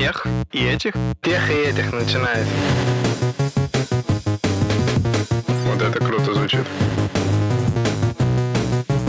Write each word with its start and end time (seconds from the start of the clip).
тех 0.00 0.26
и 0.50 0.64
этих? 0.64 0.94
Тех 1.20 1.50
и 1.50 1.52
этих 1.52 1.92
начинает. 1.92 2.46
Вот 5.66 5.82
это 5.82 5.98
круто 5.98 6.32
звучит. 6.32 6.64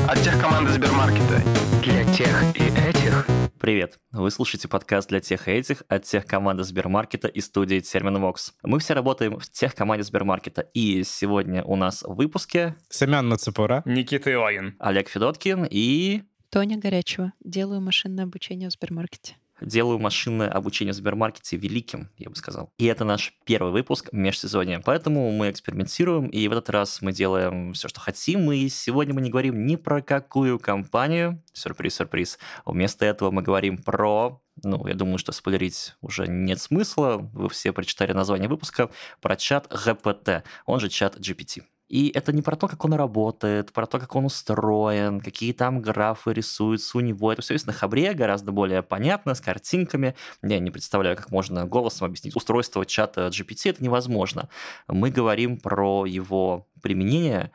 От 0.05 0.21
тех 0.21 0.37
команды 0.41 0.73
Сбермаркета. 0.73 1.41
Для 1.81 2.03
тех 2.13 2.43
и 2.57 2.63
этих. 2.89 3.25
Привет! 3.57 3.99
Вы 4.11 4.31
слушаете 4.31 4.67
подкаст 4.67 5.07
для 5.07 5.21
тех 5.21 5.47
и 5.47 5.51
этих 5.51 5.83
от 5.87 6.03
тех 6.03 6.25
команды 6.25 6.65
Сбермаркета 6.65 7.29
и 7.29 7.39
студии 7.39 7.79
Терминвокс. 7.79 8.55
Мы 8.63 8.79
все 8.79 8.93
работаем 8.93 9.39
в 9.39 9.49
тех 9.49 9.73
команде 9.73 10.03
Сбермаркета, 10.03 10.61
и 10.73 11.03
сегодня 11.05 11.63
у 11.63 11.77
нас 11.77 12.03
в 12.03 12.15
выпуске 12.15 12.75
Семен 12.89 13.29
Мацепура, 13.29 13.81
Никита 13.85 14.29
Илайн, 14.29 14.75
Олег 14.79 15.07
Федоткин 15.07 15.65
и 15.71 16.23
Тоня 16.49 16.77
Горячева. 16.77 17.31
Делаю 17.39 17.79
машинное 17.79 18.25
обучение 18.25 18.67
в 18.67 18.73
Сбермаркете. 18.73 19.37
Делаю 19.61 19.99
машинное 19.99 20.49
обучение 20.49 20.93
в 20.93 20.95
Сбермаркете 20.95 21.57
великим, 21.57 22.09
я 22.17 22.29
бы 22.29 22.35
сказал. 22.35 22.71
И 22.77 22.85
это 22.85 23.05
наш 23.05 23.33
первый 23.45 23.71
выпуск 23.71 24.09
в 24.11 24.15
межсезонье. 24.15 24.81
Поэтому 24.83 25.31
мы 25.31 25.49
экспериментируем, 25.49 26.27
и 26.27 26.47
в 26.47 26.51
этот 26.51 26.69
раз 26.69 27.01
мы 27.01 27.13
делаем 27.13 27.73
все, 27.73 27.87
что 27.87 27.99
хотим. 27.99 28.51
И 28.51 28.67
сегодня 28.69 29.13
мы 29.13 29.21
не 29.21 29.29
говорим 29.29 29.65
ни 29.65 29.75
про 29.75 30.01
какую 30.01 30.59
компанию. 30.59 31.43
Сюрприз-сюрприз. 31.53 32.39
Вместо 32.65 33.05
этого 33.05 33.31
мы 33.31 33.41
говорим 33.41 33.77
про 33.77 34.41
ну, 34.63 34.85
я 34.85 34.93
думаю, 34.93 35.17
что 35.17 35.31
спойлерить 35.31 35.95
уже 36.01 36.27
нет 36.27 36.59
смысла. 36.59 37.17
Вы 37.33 37.49
все 37.49 37.71
прочитали 37.71 38.11
название 38.11 38.49
выпуска 38.49 38.89
про 39.19 39.35
чат 39.35 39.67
GPT, 39.71 40.43
он 40.65 40.79
же 40.79 40.89
чат 40.89 41.17
GPT. 41.17 41.63
И 41.91 42.09
это 42.15 42.31
не 42.31 42.41
про 42.41 42.55
то, 42.55 42.69
как 42.69 42.85
он 42.85 42.93
работает, 42.93 43.73
про 43.73 43.85
то, 43.85 43.99
как 43.99 44.15
он 44.15 44.23
устроен, 44.23 45.19
какие 45.19 45.51
там 45.51 45.81
графы 45.81 46.31
рисуются 46.31 46.97
у 46.97 47.01
него. 47.01 47.33
Это 47.33 47.41
все 47.41 47.53
есть 47.55 47.67
на 47.67 47.73
хабре, 47.73 48.13
гораздо 48.13 48.53
более 48.53 48.81
понятно, 48.81 49.35
с 49.35 49.41
картинками. 49.41 50.15
Я 50.41 50.59
не 50.59 50.71
представляю, 50.71 51.17
как 51.17 51.31
можно 51.31 51.65
голосом 51.65 52.05
объяснить 52.05 52.33
устройство 52.33 52.85
чата 52.85 53.27
GPT. 53.27 53.71
Это 53.71 53.83
невозможно. 53.83 54.47
Мы 54.87 55.11
говорим 55.11 55.59
про 55.59 56.05
его 56.05 56.65
применение, 56.81 57.51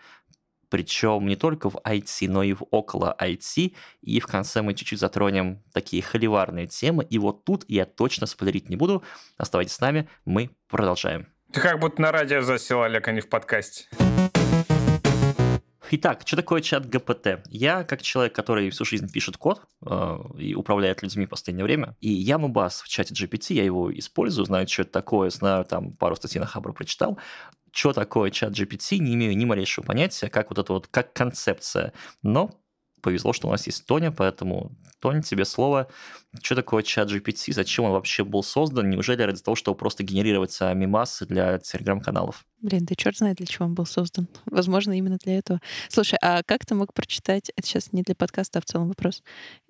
причем 0.68 1.26
не 1.26 1.36
только 1.36 1.70
в 1.70 1.76
IT, 1.76 2.28
но 2.28 2.42
и 2.42 2.52
в 2.52 2.62
около 2.70 3.16
IT, 3.18 3.74
и 4.02 4.20
в 4.20 4.26
конце 4.26 4.60
мы 4.60 4.74
чуть-чуть 4.74 5.00
затронем 5.00 5.62
такие 5.72 6.02
холиварные 6.02 6.66
темы, 6.66 7.04
и 7.04 7.18
вот 7.18 7.46
тут 7.46 7.64
я 7.68 7.86
точно 7.86 8.26
спойлерить 8.26 8.68
не 8.68 8.76
буду. 8.76 9.02
Оставайтесь 9.38 9.72
с 9.72 9.80
нами, 9.80 10.10
мы 10.26 10.50
продолжаем. 10.68 11.26
Ты 11.52 11.62
как 11.62 11.80
будто 11.80 12.02
на 12.02 12.12
радио 12.12 12.42
засел, 12.42 12.82
Олег, 12.82 13.08
а 13.08 13.12
не 13.12 13.22
в 13.22 13.30
подкасте. 13.30 13.86
Итак, 15.90 16.22
что 16.24 16.36
такое 16.36 16.60
чат 16.62 16.88
ГПТ? 16.88 17.46
Я, 17.48 17.84
как 17.84 18.02
человек, 18.02 18.34
который 18.34 18.70
всю 18.70 18.84
жизнь 18.84 19.10
пишет 19.10 19.36
код 19.36 19.62
э, 19.84 20.18
и 20.38 20.54
управляет 20.54 21.02
людьми 21.02 21.26
в 21.26 21.28
последнее 21.28 21.64
время, 21.64 21.96
и 22.00 22.10
я 22.10 22.38
Мубас 22.38 22.82
в 22.82 22.88
чате 22.88 23.14
GPT, 23.14 23.54
я 23.54 23.64
его 23.64 23.96
использую, 23.96 24.46
знаю, 24.46 24.66
что 24.66 24.82
это 24.82 24.90
такое, 24.90 25.30
знаю, 25.30 25.64
там 25.64 25.92
пару 25.92 26.16
статей 26.16 26.40
на 26.40 26.46
Хабру 26.46 26.72
прочитал, 26.72 27.18
что 27.70 27.92
такое 27.92 28.30
чат 28.30 28.52
GPT, 28.52 28.98
не 28.98 29.14
имею 29.14 29.36
ни 29.36 29.44
малейшего 29.44 29.84
понятия, 29.84 30.28
как 30.28 30.50
вот 30.50 30.58
это 30.58 30.72
вот, 30.72 30.88
как 30.88 31.12
концепция, 31.12 31.92
но 32.22 32.50
повезло, 33.00 33.32
что 33.32 33.48
у 33.48 33.50
нас 33.50 33.66
есть 33.66 33.86
Тоня, 33.86 34.10
поэтому, 34.10 34.72
Тоня, 35.00 35.22
тебе 35.22 35.44
слово. 35.44 35.88
Что 36.42 36.54
такое 36.54 36.82
чат 36.82 37.10
GPT, 37.10 37.52
зачем 37.52 37.84
он 37.84 37.92
вообще 37.92 38.24
был 38.24 38.42
создан? 38.42 38.90
Неужели 38.90 39.22
ради 39.22 39.40
того, 39.40 39.54
чтобы 39.54 39.76
просто 39.76 40.02
генерировать 40.02 40.58
мимасы 40.60 41.26
для 41.26 41.58
телеграм-каналов? 41.58 42.44
Блин, 42.60 42.84
да 42.84 42.94
черт 42.96 43.16
знает, 43.16 43.36
для 43.36 43.46
чего 43.46 43.66
он 43.66 43.74
был 43.74 43.86
создан. 43.86 44.28
Возможно, 44.46 44.96
именно 44.96 45.18
для 45.18 45.38
этого. 45.38 45.60
Слушай, 45.88 46.18
а 46.20 46.42
как 46.42 46.66
ты 46.66 46.74
мог 46.74 46.92
прочитать, 46.92 47.50
это 47.54 47.66
сейчас 47.66 47.92
не 47.92 48.02
для 48.02 48.14
подкаста, 48.14 48.58
а 48.58 48.62
в 48.62 48.64
целом 48.64 48.88
вопрос, 48.88 49.22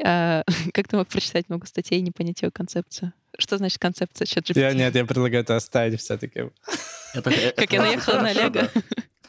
а, 0.03 0.43
как 0.73 0.89
ты 0.89 0.97
мог 0.97 1.09
прочитать 1.09 1.49
много 1.49 1.67
статей 1.67 1.99
и 1.99 2.03
не 2.03 2.13
понять 2.13 2.43
его 2.43 2.51
концепцию? 2.51 3.13
Что 3.39 3.59
значит 3.59 3.79
концепция 3.79 4.27
чат 4.27 4.45
GPT? 4.45 4.61
Я, 4.61 4.73
нет, 4.73 4.95
я 4.95 5.05
предлагаю 5.05 5.43
это 5.43 5.57
оставить 5.57 6.01
все-таки. 6.01 6.51
Как 7.13 7.73
я 7.73 7.83
наехала 7.83 8.21
на 8.21 8.29
Олега. 8.29 8.71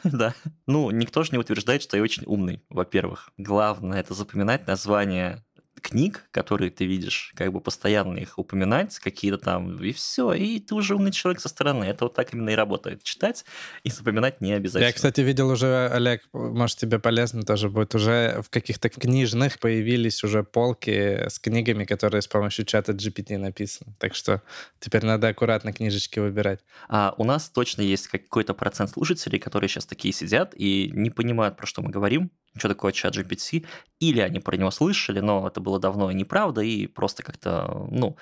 Да. 0.04 0.34
Ну, 0.66 0.90
никто 0.90 1.22
же 1.22 1.32
не 1.32 1.38
утверждает, 1.38 1.82
что 1.82 1.96
я 1.96 2.02
очень 2.02 2.24
умный, 2.26 2.62
во-первых. 2.68 3.30
Главное 3.36 4.00
это 4.00 4.14
запоминать 4.14 4.66
название 4.66 5.44
книг, 5.88 6.24
которые 6.30 6.70
ты 6.70 6.84
видишь, 6.84 7.32
как 7.34 7.52
бы 7.52 7.60
постоянно 7.60 8.18
их 8.18 8.38
упоминать, 8.38 8.98
какие-то 8.98 9.38
там, 9.38 9.82
и 9.82 9.92
все, 9.92 10.32
и 10.32 10.60
ты 10.60 10.74
уже 10.74 10.94
умный 10.94 11.12
человек 11.12 11.40
со 11.40 11.48
стороны. 11.48 11.84
Это 11.84 12.04
вот 12.04 12.14
так 12.14 12.34
именно 12.34 12.50
и 12.50 12.54
работает. 12.54 13.02
Читать 13.02 13.44
и 13.84 13.90
запоминать 13.90 14.40
не 14.40 14.52
обязательно. 14.52 14.88
Я, 14.88 14.92
кстати, 14.92 15.20
видел 15.20 15.48
уже, 15.48 15.88
Олег, 15.88 16.22
может, 16.32 16.78
тебе 16.78 16.98
полезно 16.98 17.42
тоже 17.42 17.70
будет, 17.70 17.94
уже 17.94 18.42
в 18.42 18.50
каких-то 18.50 18.88
книжных 18.88 19.58
появились 19.58 20.22
уже 20.24 20.42
полки 20.42 21.26
с 21.28 21.38
книгами, 21.38 21.84
которые 21.84 22.22
с 22.22 22.26
помощью 22.26 22.64
чата 22.64 22.92
GPT 22.92 23.38
написаны. 23.38 23.94
Так 23.98 24.14
что 24.14 24.42
теперь 24.80 25.04
надо 25.04 25.28
аккуратно 25.28 25.72
книжечки 25.72 26.18
выбирать. 26.18 26.60
А 26.88 27.14
у 27.16 27.24
нас 27.24 27.48
точно 27.48 27.82
есть 27.82 28.08
какой-то 28.08 28.54
процент 28.54 28.90
слушателей, 28.90 29.38
которые 29.38 29.68
сейчас 29.68 29.86
такие 29.86 30.12
сидят 30.12 30.52
и 30.54 30.90
не 30.92 31.10
понимают, 31.10 31.56
про 31.56 31.66
что 31.66 31.82
мы 31.82 31.90
говорим, 31.90 32.30
что 32.56 32.68
такое 32.68 32.92
чат 32.92 33.16
GPT, 33.16 33.66
или 34.00 34.20
они 34.20 34.40
про 34.40 34.56
него 34.56 34.70
слышали, 34.70 35.20
но 35.20 35.46
это 35.46 35.60
было 35.60 35.77
давно 35.78 36.10
и 36.10 36.14
неправда, 36.14 36.60
и 36.62 36.86
просто 36.86 37.22
как-то, 37.22 37.86
ну, 37.90 38.16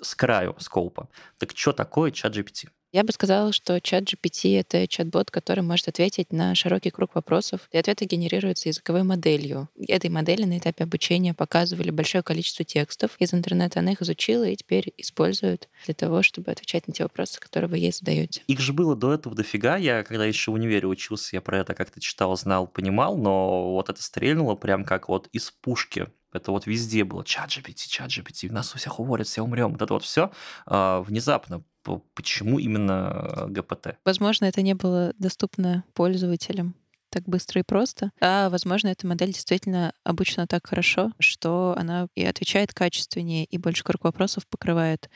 с 0.00 0.14
краю 0.14 0.56
скоупа. 0.58 1.08
Так 1.38 1.52
что 1.56 1.72
такое 1.72 2.10
чат 2.10 2.36
GPT? 2.36 2.68
Я 2.92 3.04
бы 3.04 3.12
сказала, 3.12 3.52
что 3.52 3.80
чат 3.80 4.04
GPT— 4.04 4.60
это 4.60 4.86
чат-бот, 4.86 5.30
который 5.30 5.64
может 5.64 5.88
ответить 5.88 6.30
на 6.30 6.54
широкий 6.54 6.90
круг 6.90 7.14
вопросов, 7.14 7.62
и 7.72 7.78
ответы 7.78 8.04
генерируются 8.04 8.68
языковой 8.68 9.02
моделью. 9.02 9.70
Этой 9.88 10.10
модели 10.10 10.44
на 10.44 10.58
этапе 10.58 10.84
обучения 10.84 11.32
показывали 11.32 11.90
большое 11.90 12.22
количество 12.22 12.66
текстов 12.66 13.12
из 13.18 13.32
интернета, 13.32 13.80
она 13.80 13.92
их 13.92 14.02
изучила 14.02 14.44
и 14.44 14.54
теперь 14.56 14.92
использует 14.98 15.70
для 15.86 15.94
того, 15.94 16.22
чтобы 16.22 16.50
отвечать 16.50 16.86
на 16.86 16.92
те 16.92 17.04
вопросы, 17.04 17.40
которые 17.40 17.70
вы 17.70 17.78
ей 17.78 17.92
задаете. 17.92 18.42
Их 18.46 18.60
же 18.60 18.74
было 18.74 18.94
до 18.94 19.14
этого 19.14 19.34
дофига. 19.34 19.78
Я, 19.78 20.02
когда 20.04 20.26
еще 20.26 20.50
в 20.50 20.54
универе 20.54 20.86
учился, 20.86 21.36
я 21.36 21.40
про 21.40 21.60
это 21.60 21.74
как-то 21.74 21.98
читал, 21.98 22.36
знал, 22.36 22.66
понимал, 22.66 23.16
но 23.16 23.72
вот 23.72 23.88
это 23.88 24.02
стрельнуло 24.02 24.54
прям 24.54 24.84
как 24.84 25.08
вот 25.08 25.28
из 25.32 25.50
пушки. 25.50 26.08
Это 26.30 26.50
вот 26.50 26.66
везде 26.66 27.04
было. 27.04 27.24
Чат 27.24 27.48
GPT, 27.48 27.88
чат 27.88 28.10
GPT, 28.10 28.52
нас 28.52 28.74
у 28.74 28.78
всех 28.78 29.00
уволят, 29.00 29.26
все 29.26 29.42
умрем. 29.42 29.72
Вот 29.72 29.80
это 29.80 29.94
вот 29.94 30.02
все 30.02 30.30
а, 30.66 31.00
внезапно 31.02 31.62
почему 32.14 32.58
именно 32.58 33.46
ГПТ? 33.48 33.98
Возможно, 34.04 34.46
это 34.46 34.62
не 34.62 34.74
было 34.74 35.12
доступно 35.18 35.84
пользователям 35.94 36.74
так 37.12 37.24
быстро 37.24 37.60
и 37.60 37.64
просто. 37.64 38.10
А, 38.20 38.48
возможно, 38.48 38.88
эта 38.88 39.06
модель 39.06 39.32
действительно 39.32 39.92
обучена 40.02 40.46
так 40.46 40.66
хорошо, 40.66 41.12
что 41.18 41.74
она 41.76 42.08
и 42.16 42.24
отвечает 42.24 42.72
качественнее, 42.72 43.44
и 43.44 43.58
больше 43.58 43.84
круг 43.84 44.04
вопросов 44.04 44.46
покрывает 44.48 45.10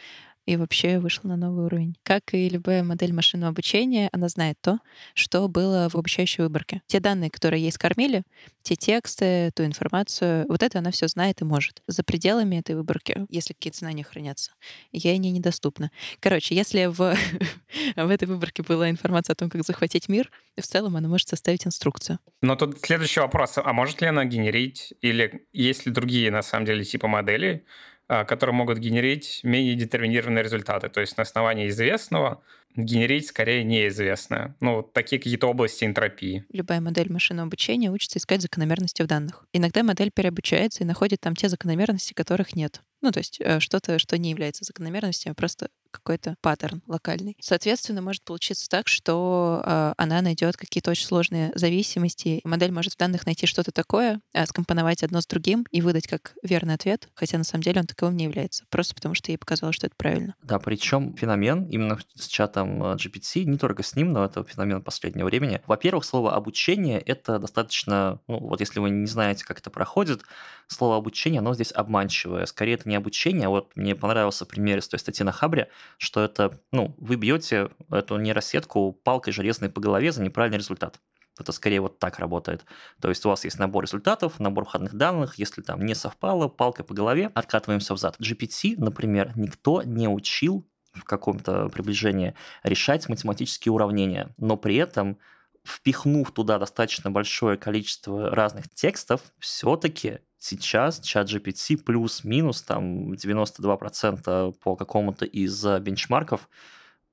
и 0.46 0.56
вообще 0.56 0.98
вышла 0.98 1.28
на 1.28 1.36
новый 1.36 1.66
уровень. 1.66 1.96
Как 2.02 2.32
и 2.32 2.48
любая 2.48 2.82
модель 2.82 3.12
машинного 3.12 3.50
обучения, 3.50 4.08
она 4.12 4.28
знает 4.28 4.56
то, 4.60 4.78
что 5.14 5.46
было 5.48 5.88
в 5.90 5.96
обучающей 5.96 6.42
выборке. 6.42 6.82
Те 6.86 7.00
данные, 7.00 7.30
которые 7.30 7.62
ей 7.62 7.72
скормили, 7.72 8.22
те 8.62 8.76
тексты, 8.76 9.50
ту 9.54 9.64
информацию, 9.64 10.46
вот 10.48 10.62
это 10.62 10.78
она 10.78 10.90
все 10.90 11.08
знает 11.08 11.40
и 11.40 11.44
может. 11.44 11.82
За 11.86 12.02
пределами 12.02 12.56
этой 12.56 12.76
выборки, 12.76 13.26
если 13.28 13.54
какие-то 13.54 13.78
знания 13.78 14.04
хранятся, 14.04 14.52
ей 14.92 15.14
они 15.14 15.30
недоступны. 15.32 15.90
Короче, 16.20 16.54
если 16.54 16.86
в, 16.86 16.96
в 17.96 18.10
этой 18.10 18.28
выборке 18.28 18.62
была 18.62 18.88
информация 18.88 19.34
о 19.34 19.36
том, 19.36 19.50
как 19.50 19.64
захватить 19.64 20.08
мир, 20.08 20.30
в 20.56 20.62
целом 20.66 20.96
она 20.96 21.08
может 21.08 21.28
составить 21.28 21.66
инструкцию. 21.66 22.18
Но 22.40 22.56
тут 22.56 22.80
следующий 22.80 23.20
вопрос. 23.20 23.58
А 23.58 23.72
может 23.72 24.00
ли 24.00 24.06
она 24.06 24.24
генерить, 24.24 24.94
или 25.00 25.46
есть 25.52 25.86
ли 25.86 25.92
другие, 25.92 26.30
на 26.30 26.42
самом 26.42 26.66
деле, 26.66 26.84
типы 26.84 27.08
моделей, 27.08 27.64
которые 28.06 28.54
могут 28.54 28.78
генерить 28.78 29.40
менее 29.42 29.74
детерминированные 29.74 30.44
результаты. 30.44 30.88
То 30.88 31.00
есть 31.00 31.16
на 31.16 31.22
основании 31.22 31.68
известного 31.68 32.42
генерить 32.76 33.28
скорее 33.28 33.64
неизвестное. 33.64 34.54
Ну, 34.60 34.82
такие 34.82 35.18
какие-то 35.18 35.48
области 35.48 35.84
энтропии. 35.84 36.44
Любая 36.52 36.80
модель 36.80 37.10
машинного 37.10 37.46
обучения 37.46 37.90
учится 37.90 38.18
искать 38.18 38.42
закономерности 38.42 39.02
в 39.02 39.06
данных. 39.06 39.46
Иногда 39.52 39.82
модель 39.82 40.10
переобучается 40.10 40.84
и 40.84 40.86
находит 40.86 41.20
там 41.20 41.34
те 41.34 41.48
закономерности, 41.48 42.12
которых 42.12 42.54
нет. 42.54 42.82
Ну, 43.00 43.12
то 43.12 43.18
есть 43.18 43.40
э, 43.40 43.60
что-то, 43.60 43.98
что 43.98 44.18
не 44.18 44.30
является 44.30 44.64
закономерностью, 44.64 45.32
а 45.32 45.34
просто 45.34 45.70
какой-то 45.96 46.36
паттерн 46.40 46.82
локальный. 46.86 47.36
Соответственно, 47.40 48.02
может 48.02 48.22
получиться 48.22 48.68
так, 48.68 48.88
что 48.88 49.62
э, 49.64 49.94
она 49.96 50.22
найдет 50.22 50.56
какие-то 50.56 50.90
очень 50.90 51.06
сложные 51.06 51.52
зависимости. 51.54 52.40
Модель 52.44 52.72
может 52.72 52.94
в 52.94 52.96
данных 52.96 53.26
найти 53.26 53.46
что-то 53.46 53.72
такое, 53.72 54.20
э, 54.32 54.46
скомпоновать 54.46 55.02
одно 55.02 55.20
с 55.20 55.26
другим 55.26 55.66
и 55.70 55.80
выдать 55.80 56.06
как 56.06 56.34
верный 56.42 56.74
ответ, 56.74 57.08
хотя 57.14 57.38
на 57.38 57.44
самом 57.44 57.62
деле 57.62 57.80
он 57.80 57.86
таковым 57.86 58.16
не 58.16 58.24
является, 58.24 58.64
просто 58.70 58.94
потому 58.94 59.14
что 59.14 59.30
ей 59.30 59.38
показалось, 59.38 59.76
что 59.76 59.86
это 59.86 59.96
правильно. 59.96 60.34
Да, 60.42 60.58
причем 60.58 61.14
феномен 61.16 61.64
именно 61.64 61.98
с 62.14 62.26
чатом 62.26 62.82
э, 62.82 62.96
GPT, 62.96 63.44
не 63.44 63.58
только 63.58 63.82
с 63.82 63.96
ним, 63.96 64.12
но 64.12 64.24
это 64.24 64.44
феномен 64.44 64.82
последнего 64.82 65.26
времени. 65.26 65.60
Во-первых, 65.66 66.04
слово 66.04 66.34
обучение— 66.34 67.00
это 67.06 67.38
достаточно, 67.38 68.20
ну, 68.26 68.38
вот 68.38 68.60
если 68.60 68.80
вы 68.80 68.90
не 68.90 69.06
знаете, 69.06 69.44
как 69.44 69.58
это 69.58 69.70
проходит, 69.70 70.22
слово 70.68 70.96
обучение, 70.96 71.38
оно 71.38 71.54
здесь 71.54 71.72
обманчивое. 71.72 72.46
Скорее, 72.46 72.74
это 72.74 72.88
не 72.88 72.96
обучение. 72.96 73.48
Вот 73.48 73.76
мне 73.76 73.94
понравился 73.94 74.44
пример 74.46 74.78
из 74.78 74.88
той 74.88 74.98
статьи 74.98 75.24
на 75.24 75.32
Хабре, 75.32 75.68
что 75.98 76.24
это, 76.24 76.60
ну, 76.72 76.94
вы 76.98 77.16
бьете 77.16 77.70
эту 77.90 78.16
нейросетку 78.16 78.92
палкой 78.92 79.32
железной 79.32 79.70
по 79.70 79.80
голове 79.80 80.12
за 80.12 80.22
неправильный 80.22 80.58
результат. 80.58 81.00
Это 81.38 81.52
скорее 81.52 81.80
вот 81.80 81.98
так 81.98 82.18
работает. 82.18 82.64
То 83.00 83.08
есть 83.10 83.24
у 83.26 83.28
вас 83.28 83.44
есть 83.44 83.58
набор 83.58 83.84
результатов, 83.84 84.40
набор 84.40 84.64
входных 84.64 84.94
данных. 84.94 85.38
Если 85.38 85.60
там 85.60 85.84
не 85.84 85.94
совпало, 85.94 86.48
палкой 86.48 86.84
по 86.84 86.94
голове, 86.94 87.30
откатываемся 87.34 87.92
взад. 87.94 88.16
GPT, 88.18 88.74
например, 88.78 89.32
никто 89.36 89.82
не 89.82 90.08
учил 90.08 90.66
в 90.94 91.04
каком-то 91.04 91.68
приближении 91.68 92.34
решать 92.62 93.08
математические 93.08 93.72
уравнения, 93.72 94.34
но 94.38 94.56
при 94.56 94.76
этом 94.76 95.18
впихнув 95.62 96.30
туда 96.32 96.58
достаточно 96.58 97.10
большое 97.10 97.58
количество 97.58 98.30
разных 98.30 98.70
текстов, 98.72 99.20
все-таки 99.38 100.20
сейчас 100.46 101.00
чат 101.00 101.28
GPT 101.28 101.82
плюс-минус 101.82 102.62
там 102.62 103.12
92% 103.12 104.52
по 104.52 104.76
какому-то 104.76 105.24
из 105.24 105.64
бенчмарков 105.80 106.48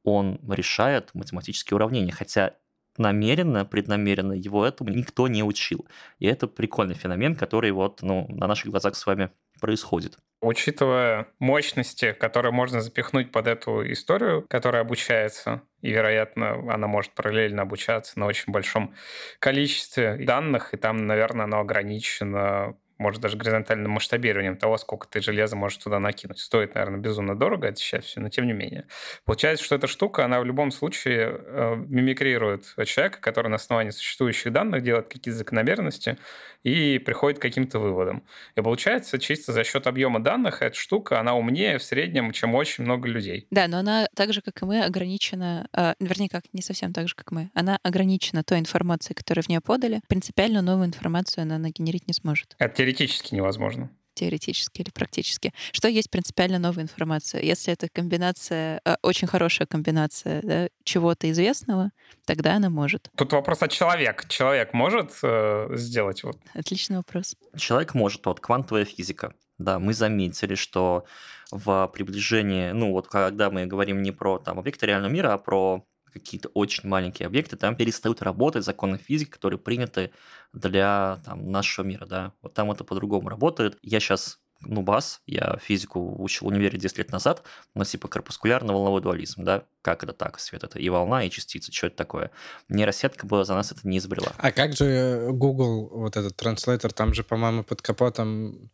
он 0.03 0.39
решает 0.49 1.09
математические 1.13 1.75
уравнения, 1.75 2.11
хотя 2.11 2.53
намеренно, 2.97 3.65
преднамеренно 3.65 4.33
его 4.33 4.65
этому 4.65 4.91
никто 4.91 5.27
не 5.27 5.43
учил. 5.43 5.87
И 6.19 6.27
это 6.27 6.47
прикольный 6.47 6.95
феномен, 6.95 7.35
который 7.35 7.71
вот 7.71 8.01
ну, 8.01 8.27
на 8.29 8.47
наших 8.47 8.69
глазах 8.69 8.95
с 8.95 9.05
вами 9.05 9.31
происходит. 9.59 10.17
Учитывая 10.41 11.27
мощности, 11.39 12.11
которые 12.11 12.51
можно 12.51 12.81
запихнуть 12.81 13.31
под 13.31 13.47
эту 13.47 13.89
историю, 13.91 14.45
которая 14.49 14.81
обучается, 14.81 15.61
и, 15.81 15.89
вероятно, 15.89 16.73
она 16.73 16.87
может 16.87 17.13
параллельно 17.13 17.61
обучаться 17.61 18.19
на 18.19 18.25
очень 18.25 18.51
большом 18.51 18.93
количестве 19.39 20.17
данных, 20.17 20.73
и 20.73 20.77
там, 20.77 21.07
наверное, 21.07 21.45
оно 21.45 21.61
ограничено 21.61 22.75
может, 22.97 23.21
даже 23.21 23.37
горизонтальным 23.37 23.91
масштабированием 23.91 24.57
того, 24.57 24.77
сколько 24.77 25.07
ты 25.07 25.21
железа 25.21 25.55
можешь 25.55 25.77
туда 25.77 25.99
накинуть. 25.99 26.39
Стоит, 26.39 26.75
наверное, 26.75 26.99
безумно 26.99 27.37
дорого 27.37 27.67
это 27.67 27.77
сейчас 27.77 28.05
все, 28.05 28.19
но 28.19 28.29
тем 28.29 28.47
не 28.47 28.53
менее. 28.53 28.87
Получается, 29.25 29.63
что 29.63 29.75
эта 29.75 29.87
штука, 29.87 30.25
она 30.25 30.39
в 30.39 30.45
любом 30.45 30.71
случае 30.71 31.39
э, 31.39 31.75
мимикрирует 31.87 32.65
человека, 32.85 33.19
который 33.19 33.49
на 33.49 33.55
основании 33.55 33.91
существующих 33.91 34.51
данных 34.51 34.83
делает 34.83 35.07
какие-то 35.07 35.37
закономерности 35.37 36.17
и 36.63 36.97
приходит 36.99 37.39
к 37.39 37.41
каким-то 37.41 37.79
выводам. 37.79 38.23
И 38.55 38.61
получается, 38.61 39.19
чисто 39.19 39.51
за 39.51 39.63
счет 39.63 39.87
объема 39.87 40.21
данных 40.21 40.61
эта 40.61 40.75
штука, 40.75 41.19
она 41.19 41.35
умнее 41.35 41.77
в 41.77 41.83
среднем, 41.83 42.31
чем 42.31 42.55
очень 42.55 42.83
много 42.83 43.07
людей. 43.07 43.47
Да, 43.51 43.67
но 43.67 43.79
она 43.79 44.07
так 44.15 44.33
же, 44.33 44.41
как 44.41 44.61
и 44.61 44.65
мы, 44.65 44.83
ограничена, 44.83 45.67
э, 45.73 45.93
вернее, 45.99 46.29
как 46.29 46.43
не 46.53 46.61
совсем 46.61 46.93
так 46.93 47.07
же, 47.07 47.15
как 47.15 47.31
мы, 47.31 47.49
она 47.53 47.77
ограничена 47.83 48.43
той 48.43 48.59
информацией, 48.59 49.15
которую 49.15 49.43
в 49.43 49.49
нее 49.49 49.61
подали. 49.61 50.01
Принципиально 50.07 50.61
новую 50.61 50.87
информацию 50.87 51.43
она 51.43 51.57
нагенерить 51.57 52.07
не 52.07 52.13
сможет. 52.13 52.55
Это 52.59 52.82
теоретически 52.83 53.35
невозможно 53.35 53.89
теоретически 54.15 54.81
или 54.81 54.91
практически. 54.91 55.53
Что 55.71 55.87
есть 55.87 56.11
принципиально 56.11 56.59
новая 56.59 56.83
информация? 56.83 57.41
Если 57.41 57.73
это 57.73 57.87
комбинация, 57.91 58.79
э, 58.85 58.95
очень 59.01 59.27
хорошая 59.27 59.67
комбинация 59.67 60.41
да, 60.43 60.69
чего-то 60.83 61.31
известного, 61.31 61.89
тогда 62.25 62.53
она 62.55 62.69
может. 62.69 63.09
Тут 63.17 63.33
вопрос, 63.33 63.63
а 63.63 63.67
человек? 63.67 64.27
Человек 64.27 64.73
может 64.73 65.13
э, 65.23 65.69
сделать 65.71 66.23
вот? 66.23 66.37
Отличный 66.53 66.97
вопрос. 66.97 67.35
Человек 67.57 67.95
может, 67.95 68.23
вот 68.25 68.39
квантовая 68.39 68.85
физика. 68.85 69.33
Да, 69.57 69.79
мы 69.79 69.93
заметили, 69.93 70.53
что 70.55 71.05
в 71.51 71.89
приближении, 71.93 72.71
ну 72.71 72.91
вот 72.91 73.07
когда 73.07 73.49
мы 73.49 73.65
говорим 73.65 74.01
не 74.01 74.11
про 74.11 74.37
там 74.39 74.59
объекты 74.59 74.85
реального 74.85 75.11
мира, 75.11 75.33
а 75.33 75.37
про 75.37 75.85
какие-то 76.13 76.49
очень 76.49 76.87
маленькие 76.89 77.27
объекты, 77.27 77.57
там 77.57 77.75
перестают 77.75 78.21
работать 78.21 78.63
законы 78.65 78.97
физики, 78.97 79.31
которые 79.31 79.59
приняты 79.59 80.11
для 80.53 81.21
там, 81.25 81.51
нашего 81.51 81.85
мира, 81.85 82.05
да. 82.05 82.33
Вот 82.41 82.53
там 82.53 82.71
это 82.71 82.83
по-другому 82.83 83.29
работает. 83.29 83.77
Я 83.81 83.99
сейчас 83.99 84.39
ну, 84.65 84.81
бас, 84.81 85.21
я 85.25 85.57
физику 85.61 86.21
учил 86.21 86.47
в 86.47 86.51
универе 86.51 86.77
10 86.77 86.97
лет 86.97 87.11
назад, 87.11 87.43
у 87.73 87.79
нас 87.79 87.89
типа 87.89 88.07
корпускулярно-волновой 88.07 89.01
дуализм, 89.01 89.43
да, 89.43 89.63
как 89.81 90.03
это 90.03 90.13
так, 90.13 90.39
свет 90.39 90.63
это 90.63 90.79
и 90.79 90.89
волна, 90.89 91.23
и 91.23 91.29
частица, 91.29 91.71
что 91.71 91.87
это 91.87 91.97
такое. 91.97 92.31
Нейросетка 92.69 93.25
бы 93.25 93.43
за 93.45 93.53
нас 93.53 93.71
это 93.71 93.87
не 93.87 93.97
изобрела. 93.97 94.33
А 94.37 94.51
как 94.51 94.73
же 94.73 95.29
Google, 95.31 95.89
вот 95.89 96.17
этот 96.17 96.35
транслейтер, 96.35 96.93
там 96.93 97.13
же, 97.13 97.23
по-моему, 97.23 97.63
под 97.63 97.81
капотом 97.81 98.71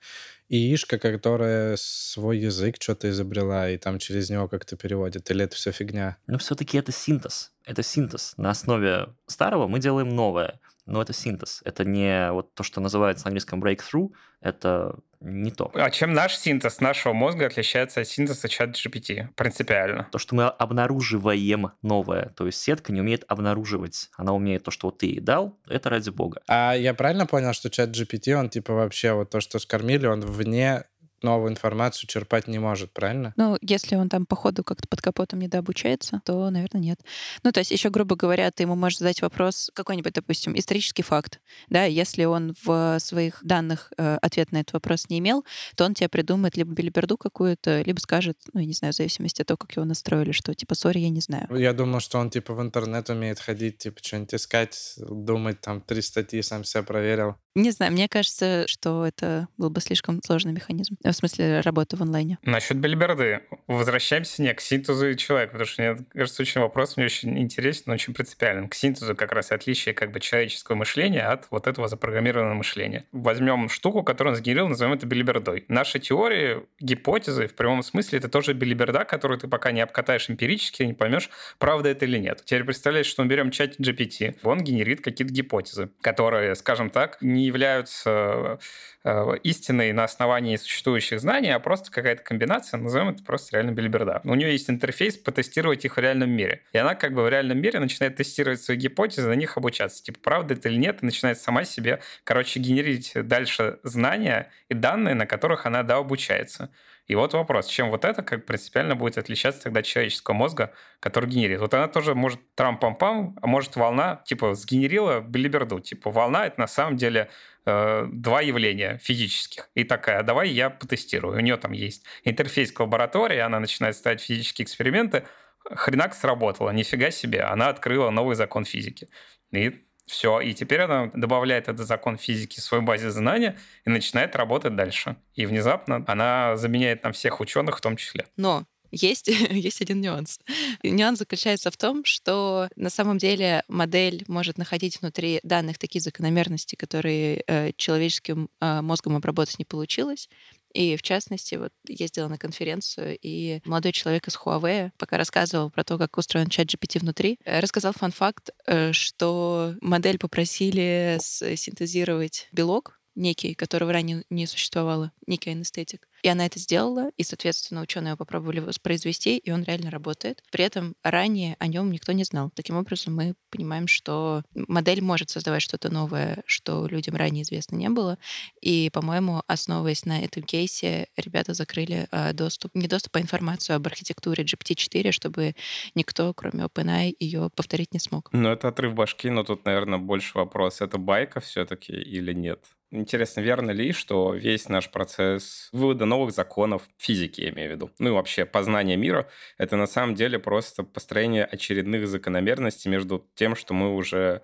ИИшка, 0.50 0.98
которая 0.98 1.76
свой 1.78 2.40
язык 2.40 2.78
что-то 2.80 3.10
изобрела, 3.10 3.70
и 3.70 3.78
там 3.78 4.00
через 4.00 4.30
него 4.30 4.48
как-то 4.48 4.76
переводит, 4.76 5.30
или 5.30 5.46
это 5.46 5.56
все 5.56 5.72
фигня? 5.72 6.18
Ну, 6.28 6.38
все-таки 6.38 6.78
это 6.78 6.92
синтез. 6.92 7.52
Это 7.66 7.84
синтез. 7.84 8.34
На 8.38 8.50
основе 8.50 9.10
старого 9.28 9.68
мы 9.68 9.80
делаем 9.80 10.10
новое 10.10 10.60
но 10.90 11.02
это 11.02 11.14
синтез. 11.14 11.62
Это 11.64 11.86
не 11.86 12.32
вот 12.32 12.54
то, 12.56 12.64
что 12.64 12.82
называется 12.82 13.26
на 13.26 13.30
английском 13.30 13.64
breakthrough, 13.64 14.10
это 14.42 14.98
не 15.22 15.52
то. 15.52 15.72
А 15.74 15.90
чем 15.90 16.14
наш 16.14 16.38
синтез 16.38 16.80
нашего 16.80 17.14
мозга 17.14 17.48
отличается 17.48 18.02
от 18.02 18.08
синтеза 18.08 18.48
чат 18.48 18.70
GPT 18.70 19.28
принципиально? 19.36 20.08
То, 20.12 20.18
что 20.18 20.36
мы 20.36 20.46
обнаруживаем 20.46 21.72
новое. 21.82 22.30
То 22.36 22.46
есть 22.46 22.62
сетка 22.62 22.94
не 22.94 23.02
умеет 23.02 23.26
обнаруживать. 23.28 24.10
Она 24.16 24.34
умеет 24.34 24.64
то, 24.64 24.72
что 24.72 24.88
вот 24.88 25.00
ты 25.00 25.08
ей 25.08 25.20
дал, 25.20 25.58
это 25.68 25.90
ради 25.90 26.10
бога. 26.10 26.42
А 26.48 26.74
я 26.74 26.94
правильно 26.94 27.26
понял, 27.26 27.54
что 27.54 27.70
чат 27.70 27.90
GPT, 27.90 28.34
он 28.34 28.50
типа 28.50 28.74
вообще 28.74 29.14
вот 29.14 29.30
то, 29.30 29.42
что 29.42 29.60
скормили, 29.60 30.06
он 30.06 30.22
вне 30.22 30.86
новую 31.24 31.52
информацию 31.52 32.08
черпать 32.08 32.48
не 32.48 32.60
может, 32.60 32.92
правильно? 32.92 33.34
Ну, 33.36 33.58
если 33.62 33.96
он 33.96 34.10
там 34.10 34.26
по 34.26 34.36
ходу 34.36 34.64
как-то 34.64 34.88
под 34.88 35.02
капотом 35.02 35.40
недообучается, 35.40 36.22
то, 36.26 36.50
наверное, 36.50 36.82
нет. 36.82 37.00
Ну, 37.44 37.52
то 37.52 37.60
есть, 37.60 37.72
еще, 37.72 37.90
грубо 37.90 38.16
говоря, 38.16 38.52
ты 38.52 38.64
ему 38.64 38.76
можешь 38.76 39.00
задать 39.00 39.22
вопрос, 39.22 39.72
какой-нибудь, 39.74 40.14
допустим, 40.14 40.58
исторический 40.58 41.04
факт, 41.04 41.40
да, 41.70 41.86
если 41.86 42.26
он 42.26 42.56
в 42.64 43.00
своих 43.00 43.40
данных 43.44 43.92
э, 43.98 44.18
ответ 44.22 44.52
на 44.52 44.58
этот 44.58 44.74
вопрос 44.74 45.10
не 45.10 45.20
имел, 45.20 45.46
то 45.76 45.86
он 45.86 45.94
тебе 45.94 46.10
придумает 46.10 46.58
либо 46.58 46.74
билиберду 46.74 47.18
какую-то, 47.18 47.82
либо 47.82 48.00
скажет, 48.00 48.38
ну, 48.54 48.60
я 48.60 48.66
не 48.66 48.74
знаю, 48.74 48.94
в 48.94 48.98
зависимости 48.98 49.42
от 49.42 49.48
того, 49.48 49.58
как 49.58 49.76
его 49.76 49.86
настроили, 49.86 50.32
что, 50.32 50.54
типа, 50.54 50.76
сори, 50.76 51.00
я 51.00 51.10
не 51.10 51.22
знаю. 51.22 51.48
Я 51.56 51.74
думал, 51.74 52.00
что 52.00 52.20
он, 52.20 52.30
типа, 52.30 52.54
в 52.54 52.62
интернет 52.62 53.10
умеет 53.10 53.40
ходить, 53.40 53.80
типа, 53.80 54.00
что-нибудь 54.02 54.36
искать, 54.36 54.96
думать, 54.98 55.62
там, 55.62 55.82
три 55.82 56.02
статьи 56.02 56.42
сам 56.42 56.64
себя 56.64 56.84
проверил. 56.84 57.36
Не 57.56 57.72
знаю, 57.72 57.92
мне 57.92 58.08
кажется, 58.08 58.66
что 58.68 59.06
это 59.06 59.48
был 59.58 59.70
бы 59.70 59.82
слишком 59.82 60.22
сложный 60.24 60.54
механизм. 60.54 60.96
В 61.12 61.16
смысле, 61.16 61.62
работы 61.62 61.98
в 61.98 62.02
онлайне. 62.02 62.38
Насчет 62.44 62.78
Бельберды. 62.78 63.42
Возвращаемся 63.68 64.42
не 64.42 64.54
к 64.54 64.62
синтезу 64.62 65.16
человека, 65.16 65.54
потому 65.54 65.68
что, 65.68 65.82
мне 65.82 66.06
кажется, 66.14 66.42
очень 66.42 66.62
вопрос 66.62 66.98
мне 66.98 67.06
очень 67.08 67.38
интересен, 67.40 67.84
но 67.88 67.94
очень 67.94 68.14
принципиален. 68.14 68.70
К 68.70 68.76
синтезу 68.76 69.16
как 69.16 69.32
раз 69.32 69.52
отличие 69.52 69.96
как 69.96 70.12
бы 70.12 70.20
человеческого 70.20 70.76
мышления 70.76 71.24
от 71.24 71.48
вот 71.50 71.68
этого 71.68 71.88
запрограммированного 71.88 72.54
мышления. 72.54 73.06
Возьмем 73.12 73.70
штуку, 73.70 74.04
которую 74.04 74.34
он 74.34 74.38
сгенерил, 74.38 74.68
назовем 74.68 74.94
это 74.94 75.08
Бельбердой. 75.08 75.66
Наши 75.68 76.00
теории, 76.00 76.64
гипотезы, 76.80 77.48
в 77.48 77.56
прямом 77.56 77.84
смысле, 77.84 78.20
это 78.20 78.30
тоже 78.30 78.54
Бельберда, 78.54 79.04
которую 79.04 79.40
ты 79.40 79.48
пока 79.48 79.72
не 79.72 79.82
обкатаешь 79.82 80.30
эмпирически, 80.30 80.84
не 80.84 80.94
поймешь, 80.94 81.30
правда 81.58 81.90
это 81.90 82.06
или 82.06 82.20
нет. 82.20 82.44
Теперь 82.46 82.64
представляешь, 82.64 83.08
что 83.08 83.24
мы 83.24 83.30
берем 83.30 83.52
чат 83.52 83.80
GPT, 83.80 84.38
он 84.44 84.64
генерит 84.64 85.02
какие-то 85.02 85.34
гипотезы, 85.34 85.90
которые, 86.02 86.56
скажем 86.56 86.90
так, 86.90 87.18
не 87.22 87.46
являются 87.46 88.60
э, 89.04 89.38
истиной 89.44 89.92
на 89.92 90.04
основании 90.04 90.56
существующих 90.56 90.99
знаний, 91.00 91.50
а 91.50 91.60
просто 91.60 91.92
какая-то 91.92 92.24
комбинация, 92.24 92.78
назовем 92.78 93.10
это 93.10 93.24
просто 93.24 93.56
реально 93.56 93.72
бельберда. 93.72 94.22
У 94.24 94.36
нее 94.36 94.52
есть 94.52 94.70
интерфейс 94.70 95.18
потестировать 95.18 95.86
их 95.86 95.98
в 95.98 96.00
реальном 96.00 96.30
мире. 96.30 96.64
И 96.74 96.78
она 96.78 96.96
как 96.96 97.14
бы 97.14 97.24
в 97.24 97.30
реальном 97.30 97.60
мире 97.60 97.80
начинает 97.80 98.16
тестировать 98.16 98.62
свои 98.62 98.78
гипотезы, 98.78 99.28
на 99.28 99.34
них 99.34 99.58
обучаться. 99.58 100.04
Типа, 100.04 100.20
правда 100.22 100.54
это 100.54 100.70
или 100.70 100.78
нет, 100.78 101.00
и 101.02 101.06
начинает 101.06 101.40
сама 101.40 101.64
себе, 101.64 102.02
короче, 102.24 102.60
генерить 102.60 103.14
дальше 103.16 103.80
знания 103.84 104.52
и 104.68 104.74
данные, 104.74 105.16
на 105.16 105.26
которых 105.26 105.66
она, 105.66 105.84
да, 105.84 105.98
обучается. 105.98 106.70
И 107.10 107.16
вот 107.16 107.34
вопрос, 107.34 107.66
чем 107.66 107.90
вот 107.90 108.06
это 108.06 108.22
как 108.22 108.46
принципиально 108.46 108.96
будет 108.96 109.18
отличаться 109.18 109.64
тогда 109.64 109.80
от 109.80 109.86
человеческого 109.88 110.36
мозга, 110.36 110.72
который 111.00 111.28
генерит. 111.28 111.60
Вот 111.60 111.74
она 111.74 111.88
тоже 111.88 112.14
может 112.14 112.40
трам-пам-пам, 112.56 113.36
а 113.42 113.48
может 113.48 113.76
волна, 113.76 114.22
типа, 114.26 114.54
сгенерила 114.54 115.20
билиберду. 115.20 115.80
Типа, 115.80 116.12
волна— 116.12 116.46
это 116.48 116.60
на 116.60 116.68
самом 116.68 116.98
деле 116.98 117.30
э, 117.70 118.08
два 118.12 118.42
явления 118.42 119.00
физических. 119.02 119.70
И 119.76 119.84
такая, 119.84 120.24
давай 120.24 120.50
я 120.50 120.70
потестирую. 120.70 121.38
У 121.38 121.40
нее 121.40 121.58
там 121.58 121.72
есть 121.72 122.06
интерфейс 122.24 122.72
к 122.72 122.80
лаборатории, 122.80 123.38
она 123.38 123.60
начинает 123.60 123.96
ставить 123.96 124.22
физические 124.22 124.66
эксперименты, 124.66 125.26
хренак 125.72 126.14
сработала, 126.14 126.72
нифига 126.72 127.12
себе, 127.12 127.42
она 127.42 127.70
открыла 127.70 128.10
новый 128.10 128.36
закон 128.36 128.66
физики. 128.66 129.08
И 129.52 129.76
все, 130.06 130.40
и 130.40 130.54
теперь 130.54 130.82
она 130.82 131.12
добавляет 131.14 131.68
этот 131.68 131.86
закон 131.86 132.18
физики 132.18 132.60
в 132.60 132.64
свою 132.64 132.84
базе 132.84 133.12
знания 133.12 133.58
и 133.86 133.90
начинает 133.92 134.36
работать 134.36 134.76
дальше. 134.76 135.18
И 135.36 135.46
внезапно 135.46 136.04
она 136.08 136.58
заменяет 136.58 137.04
нам 137.04 137.14
всех 137.14 137.40
ученых 137.40 137.78
в 137.78 137.82
том 137.82 137.96
числе. 137.96 138.26
Но 138.36 138.66
есть, 138.92 139.28
есть 139.52 139.82
один 139.82 140.02
нюанс. 140.02 140.40
Нюанс 140.84 141.20
заключается 141.20 141.72
в 141.72 141.78
том, 141.78 142.06
что 142.06 142.70
на 142.76 142.90
самом 142.90 143.18
деле 143.18 143.64
модель 143.68 144.24
может 144.28 144.58
находить 144.58 145.00
внутри 145.02 145.40
данных 145.44 145.78
такие 145.78 146.02
закономерности, 146.02 146.76
которые 146.76 147.44
э, 147.48 147.72
человеческим 147.76 148.50
э, 148.60 148.82
мозгом 148.82 149.16
обработать 149.16 149.60
не 149.60 149.66
получилось. 149.66 150.30
И, 150.74 150.96
в 150.98 151.02
частности, 151.02 151.56
вот 151.56 151.72
ездила 151.88 152.28
на 152.28 152.38
конференцию, 152.38 153.18
и 153.22 153.60
молодой 153.66 153.92
человек 153.92 154.28
из 154.28 154.36
Huawei, 154.36 154.92
пока 154.98 155.18
рассказывал 155.18 155.72
про 155.72 155.84
то, 155.84 155.98
как 155.98 156.16
устроен 156.18 156.48
чат 156.48 156.68
GPT 156.68 157.00
внутри, 157.00 157.40
э, 157.44 157.60
рассказал 157.60 157.94
фан-факт, 157.94 158.52
э, 158.68 158.92
что 158.94 159.76
модель 159.82 160.20
попросили 160.20 161.18
синтезировать 161.20 162.50
белок, 162.52 163.00
некий, 163.16 163.54
которого 163.56 163.94
ранее 163.94 164.24
не 164.30 164.46
существовало, 164.48 165.12
некий 165.28 165.52
анестетик. 165.52 166.08
И 166.24 166.28
она 166.28 166.46
это 166.46 166.60
сделала, 166.60 167.12
и, 167.18 167.24
соответственно, 167.24 167.82
ученые 167.82 168.16
попробовали 168.16 168.60
воспроизвести, 168.60 169.38
и 169.38 169.52
он 169.52 169.64
реально 169.64 169.92
работает. 169.92 170.44
При 170.52 170.64
этом 170.64 170.96
ранее 171.04 171.56
о 171.60 171.68
нем 171.68 171.92
никто 171.92 172.12
не 172.12 172.24
знал. 172.24 172.52
Таким 172.56 172.78
образом, 172.78 173.16
мы 173.16 173.36
понимаем, 173.50 173.88
что 173.88 174.44
модель 174.54 175.02
может 175.02 175.30
создавать 175.30 175.62
что-то 175.62 175.92
новое, 175.92 176.44
что 176.46 176.88
людям 176.88 177.16
ранее 177.16 177.44
известно 177.44 177.76
не 177.76 177.90
было. 177.90 178.18
И, 178.62 178.90
по-моему, 178.92 179.44
основываясь 179.48 180.06
на 180.06 180.22
этом 180.24 180.44
кейсе, 180.44 181.08
ребята 181.18 181.54
закрыли 181.54 182.08
э, 182.12 182.34
доступ, 182.34 182.76
не 182.76 182.88
доступ, 182.88 183.16
а 183.16 183.22
информацию 183.22 183.76
об 183.76 183.88
архитектуре 183.88 184.44
GPT-4, 184.44 185.12
чтобы 185.12 185.56
никто, 185.96 186.34
кроме 186.34 186.66
OpenAI, 186.66 187.16
ее 187.20 187.50
повторить 187.56 187.94
не 187.94 188.00
смог. 188.00 188.30
Ну, 188.32 188.50
это 188.50 188.68
отрыв 188.68 188.94
башки, 188.94 189.30
но 189.30 189.44
тут, 189.44 189.66
наверное, 189.66 190.00
больше 190.00 190.38
вопрос. 190.38 190.82
Это 190.82 190.98
байка 190.98 191.40
все-таки 191.40 191.94
или 191.94 192.34
нет? 192.34 192.66
Интересно, 192.92 193.42
верно 193.42 193.70
ли, 193.70 193.92
что 193.92 194.34
весь 194.34 194.68
наш 194.68 194.90
процесс 194.90 195.70
вывода 195.72 196.06
новых 196.06 196.32
законов 196.32 196.90
физики, 196.98 197.42
я 197.42 197.50
имею 197.50 197.70
в 197.70 197.74
виду, 197.74 197.92
ну 198.00 198.10
и 198.10 198.12
вообще 198.12 198.46
познания 198.46 198.98
мира, 198.98 199.30
это 199.60 199.76
на 199.78 199.86
самом 199.86 200.16
деле 200.16 200.40
просто 200.40 200.84
построение 200.84 201.46
очередных 201.46 202.08
закономерностей 202.08 202.90
между 202.90 203.30
тем, 203.36 203.56
что 203.56 203.76
мы 203.76 203.94
уже 203.94 204.42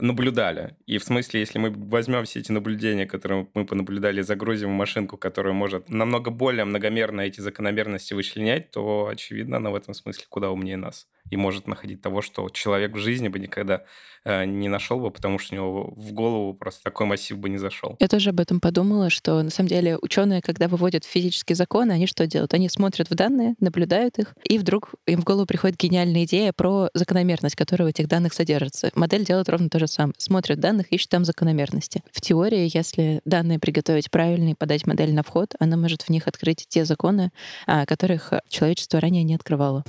наблюдали. 0.00 0.76
И 0.86 0.98
в 0.98 1.04
смысле, 1.04 1.40
если 1.40 1.58
мы 1.58 1.70
возьмем 1.70 2.24
все 2.24 2.40
эти 2.40 2.52
наблюдения, 2.52 3.06
которые 3.06 3.48
мы 3.54 3.66
понаблюдали, 3.66 4.22
загрузим 4.22 4.70
в 4.70 4.76
машинку, 4.76 5.16
которая 5.16 5.52
может 5.52 5.88
намного 5.88 6.30
более 6.30 6.64
многомерно 6.64 7.22
эти 7.22 7.40
закономерности 7.40 8.14
вычленять, 8.14 8.70
то, 8.70 9.08
очевидно, 9.10 9.58
она 9.58 9.70
в 9.70 9.74
этом 9.74 9.94
смысле 9.94 10.24
куда 10.28 10.50
умнее 10.50 10.76
нас 10.76 11.06
и 11.30 11.36
может 11.36 11.66
находить 11.66 12.02
того, 12.02 12.20
что 12.20 12.48
человек 12.50 12.92
в 12.92 12.98
жизни 12.98 13.28
бы 13.28 13.38
никогда 13.38 13.84
э, 14.24 14.44
не 14.44 14.68
нашел 14.68 15.00
бы, 15.00 15.10
потому 15.10 15.38
что 15.38 15.54
у 15.54 15.56
него 15.56 15.94
в 15.96 16.12
голову 16.12 16.52
просто 16.52 16.82
такой 16.82 17.06
массив 17.06 17.38
бы 17.38 17.48
не 17.48 17.58
зашел. 17.58 17.96
Я 18.00 18.08
тоже 18.08 18.30
об 18.30 18.40
этом 18.40 18.60
подумала, 18.60 19.08
что 19.08 19.42
на 19.42 19.50
самом 19.50 19.68
деле 19.68 19.96
ученые, 20.00 20.42
когда 20.42 20.68
выводят 20.68 21.04
физические 21.04 21.56
законы, 21.56 21.92
они 21.92 22.06
что 22.06 22.26
делают? 22.26 22.54
Они 22.54 22.68
смотрят 22.68 23.08
в 23.08 23.14
данные, 23.14 23.54
наблюдают 23.60 24.18
их, 24.18 24.34
и 24.44 24.58
вдруг 24.58 24.94
им 25.06 25.22
в 25.22 25.24
голову 25.24 25.46
приходит 25.46 25.78
гениальная 25.78 26.24
идея 26.24 26.52
про 26.52 26.90
закономерность, 26.92 27.56
которая 27.56 27.88
в 27.88 27.90
этих 27.90 28.08
данных 28.08 28.34
содержится. 28.34 28.90
Модель 28.94 29.24
делает 29.24 29.48
ровно 29.48 29.70
то 29.70 29.78
же 29.86 29.92
самое. 29.92 30.14
Смотрит 30.18 30.60
данных, 30.60 30.86
ищет 30.90 31.10
там 31.10 31.24
закономерности. 31.24 32.02
В 32.12 32.20
теории, 32.20 32.70
если 32.72 33.20
данные 33.24 33.58
приготовить 33.58 34.10
правильно 34.10 34.50
и 34.50 34.54
подать 34.54 34.86
модель 34.86 35.14
на 35.14 35.22
вход, 35.22 35.54
она 35.58 35.76
может 35.76 36.02
в 36.02 36.08
них 36.08 36.26
открыть 36.26 36.66
те 36.68 36.84
законы, 36.84 37.30
а, 37.66 37.86
которых 37.86 38.32
человечество 38.48 39.00
ранее 39.00 39.24
не 39.24 39.34
открывало. 39.34 39.84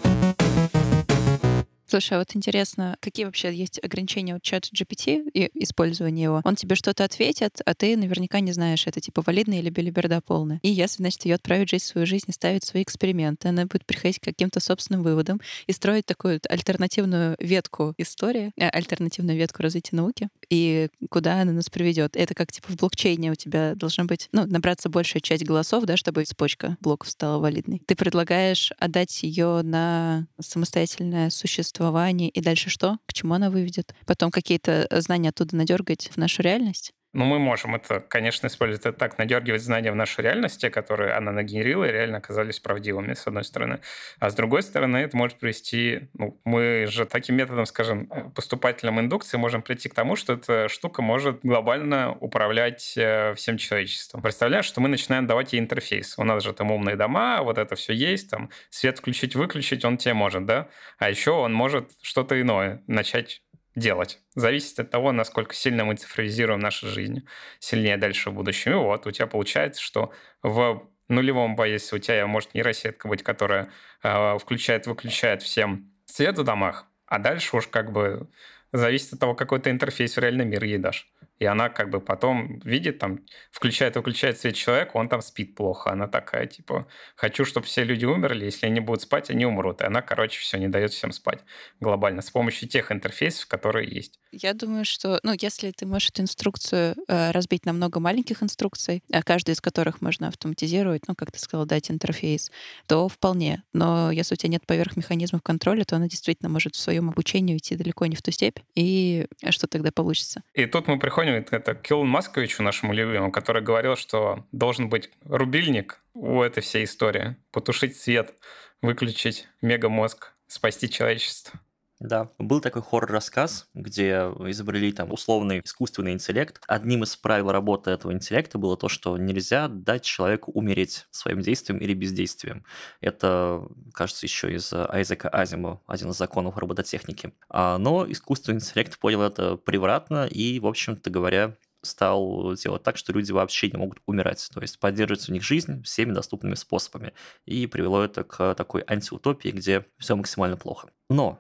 Слушай, 1.94 2.14
а 2.14 2.18
вот 2.18 2.36
интересно, 2.36 2.98
какие 3.02 3.28
вообще 3.28 3.54
есть 3.54 3.80
ограничения 3.84 4.34
от 4.34 4.42
чата 4.42 4.68
GPT 4.74 5.30
и 5.32 5.52
использования 5.64 6.24
его? 6.24 6.42
Он 6.44 6.56
тебе 6.56 6.76
что-то 6.76 7.04
ответит, 7.04 7.62
а 7.64 7.76
ты 7.76 7.96
наверняка 7.96 8.40
не 8.40 8.52
знаешь, 8.52 8.88
это 8.88 9.00
типа 9.00 9.22
валидно 9.24 9.60
или 9.60 9.70
белиберда 9.70 10.20
полная. 10.20 10.60
И 10.64 10.70
если, 10.70 11.04
значит, 11.04 11.24
ее 11.26 11.36
отправить 11.36 11.70
жить 11.70 11.84
свою 11.84 12.08
жизнь 12.08 12.26
и 12.30 12.32
ставить 12.32 12.64
свои 12.64 12.82
эксперименты, 12.82 13.50
она 13.50 13.68
будет 13.68 13.86
приходить 13.86 14.18
к 14.18 14.24
каким-то 14.24 14.60
собственным 14.60 15.04
выводам 15.04 15.40
и 15.68 15.72
строить 15.72 16.08
такую 16.08 16.42
альтернативную 16.50 17.36
ветку 17.38 17.94
истории, 18.00 18.54
э, 18.58 18.70
альтернативную 18.70 19.38
ветку 19.38 19.62
развития 19.62 19.96
науки, 19.96 20.30
и 20.50 20.90
куда 21.12 21.42
она 21.42 21.52
нас 21.52 21.70
приведет. 21.70 22.16
Это 22.16 22.34
как 22.34 22.52
типа 22.52 22.70
в 22.72 22.76
блокчейне 22.78 23.32
у 23.32 23.36
тебя 23.36 23.76
должна 23.76 24.06
быть, 24.06 24.30
ну, 24.32 24.48
набраться 24.48 24.90
большая 24.90 25.22
часть 25.22 25.44
голосов, 25.44 25.84
да, 25.84 25.96
чтобы 25.96 26.26
цепочка 26.26 26.76
блоков 26.80 27.12
стала 27.12 27.40
валидной. 27.40 27.84
Ты 27.86 27.96
предлагаешь 27.96 28.72
отдать 28.80 29.22
ее 29.22 29.62
на 29.62 30.26
самостоятельное 30.40 31.30
существо 31.30 31.83
существование, 31.84 32.30
и 32.30 32.42
дальше 32.42 32.70
что? 32.70 32.98
К 33.06 33.14
чему 33.14 33.34
она 33.34 33.50
выведет? 33.50 33.94
Потом 34.06 34.32
какие-то 34.32 34.88
знания 35.02 35.30
оттуда 35.30 35.56
надергать 35.56 36.10
в 36.14 36.18
нашу 36.18 36.42
реальность? 36.42 36.94
Ну, 37.14 37.26
мы 37.26 37.38
можем 37.38 37.76
это, 37.76 38.00
конечно, 38.00 38.48
использовать 38.48 38.88
это 38.88 38.98
так, 38.98 39.20
надергивать 39.20 39.62
знания 39.62 39.92
в 39.92 39.96
нашу 39.96 40.24
реальность, 40.24 40.60
те, 40.60 40.72
которые 40.72 41.14
она 41.14 41.32
нагенерила, 41.32 41.84
и 41.84 41.92
реально 41.92 42.18
оказались 42.18 42.60
правдивыми, 42.60 43.14
с 43.14 43.28
одной 43.28 43.44
стороны. 43.44 43.82
А 44.20 44.32
с 44.32 44.34
другой 44.36 44.64
стороны, 44.64 44.98
это 44.98 45.16
может 45.16 45.38
привести... 45.38 46.10
Ну, 46.14 46.40
мы 46.44 46.88
же 46.90 47.06
таким 47.06 47.36
методом, 47.36 47.68
скажем, 47.68 48.08
поступательным 48.34 49.00
индукции 49.00 49.38
можем 49.38 49.62
прийти 49.62 49.90
к 49.90 49.94
тому, 49.94 50.16
что 50.16 50.34
эта 50.34 50.68
штука 50.70 51.04
может 51.04 51.42
глобально 51.44 52.18
управлять 52.20 52.94
э, 52.98 53.36
всем 53.36 53.58
человечеством. 53.58 54.24
Представляешь, 54.24 54.66
что 54.66 54.82
мы 54.82 54.90
начинаем 54.90 55.28
давать 55.28 55.54
ей 55.54 55.60
интерфейс. 55.60 56.16
У 56.18 56.24
нас 56.24 56.44
же 56.44 56.52
там 56.52 56.72
умные 56.72 56.96
дома, 56.96 57.44
вот 57.44 57.60
это 57.60 57.76
все 57.76 57.94
есть, 57.94 58.32
там 58.32 58.50
свет 58.72 58.98
включить-выключить 58.98 59.86
он 59.86 59.98
тебе 59.98 60.16
может, 60.16 60.46
да? 60.46 60.68
А 60.98 61.12
еще 61.12 61.32
он 61.32 61.54
может 61.54 61.92
что-то 62.02 62.42
иное 62.42 62.82
начать 62.88 63.44
делать. 63.76 64.20
Зависит 64.36 64.80
от 64.80 64.92
того, 64.92 65.12
насколько 65.12 65.56
сильно 65.56 65.86
мы 65.86 65.96
цифровизируем 65.96 66.60
нашу 66.60 66.88
жизнь, 66.88 67.28
сильнее 67.60 67.98
дальше 67.98 68.30
в 68.30 68.34
будущем. 68.34 68.72
И 68.74 68.76
вот 68.76 69.08
у 69.08 69.12
тебя 69.12 69.28
получается, 69.28 69.82
что 69.82 70.12
в 70.42 70.88
нулевом 71.10 71.56
боясе 71.56 71.96
у 71.96 72.00
тебя 72.00 72.26
может 72.28 72.54
нейросетка 72.54 73.08
быть, 73.08 73.24
которая 73.24 73.70
э, 74.04 74.38
включает-выключает 74.38 75.42
всем 75.42 75.92
свет 76.06 76.38
в 76.38 76.44
домах, 76.44 76.88
а 77.06 77.20
дальше 77.20 77.58
уж 77.58 77.68
как 77.68 77.92
бы 77.92 78.30
зависит 78.72 79.14
от 79.14 79.20
того, 79.20 79.36
какой 79.36 79.60
ты 79.60 79.70
интерфейс 79.70 80.16
в 80.16 80.20
реальный 80.20 80.46
мир 80.46 80.64
ей 80.64 80.78
дашь. 80.78 81.12
И 81.44 81.46
она 81.46 81.68
как 81.68 81.90
бы 81.90 82.00
потом 82.00 82.60
видит, 82.60 83.00
там, 83.00 83.20
включает 83.52 83.98
выключает 83.98 84.40
свет 84.40 84.56
человека, 84.56 84.92
он 84.94 85.10
там 85.10 85.22
спит 85.22 85.56
плохо. 85.56 85.92
Она 85.92 86.08
такая, 86.08 86.48
типа, 86.48 86.88
хочу, 87.18 87.44
чтобы 87.44 87.66
все 87.66 87.84
люди 87.84 88.06
умерли, 88.06 88.46
если 88.46 88.66
они 88.66 88.80
будут 88.80 89.02
спать, 89.02 89.30
они 89.30 89.46
умрут. 89.46 89.82
И 89.82 89.84
она, 89.84 90.02
короче, 90.02 90.40
все, 90.40 90.58
не 90.58 90.70
дает 90.70 90.94
всем 90.94 91.12
спать 91.12 91.42
глобально 91.82 92.22
с 92.22 92.32
помощью 92.32 92.70
тех 92.70 92.94
интерфейсов, 92.94 93.48
которые 93.48 93.94
есть. 93.94 94.22
Я 94.32 94.54
думаю, 94.54 94.86
что, 94.86 95.20
ну, 95.24 95.34
если 95.38 95.72
ты 95.72 95.86
можешь 95.86 96.12
эту 96.12 96.22
инструкцию 96.22 96.96
э, 97.10 97.32
разбить 97.32 97.66
на 97.66 97.74
много 97.74 98.00
маленьких 98.00 98.42
инструкций, 98.42 99.04
а 99.12 99.22
каждая 99.22 99.54
из 99.54 99.60
которых 99.60 100.00
можно 100.00 100.30
автоматизировать, 100.30 101.10
ну, 101.10 101.16
как 101.16 101.34
ты 101.34 101.40
сказал, 101.40 101.66
дать 101.66 101.92
интерфейс, 101.92 102.52
то 102.88 103.10
вполне. 103.10 103.64
Но 103.74 104.12
если 104.12 104.36
у 104.36 104.38
тебя 104.38 104.52
нет 104.52 104.66
поверх 104.66 104.96
механизмов 104.96 105.42
контроля, 105.42 105.84
то 105.84 105.98
она 105.98 106.08
действительно 106.08 106.48
может 106.48 106.76
в 106.76 106.80
своем 106.80 107.10
обучении 107.10 107.54
уйти 107.54 107.76
далеко 107.76 108.06
не 108.06 108.16
в 108.16 108.22
ту 108.22 108.32
степь. 108.32 108.60
И 108.76 109.28
что 109.50 109.68
тогда 109.68 109.92
получится? 109.92 110.42
И 110.54 110.66
тут 110.68 110.88
мы 110.88 110.98
приходим 110.98 111.33
напомню, 111.40 111.60
это 111.60 111.76
Киллан 111.76 112.08
Масковичу, 112.08 112.64
нашему 112.64 112.94
любимому, 112.94 113.32
который 113.32 113.62
говорил, 113.62 113.96
что 113.96 114.46
должен 114.52 114.90
быть 114.90 115.10
рубильник 115.26 116.00
у 116.14 116.42
этой 116.42 116.62
всей 116.62 116.86
истории. 116.86 117.36
Потушить 117.52 117.98
свет, 117.98 118.34
выключить 118.82 119.48
мегамозг, 119.62 120.34
спасти 120.48 120.90
человечество. 120.90 121.60
Да, 122.04 122.32
был 122.38 122.60
такой 122.60 122.82
хоррор-рассказ, 122.82 123.70
где 123.74 124.30
изобрели 124.50 124.92
там 124.92 125.14
условный 125.14 125.62
искусственный 125.64 126.12
интеллект. 126.12 126.62
Одним 126.68 127.04
из 127.04 127.16
правил 127.16 127.50
работы 127.50 127.92
этого 127.92 128.12
интеллекта 128.12 128.58
было 128.58 128.76
то, 128.76 128.90
что 128.90 129.18
нельзя 129.18 129.70
дать 129.70 130.04
человеку 130.04 130.52
умереть 130.52 131.08
своим 131.12 131.40
действием 131.40 131.80
или 131.80 131.94
бездействием. 131.94 132.66
Это, 133.00 133.66
кажется, 133.94 134.26
еще 134.26 134.54
из 134.54 134.74
Айзека 134.74 135.30
Азимова, 135.30 135.80
один 135.88 136.10
из 136.10 136.18
законов 136.18 136.58
робототехники. 136.58 137.32
А, 137.48 137.78
но 137.78 138.06
искусственный 138.12 138.58
интеллект 138.58 139.00
понял 139.00 139.22
это 139.22 139.56
превратно 139.56 140.28
и, 140.28 140.60
в 140.60 140.68
общем-то 140.68 141.10
говоря, 141.10 141.56
стал 141.84 142.54
делать 142.56 142.84
так, 142.84 142.98
что 142.98 143.14
люди 143.14 143.32
вообще 143.32 143.70
не 143.72 143.78
могут 143.78 144.00
умирать, 144.06 144.50
то 144.54 144.62
есть 144.62 144.78
поддерживать 144.78 145.30
у 145.30 145.34
них 145.34 145.44
жизнь 145.44 145.82
всеми 145.84 146.12
доступными 146.12 146.56
способами. 146.56 147.14
И 147.46 147.66
привело 147.66 148.04
это 148.04 148.26
к 148.26 148.56
такой 148.56 148.84
антиутопии, 148.86 149.50
где 149.50 149.86
все 149.98 150.18
максимально 150.18 150.58
плохо. 150.58 150.90
Но 151.10 151.40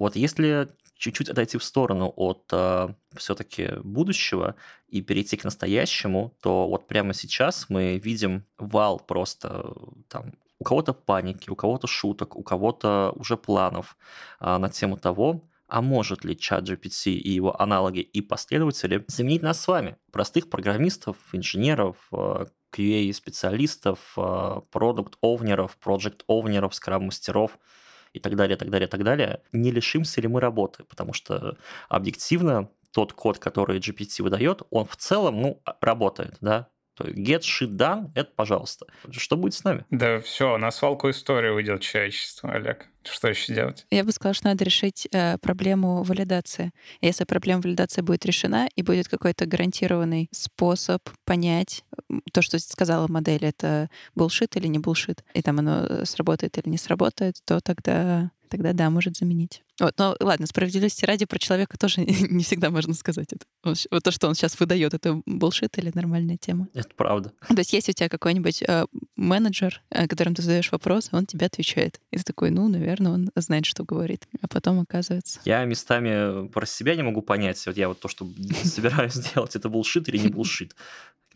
вот 0.00 0.16
если 0.16 0.68
чуть-чуть 0.96 1.28
отойти 1.28 1.58
в 1.58 1.62
сторону 1.62 2.12
от 2.16 2.48
э, 2.52 2.88
все-таки 3.16 3.68
будущего 3.84 4.56
и 4.88 5.02
перейти 5.02 5.36
к 5.36 5.44
настоящему, 5.44 6.34
то 6.42 6.66
вот 6.66 6.88
прямо 6.88 7.12
сейчас 7.12 7.66
мы 7.68 7.98
видим 7.98 8.46
вал 8.58 8.98
просто 8.98 9.74
там 10.08 10.32
у 10.58 10.64
кого-то 10.64 10.94
паники, 10.94 11.50
у 11.50 11.54
кого-то 11.54 11.86
шуток, 11.86 12.34
у 12.34 12.42
кого-то 12.42 13.12
уже 13.14 13.36
планов 13.36 13.98
э, 14.40 14.56
на 14.56 14.70
тему 14.70 14.96
того, 14.96 15.42
а 15.68 15.82
может 15.82 16.24
ли 16.24 16.36
чат 16.36 16.64
GPT 16.64 17.12
и 17.12 17.30
его 17.30 17.60
аналоги 17.60 18.00
и 18.00 18.22
последователи 18.22 19.04
заменить 19.06 19.42
нас 19.42 19.60
с 19.60 19.68
вами, 19.68 19.96
простых 20.12 20.48
программистов, 20.48 21.16
инженеров, 21.32 21.96
э, 22.10 22.46
QA-специалистов, 22.72 23.98
э, 24.16 24.60
продукт-овнеров, 24.70 25.76
проект-овнеров, 25.76 26.74
скрам-мастеров– 26.74 27.58
и 28.12 28.20
так 28.20 28.36
далее, 28.36 28.56
так 28.56 28.70
далее, 28.70 28.88
так 28.88 29.04
далее, 29.04 29.42
не 29.52 29.70
лишимся 29.70 30.20
ли 30.20 30.28
мы 30.28 30.40
работы, 30.40 30.84
потому 30.84 31.12
что 31.12 31.56
объективно 31.88 32.70
тот 32.92 33.12
код, 33.12 33.38
который 33.38 33.78
GPT 33.78 34.22
выдает, 34.22 34.62
он 34.70 34.86
в 34.86 34.96
целом, 34.96 35.40
ну, 35.40 35.62
работает, 35.80 36.36
да, 36.40 36.68
get 36.98 37.40
shit 37.40 37.76
done, 37.76 38.10
это 38.14 38.30
пожалуйста. 38.34 38.86
Что 39.10 39.36
будет 39.36 39.54
с 39.54 39.64
нами? 39.64 39.84
Да 39.90 40.20
все, 40.20 40.58
на 40.58 40.70
свалку 40.70 41.10
истории 41.10 41.50
уйдет 41.50 41.80
человечество, 41.80 42.52
Олег. 42.52 42.88
Что 43.04 43.28
еще 43.28 43.54
делать? 43.54 43.86
Я 43.90 44.04
бы 44.04 44.12
сказала, 44.12 44.34
что 44.34 44.48
надо 44.48 44.64
решить 44.64 45.08
э, 45.12 45.38
проблему 45.38 46.02
валидации. 46.02 46.72
Если 47.00 47.24
проблема 47.24 47.62
валидации 47.62 48.02
будет 48.02 48.26
решена 48.26 48.68
и 48.74 48.82
будет 48.82 49.08
какой-то 49.08 49.46
гарантированный 49.46 50.28
способ 50.32 51.02
понять 51.24 51.84
то, 52.32 52.42
что 52.42 52.58
сказала 52.58 53.08
модель, 53.08 53.44
это 53.44 53.88
булшит 54.14 54.56
или 54.56 54.66
не 54.66 54.78
булшит, 54.78 55.24
и 55.34 55.42
там 55.42 55.58
оно 55.58 56.04
сработает 56.04 56.58
или 56.58 56.68
не 56.68 56.78
сработает, 56.78 57.36
то 57.44 57.60
тогда 57.60 58.30
тогда 58.50 58.72
да, 58.72 58.90
может 58.90 59.16
заменить. 59.16 59.62
Вот, 59.78 59.94
но 59.96 60.14
ладно, 60.20 60.46
справедливости 60.46 61.06
ради 61.06 61.24
про 61.24 61.38
человека 61.38 61.78
тоже 61.78 62.00
не 62.04 62.44
всегда 62.44 62.70
можно 62.70 62.92
сказать 62.92 63.32
это. 63.32 63.46
Вот 63.90 64.02
то, 64.02 64.10
что 64.10 64.28
он 64.28 64.34
сейчас 64.34 64.58
выдает, 64.60 64.92
это 64.92 65.22
булшит 65.24 65.78
или 65.78 65.90
нормальная 65.94 66.36
тема? 66.36 66.68
Это 66.74 66.90
правда. 66.94 67.32
То 67.48 67.56
есть 67.56 67.72
есть 67.72 67.88
у 67.88 67.92
тебя 67.92 68.08
какой-нибудь 68.08 68.62
э, 68.66 68.84
менеджер, 69.16 69.82
э, 69.90 70.06
которым 70.06 70.34
ты 70.34 70.42
задаешь 70.42 70.70
вопрос, 70.72 71.08
он 71.12 71.24
тебе 71.26 71.46
отвечает. 71.46 72.00
И 72.10 72.18
ты 72.18 72.24
такой, 72.24 72.50
ну, 72.50 72.68
наверное, 72.68 72.89
он 73.10 73.30
знает, 73.36 73.66
что 73.66 73.84
говорит. 73.84 74.26
А 74.40 74.48
потом 74.48 74.80
оказывается... 74.80 75.40
Я 75.44 75.64
местами 75.64 76.48
про 76.48 76.66
себя 76.66 76.96
не 76.96 77.02
могу 77.02 77.22
понять. 77.22 77.64
Вот 77.66 77.76
я 77.76 77.88
вот 77.88 78.00
то, 78.00 78.08
что 78.08 78.26
собираюсь 78.64 79.14
сделать, 79.14 79.56
это 79.56 79.68
булшит 79.68 80.08
или 80.08 80.18
не 80.18 80.28
булшит. 80.28 80.74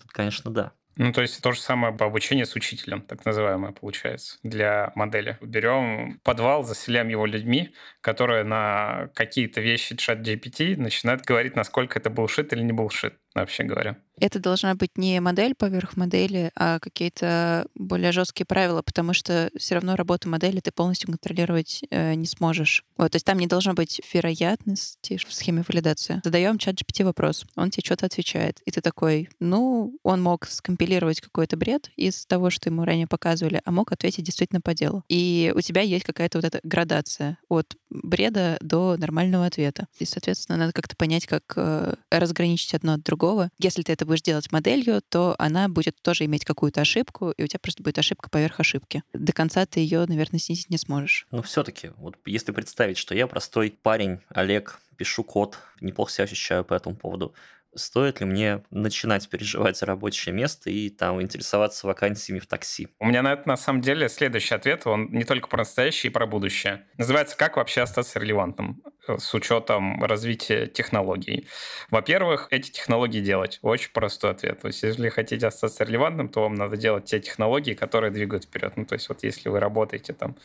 Тут, 0.01 0.11
конечно, 0.11 0.51
да. 0.51 0.73
Ну, 0.97 1.13
то 1.13 1.23
есть 1.23 1.41
то 1.43 1.53
же 1.53 1.61
самое 1.61 1.93
по 1.95 2.07
обучению 2.07 2.47
с 2.47 2.55
учителем, 2.55 3.03
так 3.03 3.25
называемое, 3.25 3.73
получается, 3.73 4.39
для 4.43 4.93
модели. 4.95 5.39
Берем 5.41 6.21
подвал, 6.23 6.63
заселяем 6.65 7.09
его 7.09 7.27
людьми, 7.27 7.75
которые 8.01 8.45
на 8.45 9.09
какие-то 9.15 9.61
вещи 9.61 9.97
чат 9.97 10.21
GPT 10.21 10.77
начинают 10.77 11.23
говорить, 11.23 11.57
насколько 11.57 11.99
это 11.99 12.11
булшит 12.11 12.53
или 12.53 12.63
не 12.63 12.73
булшит, 12.73 13.15
вообще 13.35 13.65
говоря. 13.65 13.97
Это 14.21 14.39
должна 14.39 14.75
быть 14.77 14.97
не 14.97 15.21
модель 15.21 15.57
поверх 15.57 15.97
модели, 15.97 16.53
а 16.55 16.79
какие-то 16.79 17.67
более 17.75 18.13
жесткие 18.13 18.47
правила, 18.47 18.81
потому 18.83 19.13
что 19.13 19.51
все 19.59 19.75
равно 19.75 19.97
работу 19.97 20.29
модели 20.29 20.61
ты 20.61 20.71
полностью 20.71 21.09
контролировать 21.09 21.83
э, 21.91 22.15
не 22.15 22.27
сможешь. 22.27 22.85
Вот, 22.97 23.11
то 23.11 23.17
есть 23.17 23.27
там 23.27 23.39
не 23.39 23.49
должно 23.49 23.75
быть 23.75 24.01
вероятности 24.13 25.17
в 25.17 25.35
схеме 25.35 25.65
валидации. 25.67 26.21
Задаем 26.23 26.59
чат 26.59 26.77
GPT 26.77 27.05
вопрос, 27.05 27.45
он 27.57 27.71
тебе 27.71 27.83
что-то 27.85 28.07
отвечает, 28.07 28.61
и 28.65 28.71
ты 28.71 28.81
такой, 28.81 29.29
ну, 29.41 29.99
он 30.05 30.23
мог 30.23 30.47
скомпилировать 30.47 30.84
какой-то 31.21 31.57
бред 31.57 31.91
из 31.97 32.27
того, 32.27 32.51
что 32.51 32.71
ему 32.71 32.85
ранее 32.85 33.07
показывали, 33.07 33.61
а 33.65 33.71
мог 33.71 33.93
ответить 33.93 34.25
действительно 34.25 34.61
по 34.61 34.75
делу. 34.75 35.05
И 35.09 35.53
у 35.55 35.61
тебя 35.61 35.83
есть 35.83 36.05
какая-то 36.05 36.39
вот 36.39 36.45
эта 36.45 36.61
градация 36.63 37.39
от 37.49 37.77
бреда 37.91 38.59
до 38.61 38.97
нормального 38.97 39.47
ответа. 39.47 39.87
И, 39.99 40.05
соответственно, 40.05 40.59
надо 40.59 40.73
как-то 40.73 40.97
понять, 40.97 41.27
как 41.27 41.43
э, 41.57 41.95
разграничить 42.11 42.75
одно 42.75 42.95
от 42.95 43.03
другого. 43.03 43.51
Если 43.59 43.83
ты 43.83 43.93
это 43.93 44.07
будешь 44.07 44.23
делать 44.23 44.51
моделью, 44.53 45.01
то 45.09 45.35
она 45.39 45.69
будет 45.69 45.97
тоже 46.03 46.25
иметь 46.25 46.45
какую-то 46.45 46.81
ошибку, 46.81 47.31
и 47.31 47.43
у 47.43 47.47
тебя 47.47 47.61
просто 47.61 47.83
будет 47.83 47.99
ошибка 47.99 48.29
поверх 48.31 48.61
ошибки. 48.61 49.03
До 49.13 49.33
конца 49.33 49.65
ты 49.67 49.81
ее, 49.81 50.05
наверное, 50.07 50.41
снизить 50.41 50.71
не 50.71 50.79
сможешь. 50.79 51.27
Но 51.31 51.43
все-таки, 51.43 51.91
вот 51.97 52.17
если 52.27 52.53
представить, 52.53 52.99
что 52.99 53.15
я 53.15 53.27
простой 53.27 53.77
парень, 53.83 54.21
Олег, 54.29 54.81
пишу 54.97 55.25
код, 55.25 55.59
неплохо 55.81 56.13
себя 56.13 56.25
ощущаю 56.25 56.65
по 56.65 56.75
этому 56.75 56.97
поводу, 56.97 57.35
стоит 57.77 58.21
ли 58.21 58.27
мне 58.27 58.63
начинать 58.71 59.29
переживать 59.29 59.77
за 59.77 59.87
рабочее 59.87 60.35
место 60.35 60.71
и 60.71 60.91
там 60.91 61.21
интересоваться 61.21 61.87
вакансиями 61.87 62.39
в 62.39 62.47
такси? 62.47 62.89
У 62.99 63.07
меня 63.07 63.23
на 63.23 63.33
это 63.33 63.49
на 63.49 63.57
самом 63.57 63.81
деле 63.81 64.09
следующий 64.09 64.55
ответ, 64.55 64.87
он 64.87 65.09
не 65.11 65.25
только 65.25 65.49
про 65.49 65.59
настоящее 65.59 66.11
и 66.11 66.13
про 66.13 66.27
будущее. 66.27 66.87
Называется 66.99 67.37
«Как 67.37 67.57
вообще 67.57 67.83
остаться 67.83 68.19
релевантным?» 68.19 68.83
э, 69.09 69.19
с 69.19 69.35
учетом 69.35 70.03
развития 70.03 70.67
технологий. 70.67 71.49
Во-первых, 71.91 72.49
эти 72.51 72.71
технологии 72.71 73.21
делать. 73.21 73.59
Очень 73.63 73.93
простой 73.93 74.31
ответ. 74.31 74.61
То 74.61 74.69
есть, 74.69 74.83
если 74.83 75.09
хотите 75.09 75.47
остаться 75.47 75.85
релевантным, 75.85 76.29
то 76.29 76.43
вам 76.43 76.55
надо 76.55 76.77
делать 76.77 77.05
те 77.05 77.21
технологии, 77.21 77.75
которые 77.75 78.11
двигают 78.11 78.45
вперед. 78.45 78.77
Ну, 78.77 78.85
то 78.87 78.95
есть, 78.95 79.09
вот 79.09 79.23
если 79.23 79.49
вы 79.49 79.61
работаете 79.61 80.13
там, 80.13 80.37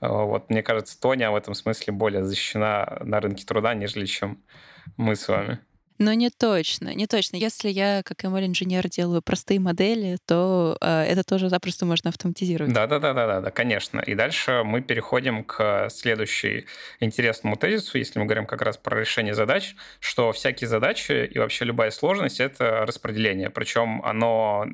э, 0.00 0.08
вот 0.08 0.50
мне 0.50 0.62
кажется, 0.62 1.00
Тоня 1.00 1.30
в 1.30 1.36
этом 1.36 1.54
смысле 1.54 1.92
более 1.92 2.24
защищена 2.24 2.98
на 3.02 3.20
рынке 3.20 3.44
труда, 3.44 3.74
нежели 3.74 4.06
чем 4.06 4.42
мы 4.96 5.16
с 5.16 5.28
вами. 5.28 5.60
Но 5.98 6.12
не 6.12 6.30
точно, 6.30 6.94
не 6.94 7.06
точно. 7.06 7.36
Если 7.36 7.68
я, 7.68 8.02
как 8.04 8.24
ML-инженер, 8.24 8.88
делаю 8.88 9.20
простые 9.20 9.58
модели, 9.58 10.16
то 10.26 10.76
э, 10.80 11.02
это 11.02 11.24
тоже 11.24 11.48
запросто 11.48 11.86
можно 11.86 12.10
автоматизировать. 12.10 12.72
Да-да-да-да, 12.72 13.40
да, 13.40 13.50
конечно. 13.50 14.00
И 14.00 14.14
дальше 14.14 14.62
мы 14.64 14.80
переходим 14.80 15.42
к 15.42 15.88
следующей 15.90 16.66
интересному 17.00 17.56
тезису, 17.56 17.98
если 17.98 18.18
мы 18.18 18.26
говорим 18.26 18.46
как 18.46 18.62
раз 18.62 18.76
про 18.76 18.98
решение 19.00 19.34
задач, 19.34 19.74
что 19.98 20.32
всякие 20.32 20.68
задачи 20.68 21.26
и 21.26 21.38
вообще 21.38 21.64
любая 21.64 21.90
сложность— 21.90 22.40
это 22.40 22.86
распределение. 22.86 23.50
Причем 23.50 24.00
оно 24.04 24.66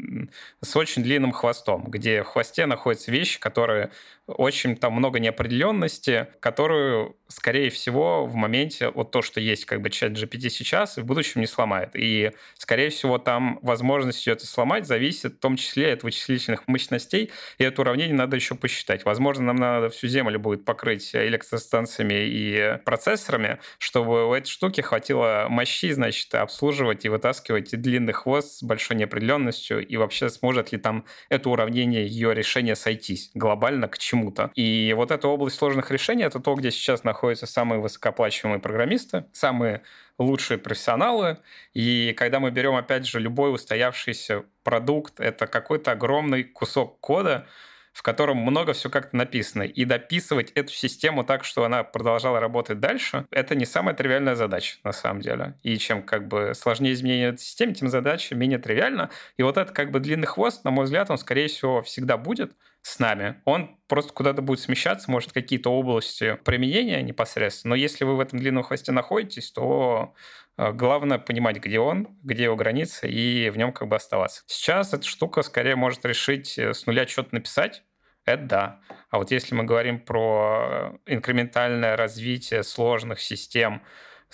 с 0.61 0.77
очень 0.77 1.03
длинным 1.03 1.33
хвостом, 1.33 1.85
где 1.89 2.23
в 2.23 2.27
хвосте 2.27 2.67
находятся 2.67 3.11
вещи, 3.11 3.41
которые 3.41 3.91
очень 4.27 4.77
там 4.77 4.95
много 4.95 5.21
неопределенности, 5.21 6.29
которую, 6.41 7.17
скорее 7.35 7.71
всего, 7.71 8.27
в 8.27 8.35
моменте 8.35 8.91
вот 8.91 9.11
то, 9.11 9.23
что 9.23 9.41
есть 9.41 9.67
как 9.67 9.83
бы 9.83 9.91
чат 9.91 10.13
GPT 10.13 10.49
сейчас, 10.49 10.97
в 10.97 11.05
будущем 11.05 11.41
не 11.41 11.47
сломает. 11.47 11.91
И, 11.95 12.33
скорее 12.59 12.91
всего, 12.91 13.19
там 13.19 13.59
возможность 13.63 14.27
ее 14.27 14.33
это 14.33 14.47
сломать 14.47 14.87
зависит 14.87 15.35
в 15.35 15.39
том 15.39 15.57
числе 15.57 15.93
от 15.93 16.03
вычислительных 16.03 16.67
мощностей, 16.67 17.31
и 17.59 17.65
это 17.65 17.83
уравнение 17.83 18.15
надо 18.15 18.37
еще 18.37 18.55
посчитать. 18.55 19.05
Возможно, 19.05 19.45
нам 19.45 19.57
надо 19.57 19.91
всю 19.91 20.09
Землю 20.09 20.39
будет 20.41 20.65
покрыть 20.65 21.15
электростанциями 21.15 22.15
и 22.27 22.79
процессорами, 22.85 23.59
чтобы 23.79 24.29
у 24.29 24.33
этой 24.33 24.49
штуки 24.49 24.81
хватило 24.81 25.47
мощи, 25.49 25.93
значит, 25.93 26.35
обслуживать 26.35 27.05
и 27.05 27.09
вытаскивать 27.09 27.71
длинный 27.81 28.13
хвост 28.13 28.59
с 28.59 28.63
большой 28.63 28.97
неопределенностью, 28.97 29.87
и 29.87 29.97
вообще 29.97 30.29
сможет 30.29 30.73
ли 30.73 30.79
там 30.79 31.05
это 31.29 31.51
уравнение, 31.51 32.07
ее 32.07 32.35
решение 32.35 32.75
сойтись 32.75 33.31
глобально 33.35 33.89
к 33.89 33.99
чему 33.99 34.15
чему-то. 34.15 34.51
И 34.55 34.95
вот 34.97 35.11
эта 35.11 35.29
область 35.29 35.57
сложных 35.57 35.91
решений— 35.91 36.23
это 36.25 36.41
то, 36.41 36.55
где 36.55 36.71
сейчас 36.71 37.05
находятся 37.25 37.47
самые 37.47 37.81
высокооплачиваемые 37.81 38.61
программисты, 38.61 39.25
самые 39.33 39.81
лучшие 40.19 40.59
профессионалы. 40.59 41.39
И 41.73 42.13
когда 42.19 42.39
мы 42.39 42.51
берем, 42.51 42.77
опять 42.77 43.07
же, 43.07 43.19
любой 43.19 43.55
устоявшийся 43.55 44.45
продукт, 44.63 45.21
это 45.21 45.47
какой-то 45.47 45.93
огромный 45.93 46.45
кусок 46.45 47.01
кода, 47.01 47.47
в 47.95 48.03
котором 48.03 48.39
много 48.39 48.73
все 48.73 48.91
как-то 48.91 49.17
написано. 49.17 49.63
И 49.63 49.85
дописывать 49.85 50.51
эту 50.51 50.73
систему 50.73 51.25
так, 51.25 51.45
что 51.45 51.65
она 51.65 51.85
продолжала 51.85 52.41
работать 52.41 52.81
дальше, 52.81 53.27
это 53.31 53.55
не 53.55 53.65
самая 53.65 53.95
тривиальная 53.95 54.35
задача, 54.35 54.79
на 54.83 54.93
самом 54.93 55.23
деле. 55.23 55.55
И 55.63 55.79
чем 55.79 56.03
как 56.03 56.27
бы 56.29 56.53
сложнее 56.55 56.93
изменение 56.93 57.29
этой 57.29 57.39
системы, 57.39 57.73
тем 57.73 57.89
задача 57.89 58.35
менее 58.35 58.59
тривиальна. 58.59 59.11
И 59.37 59.45
вот 59.45 59.57
этот 59.57 59.75
как 59.75 59.93
бы 59.93 60.01
длинный 60.01 60.27
хвост, 60.27 60.65
на 60.65 60.73
мой 60.73 60.85
взгляд, 60.85 61.09
он, 61.09 61.19
скорее 61.19 61.47
всего, 61.47 61.83
всегда 61.83 62.19
будет, 62.19 62.53
с 62.85 62.99
нами. 62.99 63.41
Он 63.47 63.79
просто 63.89 64.13
куда-то 64.13 64.43
будет 64.43 64.61
смещаться, 64.61 65.11
может, 65.11 65.33
какие-то 65.33 65.71
области 65.71 66.39
применения 66.45 67.01
непосредственно. 67.01 67.71
Но 67.71 67.77
если 67.77 68.05
вы 68.05 68.15
в 68.17 68.21
этом 68.21 68.39
длинном 68.39 68.63
хвосте 68.63 68.93
находитесь, 68.93 69.51
то 69.53 70.15
главное 70.57 71.19
понимать, 71.19 71.57
где 71.57 71.79
он, 71.79 72.09
где 72.23 72.45
его 72.45 72.57
границы, 72.57 73.09
и 73.09 73.51
в 73.51 73.57
нем 73.57 73.73
как 73.73 73.89
бы 73.89 73.97
оставаться. 73.97 74.43
Сейчас 74.47 74.95
эта 74.95 75.07
штука 75.07 75.43
скорее 75.43 75.77
может 75.77 76.05
решить 76.05 76.59
э, 76.59 76.75
с 76.75 76.87
нуля 76.87 77.07
что-то 77.07 77.35
написать, 77.35 77.83
это 78.25 78.43
да. 78.45 78.81
А 79.11 79.19
вот 79.19 79.31
если 79.31 79.55
мы 79.55 79.65
говорим 79.65 80.01
про 80.01 80.93
э, 81.07 81.13
инкрементальное 81.15 81.97
развитие 81.97 82.63
сложных 82.63 83.21
систем, 83.21 83.83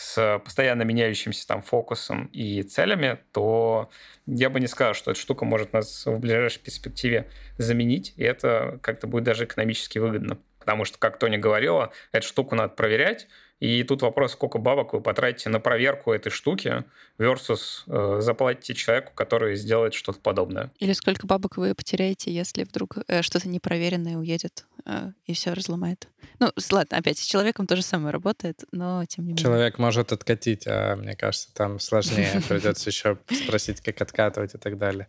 с 0.00 0.40
постоянно 0.42 0.82
меняющимся 0.82 1.46
там 1.46 1.60
фокусом 1.60 2.26
и 2.32 2.62
целями, 2.62 3.18
то 3.32 3.90
я 4.24 4.48
бы 4.48 4.58
не 4.58 4.66
сказал, 4.66 4.94
что 4.94 5.10
эта 5.10 5.20
штука 5.20 5.44
может 5.44 5.74
нас 5.74 6.06
в 6.06 6.18
ближайшей 6.18 6.62
перспективе 6.62 7.28
заменить, 7.58 8.14
и 8.16 8.22
это 8.22 8.78
как-то 8.82 9.06
будет 9.06 9.24
даже 9.24 9.44
экономически 9.44 9.98
выгодно. 9.98 10.38
Потому 10.58 10.86
что, 10.86 10.98
как 10.98 11.18
Тоня 11.18 11.38
говорила, 11.38 11.92
эту 12.12 12.26
штуку 12.26 12.54
надо 12.54 12.74
проверять, 12.74 13.28
и 13.60 13.84
тут 13.84 14.00
вопрос, 14.00 14.32
сколько 14.32 14.58
бабок 14.58 14.94
вы 14.94 15.02
потратите 15.02 15.50
на 15.50 15.60
проверку 15.60 16.12
этой 16.12 16.30
штуки 16.30 16.82
versus 17.18 17.82
э, 17.86 18.20
заплатите 18.22 18.72
человеку, 18.72 19.12
который 19.14 19.54
сделает 19.56 19.92
что-то 19.92 20.18
подобное. 20.18 20.72
Или 20.78 20.94
сколько 20.94 21.26
бабок 21.26 21.58
вы 21.58 21.74
потеряете, 21.74 22.32
если 22.32 22.64
вдруг 22.64 22.96
э, 23.06 23.20
что-то 23.20 23.50
непроверенное 23.50 24.16
уедет 24.16 24.64
э, 24.86 25.12
и 25.26 25.34
все 25.34 25.52
разломает. 25.52 26.08
Ну, 26.38 26.50
ладно, 26.70 26.96
опять, 26.96 27.18
с 27.18 27.24
человеком 27.24 27.66
то 27.66 27.76
же 27.76 27.82
самое 27.82 28.12
работает, 28.12 28.64
но 28.72 29.04
тем 29.04 29.26
не 29.26 29.32
менее. 29.32 29.42
Человек 29.42 29.78
может 29.78 30.10
откатить, 30.12 30.66
а 30.66 30.96
мне 30.96 31.14
кажется, 31.14 31.52
там 31.52 31.78
сложнее. 31.80 32.40
Придется 32.48 32.88
еще 32.88 33.18
спросить, 33.30 33.82
как 33.82 34.00
откатывать 34.00 34.54
и 34.54 34.58
так 34.58 34.78
далее. 34.78 35.06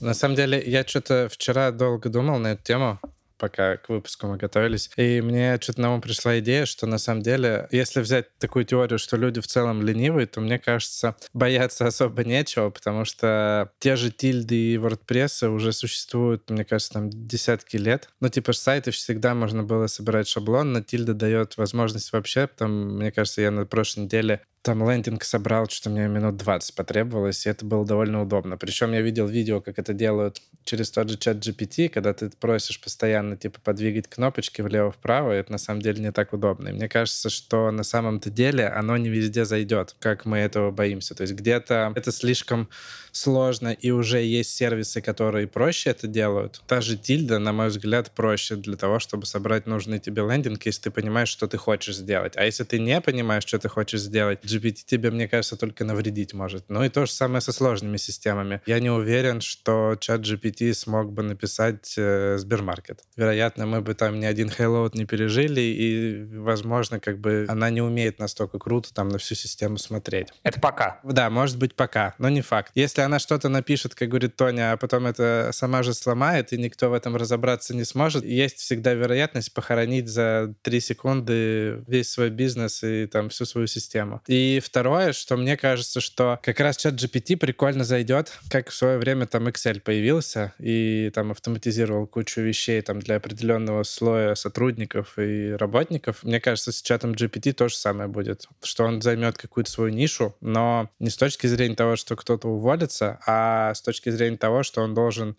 На 0.00 0.12
самом 0.12 0.34
деле, 0.34 0.62
я 0.64 0.86
что-то 0.86 1.30
вчера 1.30 1.70
долго 1.70 2.10
думал 2.10 2.38
на 2.38 2.48
эту 2.48 2.62
тему, 2.64 3.00
пока 3.44 3.76
к 3.76 3.90
выпуску 3.90 4.26
мы 4.26 4.38
готовились. 4.38 4.90
И 4.96 5.20
мне 5.20 5.58
что-то 5.60 5.82
на 5.82 5.92
ум 5.92 6.00
пришла 6.00 6.38
идея, 6.38 6.64
что 6.64 6.86
на 6.86 6.96
самом 6.96 7.20
деле, 7.20 7.68
если 7.70 8.00
взять 8.00 8.34
такую 8.38 8.64
теорию, 8.64 8.98
что 8.98 9.18
люди 9.18 9.42
в 9.42 9.46
целом 9.46 9.82
ленивые, 9.82 10.26
то 10.26 10.40
мне 10.40 10.58
кажется, 10.58 11.14
бояться 11.34 11.86
особо 11.86 12.24
нечего, 12.24 12.70
потому 12.70 13.04
что 13.04 13.70
те 13.80 13.96
же 13.96 14.10
тильды 14.10 14.54
и 14.54 14.76
WordPress 14.78 15.46
уже 15.48 15.74
существуют, 15.74 16.48
мне 16.48 16.64
кажется, 16.64 16.94
там 16.94 17.10
десятки 17.10 17.76
лет. 17.76 18.08
Ну, 18.20 18.30
типа 18.30 18.54
с 18.54 18.60
сайтов 18.60 18.94
всегда 18.94 19.34
можно 19.34 19.62
было 19.62 19.88
собирать 19.88 20.26
шаблон, 20.26 20.72
но 20.72 20.80
тильда 20.80 21.12
дает 21.12 21.58
возможность 21.58 22.14
вообще, 22.14 22.46
там, 22.46 22.96
мне 22.96 23.12
кажется, 23.12 23.42
я 23.42 23.50
на 23.50 23.66
прошлой 23.66 24.04
неделе 24.04 24.40
там 24.64 24.88
лендинг 24.88 25.22
собрал, 25.24 25.68
что 25.68 25.90
мне 25.90 26.08
минут 26.08 26.38
20 26.38 26.74
потребовалось, 26.74 27.44
и 27.44 27.50
это 27.50 27.66
было 27.66 27.84
довольно 27.84 28.22
удобно. 28.22 28.56
Причем 28.56 28.92
я 28.92 29.02
видел 29.02 29.26
видео, 29.26 29.60
как 29.60 29.78
это 29.78 29.92
делают 29.92 30.40
через 30.64 30.90
тот 30.90 31.10
же 31.10 31.18
чат 31.18 31.36
GPT, 31.36 31.90
когда 31.90 32.14
ты 32.14 32.30
просишь 32.30 32.80
постоянно 32.80 33.36
типа 33.36 33.60
подвигать 33.62 34.08
кнопочки 34.08 34.62
влево-вправо, 34.62 35.34
и 35.34 35.40
это 35.40 35.52
на 35.52 35.58
самом 35.58 35.82
деле 35.82 36.02
не 36.02 36.12
так 36.12 36.32
удобно. 36.32 36.68
И 36.68 36.72
мне 36.72 36.88
кажется, 36.88 37.28
что 37.28 37.70
на 37.70 37.82
самом-то 37.82 38.30
деле 38.30 38.66
оно 38.66 38.96
не 38.96 39.10
везде 39.10 39.44
зайдет, 39.44 39.96
как 39.98 40.24
мы 40.24 40.38
этого 40.38 40.70
боимся. 40.70 41.14
То 41.14 41.22
есть 41.24 41.34
где-то 41.34 41.92
это 41.94 42.10
слишком 42.10 42.70
сложно, 43.12 43.68
и 43.68 43.90
уже 43.90 44.22
есть 44.22 44.56
сервисы, 44.56 45.02
которые 45.02 45.46
проще 45.46 45.90
это 45.90 46.06
делают. 46.06 46.62
Та 46.66 46.80
же 46.80 46.96
Тильда, 46.96 47.38
на 47.38 47.52
мой 47.52 47.68
взгляд, 47.68 48.10
проще 48.10 48.56
для 48.56 48.76
того, 48.76 48.98
чтобы 48.98 49.26
собрать 49.26 49.66
нужный 49.66 49.98
тебе 49.98 50.22
лендинг, 50.22 50.64
если 50.64 50.84
ты 50.84 50.90
понимаешь, 50.90 51.28
что 51.28 51.46
ты 51.46 51.58
хочешь 51.58 51.96
сделать. 51.96 52.32
А 52.36 52.44
если 52.44 52.64
ты 52.64 52.78
не 52.80 53.00
понимаешь, 53.02 53.44
что 53.44 53.58
ты 53.58 53.68
хочешь 53.68 54.00
сделать, 54.00 54.40
GPT 54.54 54.84
тебе, 54.86 55.10
мне 55.10 55.28
кажется, 55.28 55.56
только 55.56 55.84
навредить 55.84 56.34
может. 56.34 56.64
Ну 56.68 56.84
и 56.84 56.88
то 56.88 57.06
же 57.06 57.12
самое 57.12 57.40
со 57.40 57.52
сложными 57.52 57.96
системами. 57.96 58.60
Я 58.66 58.80
не 58.80 58.90
уверен, 58.90 59.40
что 59.40 59.96
чат 59.98 60.20
GPT 60.20 60.74
смог 60.74 61.12
бы 61.12 61.22
написать 61.22 61.94
э, 61.96 62.36
Сбермаркет. 62.38 63.00
Вероятно, 63.16 63.66
мы 63.66 63.80
бы 63.80 63.94
там 63.94 64.20
ни 64.20 64.24
один 64.24 64.50
хейлоуд 64.50 64.94
не 64.94 65.04
пережили, 65.04 65.60
и, 65.60 66.24
возможно, 66.36 67.00
как 67.00 67.18
бы 67.18 67.46
она 67.48 67.70
не 67.70 67.82
умеет 67.82 68.18
настолько 68.18 68.58
круто 68.58 68.92
там 68.92 69.08
на 69.08 69.18
всю 69.18 69.34
систему 69.34 69.78
смотреть. 69.78 70.28
Это 70.42 70.60
пока. 70.60 71.00
Да, 71.04 71.30
может 71.30 71.58
быть, 71.58 71.74
пока, 71.74 72.14
но 72.18 72.28
не 72.28 72.42
факт. 72.42 72.72
Если 72.74 73.00
она 73.00 73.18
что-то 73.18 73.48
напишет, 73.48 73.94
как 73.94 74.08
говорит 74.08 74.36
Тоня, 74.36 74.72
а 74.72 74.76
потом 74.76 75.06
это 75.06 75.50
сама 75.52 75.82
же 75.82 75.94
сломает, 75.94 76.52
и 76.52 76.58
никто 76.58 76.90
в 76.90 76.92
этом 76.92 77.16
разобраться 77.16 77.74
не 77.74 77.84
сможет, 77.84 78.24
есть 78.24 78.58
всегда 78.58 78.94
вероятность 78.94 79.52
похоронить 79.52 80.08
за 80.08 80.54
три 80.62 80.80
секунды 80.80 81.82
весь 81.86 82.10
свой 82.10 82.30
бизнес 82.30 82.82
и 82.82 83.06
там 83.06 83.28
всю 83.28 83.44
свою 83.44 83.66
систему. 83.66 84.22
И 84.26 84.34
второе, 84.62 85.12
что 85.12 85.36
мне 85.36 85.56
кажется, 85.56 86.00
что 86.00 86.38
как 86.42 86.60
раз 86.60 86.76
чат 86.76 86.94
GPT 86.94 87.36
прикольно 87.36 87.84
зайдет, 87.84 88.32
как 88.50 88.70
в 88.70 88.74
свое 88.74 88.98
время 88.98 89.26
там 89.26 89.48
Excel 89.48 89.80
появился 89.80 90.54
и 90.58 91.10
там 91.14 91.30
автоматизировал 91.30 92.06
кучу 92.06 92.40
вещей 92.40 92.80
там 92.82 93.00
для 93.00 93.16
определенного 93.16 93.82
слоя 93.82 94.34
сотрудников 94.34 95.18
и 95.18 95.52
работников. 95.52 96.22
Мне 96.22 96.40
кажется, 96.40 96.72
с 96.72 96.82
чатом 96.82 97.12
GPT 97.12 97.52
то 97.52 97.68
же 97.68 97.76
самое 97.76 98.08
будет, 98.08 98.46
что 98.62 98.84
он 98.84 99.02
займет 99.02 99.38
какую-то 99.38 99.70
свою 99.70 99.92
нишу, 99.92 100.36
но 100.40 100.90
не 100.98 101.10
с 101.10 101.16
точки 101.16 101.46
зрения 101.46 101.76
того, 101.76 101.96
что 101.96 102.16
кто-то 102.16 102.48
уволится, 102.48 103.20
а 103.26 103.74
с 103.74 103.82
точки 103.82 104.10
зрения 104.10 104.36
того, 104.36 104.62
что 104.62 104.82
он 104.82 104.94
должен 104.94 105.36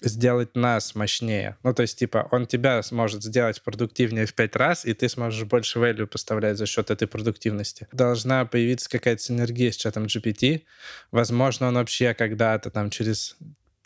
сделать 0.00 0.56
нас 0.56 0.94
мощнее. 0.94 1.56
Ну, 1.62 1.74
то 1.74 1.82
есть, 1.82 1.98
типа, 1.98 2.28
он 2.30 2.46
тебя 2.46 2.82
сможет 2.82 3.22
сделать 3.22 3.62
продуктивнее 3.62 4.26
в 4.26 4.34
пять 4.34 4.56
раз, 4.56 4.84
и 4.84 4.94
ты 4.94 5.08
сможешь 5.08 5.44
больше 5.44 5.78
value 5.78 6.06
поставлять 6.06 6.58
за 6.58 6.66
счет 6.66 6.90
этой 6.90 7.06
продуктивности. 7.08 7.88
Должна 7.92 8.44
появиться 8.44 8.88
какая-то 8.88 9.22
синергия 9.22 9.70
с 9.70 9.76
чатом 9.76 10.04
GPT. 10.04 10.62
Возможно, 11.10 11.68
он 11.68 11.74
вообще 11.74 12.14
когда-то 12.14 12.70
там 12.70 12.90
через 12.90 13.36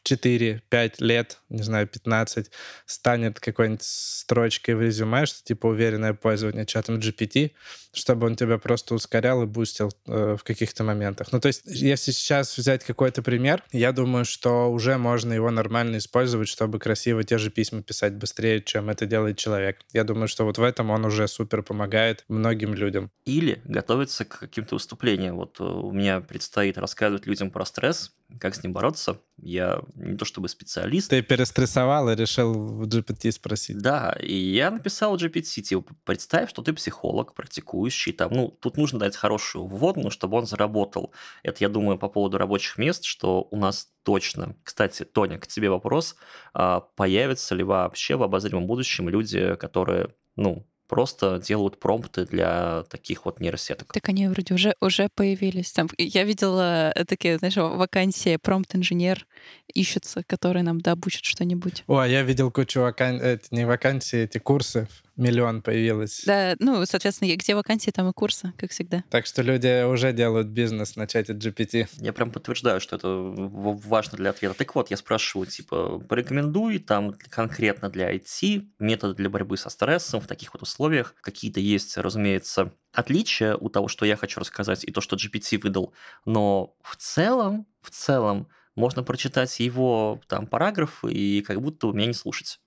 4-5 0.05 0.95
лет, 0.99 1.39
не 1.49 1.63
знаю, 1.63 1.87
15, 1.87 2.51
станет 2.87 3.41
какой-нибудь 3.41 3.83
строчкой 3.83 4.75
в 4.75 4.83
резюме, 4.83 5.27
что 5.27 5.43
типа 5.45 5.67
уверенное 5.67 6.15
пользование 6.15 6.67
чатом 6.67 6.99
GPT, 6.99 7.53
чтобы 7.93 8.27
он 8.27 8.37
тебя 8.37 8.59
просто 8.59 8.95
ускорял 8.95 9.43
и 9.43 9.47
бустил 9.47 9.93
э, 10.07 10.37
в 10.39 10.45
каких-то 10.45 10.85
моментах. 10.85 11.29
Ну, 11.33 11.41
то 11.41 11.49
есть, 11.49 11.63
если 11.65 12.11
сейчас 12.11 12.57
взять 12.57 12.85
какой-то 12.85 13.23
пример, 13.23 13.63
я 13.73 13.93
думаю, 13.93 14.25
что 14.25 14.71
уже 14.71 14.99
можно 14.99 15.33
его 15.33 15.51
нормально 15.51 15.99
использовать, 15.99 16.49
чтобы 16.49 16.79
красиво 16.79 17.23
те 17.25 17.39
же 17.39 17.51
письма 17.51 17.83
писать 17.83 18.15
быстрее, 18.15 18.61
чем 18.61 18.91
это 18.91 19.07
делает 19.07 19.39
человек. 19.39 19.79
Я 19.93 20.05
думаю, 20.05 20.29
что 20.29 20.45
вот 20.45 20.59
в 20.59 20.63
этом 20.63 20.91
он 20.91 21.05
уже 21.05 21.29
супер 21.29 21.63
помогает 21.63 22.25
многим 22.29 22.75
людям. 22.75 23.11
Или 23.25 23.61
готовиться 23.65 24.25
к 24.25 24.41
каким-то 24.41 24.75
выступлениям. 24.75 25.37
Вот 25.37 25.61
э, 25.61 25.65
у 25.65 25.93
меня 25.93 26.21
предстоит 26.21 26.79
рассказывать 26.79 27.27
людям 27.27 27.51
про 27.51 27.65
стресс, 27.65 28.13
как 28.39 28.55
с 28.55 28.63
ним 28.63 28.73
бороться. 28.73 29.21
Я 29.37 29.83
не 29.95 30.17
то 30.17 30.25
чтобы 30.25 30.49
специалист. 30.49 31.11
Ты 31.11 31.23
перестрессовал 31.23 32.11
и 32.11 32.17
решил 32.17 32.53
в 32.53 32.87
GPT 32.87 33.33
спросить. 33.33 33.79
Да, 33.79 34.17
и 34.21 34.35
я 34.35 34.71
написал 34.71 35.17
GPT, 35.17 35.63
типа, 35.63 35.95
представь, 36.05 36.51
что 36.51 36.63
ты 36.63 36.73
психолог, 36.73 37.35
практикующий, 37.35 38.13
там, 38.13 38.33
ну, 38.33 38.49
тут 38.49 38.77
нужно 38.77 38.99
дать 38.99 39.17
хорошую 39.17 39.67
вводную, 39.67 40.11
чтобы 40.11 40.37
он 40.39 40.47
заработал. 40.47 41.13
Это, 41.43 41.59
я 41.61 41.69
думаю, 41.69 41.99
по 41.99 42.09
поводу 42.09 42.39
рабочих 42.39 42.79
мест, 42.79 43.05
что 43.05 43.47
у 43.51 43.57
нас 43.57 43.89
точно. 44.03 44.57
Кстати, 44.63 45.05
Тоня, 45.05 45.39
к 45.39 45.47
тебе 45.47 45.71
вопрос. 45.71 46.17
А 46.53 46.81
появятся 46.81 47.55
ли 47.55 47.63
вообще 47.63 48.17
в 48.17 48.23
обозримом 48.23 48.67
будущем 48.67 49.09
люди, 49.09 49.55
которые, 49.57 50.15
ну, 50.37 50.67
просто 50.95 51.43
делают 51.45 51.81
промпты 51.81 52.25
для 52.25 52.85
таких 52.85 53.25
вот 53.25 53.41
нейросеток. 53.41 53.93
Так 53.93 54.09
они 54.09 54.29
вроде 54.29 54.55
уже, 54.55 54.77
уже 54.81 55.09
появились. 55.13 55.73
Там, 55.73 55.89
я 55.99 56.23
видела 56.23 56.93
э, 56.95 57.05
такие, 57.05 57.37
знаешь, 57.39 57.57
вакансии, 57.57 58.37
промпт-инженер 58.37 59.27
ищется, 59.75 60.23
который 60.25 60.63
нам 60.63 60.81
да, 60.81 60.93
обучит 60.93 61.25
что-нибудь. 61.25 61.83
О, 61.89 62.05
я 62.05 62.23
видел 62.23 62.53
кучу 62.53 62.81
вакансий, 62.81 63.41
не 63.51 63.67
вакансий, 63.67 64.19
эти 64.19 64.39
курсы 64.39 64.87
миллион 65.17 65.63
появилось. 65.63 66.23
Да, 66.25 66.57
ну, 66.59 66.85
соответственно, 66.87 67.35
где 67.37 67.55
вакансии, 67.55 67.91
там 67.91 68.09
и 68.09 68.13
курсы, 68.13 68.53
как 68.57 68.71
всегда. 68.71 69.05
Так 69.11 69.27
что 69.27 69.43
люди 69.43 69.85
уже 69.85 70.13
делают 70.13 70.49
бизнес 70.49 70.97
на 70.97 71.07
чате 71.07 71.33
GPT. 71.33 71.89
Я 71.99 72.13
прям 72.13 72.31
подтверждаю, 72.31 72.81
что 72.81 72.97
это 72.97 73.09
важно 73.09 74.19
для 74.19 74.31
ответа. 74.31 74.55
Так 74.55 74.75
вот, 74.75 74.91
я 74.91 74.97
спрашиваю, 74.97 75.47
типа, 75.47 75.99
порекомендуй 76.01 76.79
там 76.79 77.15
конкретно 77.31 77.89
для 77.91 78.15
IT 78.15 78.67
методы 78.79 79.15
для 79.15 79.31
борьбы 79.31 79.57
со 79.57 79.71
стрессом 79.71 80.21
в 80.21 80.27
таких 80.27 80.55
вот 80.55 80.63
условиях. 80.63 81.15
Какие-то 81.21 81.61
есть, 81.61 81.97
разумеется, 81.97 82.73
отличия 82.93 83.57
у 83.57 83.69
того, 83.69 83.89
что 83.89 84.07
я 84.07 84.17
хочу 84.17 84.41
рассказать, 84.41 84.85
и 84.85 84.93
то, 84.93 85.01
что 85.01 85.17
GPT 85.17 85.61
выдал. 85.63 85.93
Но 86.25 86.77
в 86.83 86.97
целом, 86.97 87.67
в 87.83 87.91
целом, 87.91 88.49
можно 88.75 89.03
прочитать 89.03 89.61
его 89.61 90.21
там 90.29 90.47
параграфы 90.47 91.13
и 91.13 91.43
как 91.43 91.61
будто 91.61 91.89
меня 91.93 92.07
не 92.07 92.15
слушать. 92.15 92.61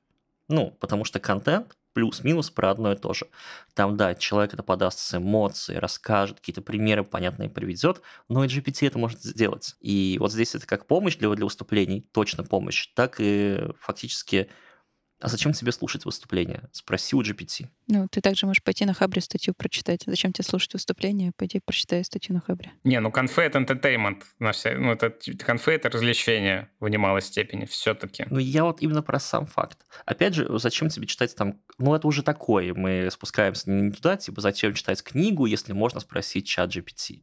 Ну, 0.48 0.72
потому 0.80 1.04
что 1.04 1.20
контент 1.20 1.76
плюс-минус 1.98 2.52
про 2.52 2.70
одно 2.70 2.92
и 2.94 2.96
то 2.96 3.12
же. 3.16 3.26
Там, 3.74 3.98
да, 3.98 4.14
человек 4.14 4.54
это 4.54 4.62
подаст 4.62 5.00
с 5.00 5.18
эмоцией, 5.18 5.80
расскажет, 5.80 6.40
какие-то 6.40 6.62
примеры 6.62 7.04
понятные 7.04 7.50
приведет, 7.50 8.04
но 8.30 8.44
и 8.44 8.48
GPT 8.48 8.86
это 8.86 9.00
может 9.00 9.24
сделать. 9.24 9.76
И 9.80 10.18
вот 10.20 10.32
здесь 10.32 10.54
это 10.54 10.68
как 10.68 10.86
помощь 10.86 11.16
для, 11.18 11.28
для 11.34 11.44
выступлений, 11.44 12.02
точно 12.12 12.44
помощь, 12.44 12.90
так 12.94 13.16
и 13.18 13.64
фактически 13.80 14.48
а 15.20 15.28
зачем 15.28 15.54
тебе 15.54 15.72
слушать 15.72 16.06
выступление? 16.06 16.70
Спроси 16.72 17.16
у 17.16 17.24
GPT. 17.24 17.68
Ну, 17.88 18.08
ты 18.10 18.22
также 18.22 18.46
можешь 18.46 18.62
пойти 18.62 18.86
на 18.86 18.94
Хабре 18.94 19.22
статью 19.22 19.54
прочитать. 19.54 20.04
Зачем 20.06 20.34
тебе 20.34 20.44
слушать 20.44 20.74
выступление? 20.74 21.32
Пойди 21.38 21.60
прочитай 21.60 22.04
статью 22.04 22.36
на 22.36 22.42
Хабре. 22.42 22.72
Не, 22.84 23.00
ну 23.00 23.12
конфе— 23.12 23.42
это 23.44 23.60
entertainment. 23.60 24.24
Ну, 24.40 24.92
это 24.92 25.14
конфе— 25.46 25.72
это 25.76 25.90
развлечение 25.90 26.70
в 26.80 26.90
немалой 26.90 27.22
степени 27.22 27.66
все-таки. 27.66 28.26
Ну, 28.30 28.40
я 28.40 28.66
вот 28.66 28.82
именно 28.82 29.02
про 29.02 29.20
сам 29.20 29.46
факт. 29.46 29.80
Опять 30.06 30.34
же, 30.34 30.48
зачем 30.60 30.90
тебе 30.90 31.08
читать 31.08 31.36
там... 31.36 31.60
Ну, 31.78 31.96
это 31.96 32.08
уже 32.08 32.24
такое. 32.24 32.74
Мы 32.74 33.10
спускаемся 33.12 33.70
не 33.70 33.92
туда, 33.92 34.18
типа, 34.18 34.42
зачем 34.42 34.74
читать 34.74 35.02
книгу, 35.02 35.46
если 35.46 35.74
можно 35.74 36.00
спросить 36.00 36.48
чат 36.48 36.76
GPT. 36.76 37.22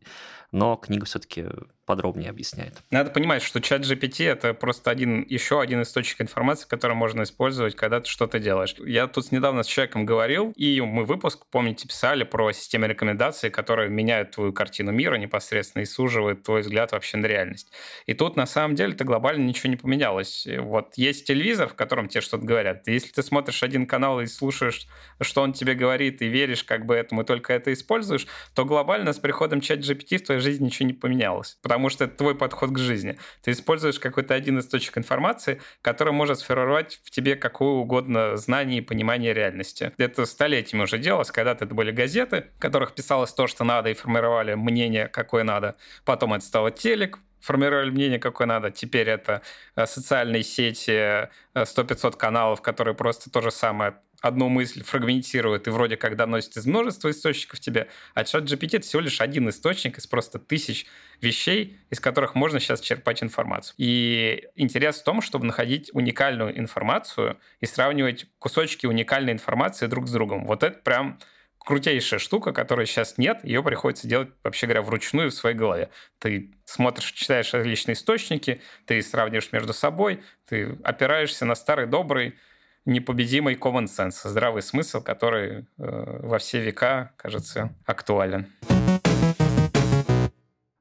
Но 0.52 0.76
книга 0.76 1.04
все-таки 1.04 1.46
подробнее 1.84 2.30
объясняет. 2.30 2.74
Надо 2.90 3.10
понимать, 3.10 3.42
что 3.42 3.60
чат 3.60 3.82
GPT— 3.82 4.24
это 4.26 4.54
просто 4.54 4.90
один, 4.90 5.22
еще 5.28 5.60
один 5.60 5.82
источник 5.82 6.22
информации, 6.22 6.66
который 6.66 6.94
можно 6.94 7.24
использовать, 7.24 7.74
когда 7.74 8.00
ты 8.00 8.08
что-то 8.08 8.38
делаешь. 8.38 8.76
Я 8.78 9.08
тут 9.08 9.32
недавно 9.32 9.64
с 9.64 9.66
человеком 9.66 10.06
говорил, 10.06 10.53
и 10.56 10.80
мы 10.80 11.04
выпуск, 11.04 11.46
помните, 11.50 11.88
писали 11.88 12.24
про 12.24 12.52
системы 12.52 12.86
рекомендаций, 12.86 13.50
которые 13.50 13.90
меняют 13.90 14.32
твою 14.32 14.52
картину 14.52 14.92
мира 14.92 15.16
непосредственно 15.16 15.82
и 15.82 15.86
суживают 15.86 16.42
твой 16.42 16.62
взгляд 16.62 16.92
вообще 16.92 17.16
на 17.16 17.26
реальность. 17.26 17.72
И 18.06 18.14
тут 18.14 18.36
на 18.36 18.46
самом 18.46 18.74
деле-то 18.74 19.04
глобально 19.04 19.44
ничего 19.44 19.70
не 19.70 19.76
поменялось. 19.76 20.46
Вот 20.58 20.94
есть 20.96 21.26
телевизор, 21.26 21.68
в 21.68 21.74
котором 21.74 22.08
тебе 22.08 22.20
что-то 22.20 22.44
говорят. 22.44 22.86
Если 22.86 23.10
ты 23.12 23.22
смотришь 23.22 23.62
один 23.62 23.86
канал 23.86 24.20
и 24.20 24.26
слушаешь, 24.26 24.86
что 25.20 25.42
он 25.42 25.52
тебе 25.52 25.74
говорит, 25.74 26.22
и 26.22 26.28
веришь 26.28 26.64
как 26.64 26.86
бы 26.86 26.94
этому, 26.94 27.22
и 27.22 27.24
только 27.24 27.52
это 27.52 27.72
используешь, 27.72 28.26
то 28.54 28.64
глобально 28.64 29.12
с 29.12 29.18
приходом 29.18 29.60
чат 29.60 29.80
GPT 29.80 30.18
в 30.18 30.24
твоей 30.24 30.40
жизни 30.40 30.66
ничего 30.66 30.86
не 30.86 30.94
поменялось. 30.94 31.58
Потому 31.62 31.88
что 31.88 32.04
это 32.04 32.16
твой 32.16 32.34
подход 32.34 32.70
к 32.70 32.78
жизни. 32.78 33.18
Ты 33.42 33.52
используешь 33.52 33.98
какой-то 33.98 34.34
один 34.34 34.58
источник 34.58 34.98
информации, 34.98 35.60
который 35.82 36.12
может 36.12 36.38
сформировать 36.38 37.00
в 37.02 37.10
тебе 37.10 37.36
какую 37.36 37.76
угодно 37.76 38.36
знание 38.36 38.78
и 38.78 38.80
понимание 38.80 39.34
реальности. 39.34 39.92
Это 39.98 40.26
столетиями 40.44 40.82
уже 40.82 40.98
делалось. 40.98 41.30
Когда-то 41.30 41.64
это 41.64 41.74
были 41.74 41.90
газеты, 41.90 42.44
в 42.56 42.60
которых 42.60 42.94
писалось 42.94 43.32
то, 43.32 43.46
что 43.46 43.64
надо, 43.64 43.88
и 43.88 43.94
формировали 43.94 44.54
мнение, 44.54 45.08
какое 45.08 45.42
надо. 45.42 45.74
Потом 46.04 46.34
это 46.34 46.44
стало 46.44 46.70
телек, 46.70 47.18
формировали 47.40 47.90
мнение, 47.90 48.18
какое 48.18 48.46
надо. 48.46 48.70
Теперь 48.70 49.08
это 49.08 49.40
э, 49.74 49.86
социальные 49.86 50.42
сети, 50.42 51.30
100-500 51.54 52.08
э, 52.08 52.18
каналов, 52.18 52.60
которые 52.60 52.94
просто 52.94 53.30
то 53.30 53.40
же 53.40 53.50
самое 53.50 53.94
одну 54.24 54.48
мысль 54.48 54.82
фрагментирует 54.82 55.66
и 55.66 55.70
вроде 55.70 55.98
как 55.98 56.16
доносит 56.16 56.56
из 56.56 56.64
множества 56.64 57.10
источников 57.10 57.60
тебе, 57.60 57.88
а 58.14 58.24
чат 58.24 58.44
GPT— 58.44 58.68
это 58.78 58.86
всего 58.86 59.02
лишь 59.02 59.20
один 59.20 59.48
источник 59.50 59.98
из 59.98 60.06
просто 60.06 60.38
тысяч 60.38 60.86
вещей, 61.20 61.78
из 61.90 62.00
которых 62.00 62.34
можно 62.34 62.58
сейчас 62.58 62.80
черпать 62.80 63.22
информацию. 63.22 63.74
И 63.76 64.48
интерес 64.54 64.96
в 64.96 65.04
том, 65.04 65.20
чтобы 65.20 65.44
находить 65.44 65.90
уникальную 65.92 66.58
информацию 66.58 67.38
и 67.60 67.66
сравнивать 67.66 68.26
кусочки 68.38 68.86
уникальной 68.86 69.34
информации 69.34 69.86
друг 69.88 70.08
с 70.08 70.12
другом. 70.12 70.46
Вот 70.46 70.62
это 70.62 70.78
прям 70.78 71.18
крутейшая 71.58 72.18
штука, 72.18 72.52
которой 72.52 72.86
сейчас 72.86 73.18
нет, 73.18 73.44
ее 73.44 73.62
приходится 73.62 74.08
делать, 74.08 74.28
вообще 74.42 74.66
говоря, 74.66 74.82
вручную 74.82 75.30
в 75.30 75.34
своей 75.34 75.56
голове. 75.56 75.90
Ты 76.18 76.50
смотришь, 76.64 77.12
читаешь 77.12 77.52
различные 77.52 77.94
источники, 77.94 78.62
ты 78.86 79.02
сравниваешь 79.02 79.52
между 79.52 79.74
собой, 79.74 80.22
ты 80.48 80.78
опираешься 80.82 81.44
на 81.44 81.54
старый 81.54 81.86
добрый 81.86 82.36
непобедимый 82.84 83.54
common 83.54 83.84
sense, 83.84 84.28
здравый 84.28 84.62
смысл, 84.62 85.02
который 85.02 85.60
э, 85.60 85.64
во 85.78 86.38
все 86.38 86.60
века, 86.60 87.12
кажется, 87.16 87.74
актуален. 87.86 88.52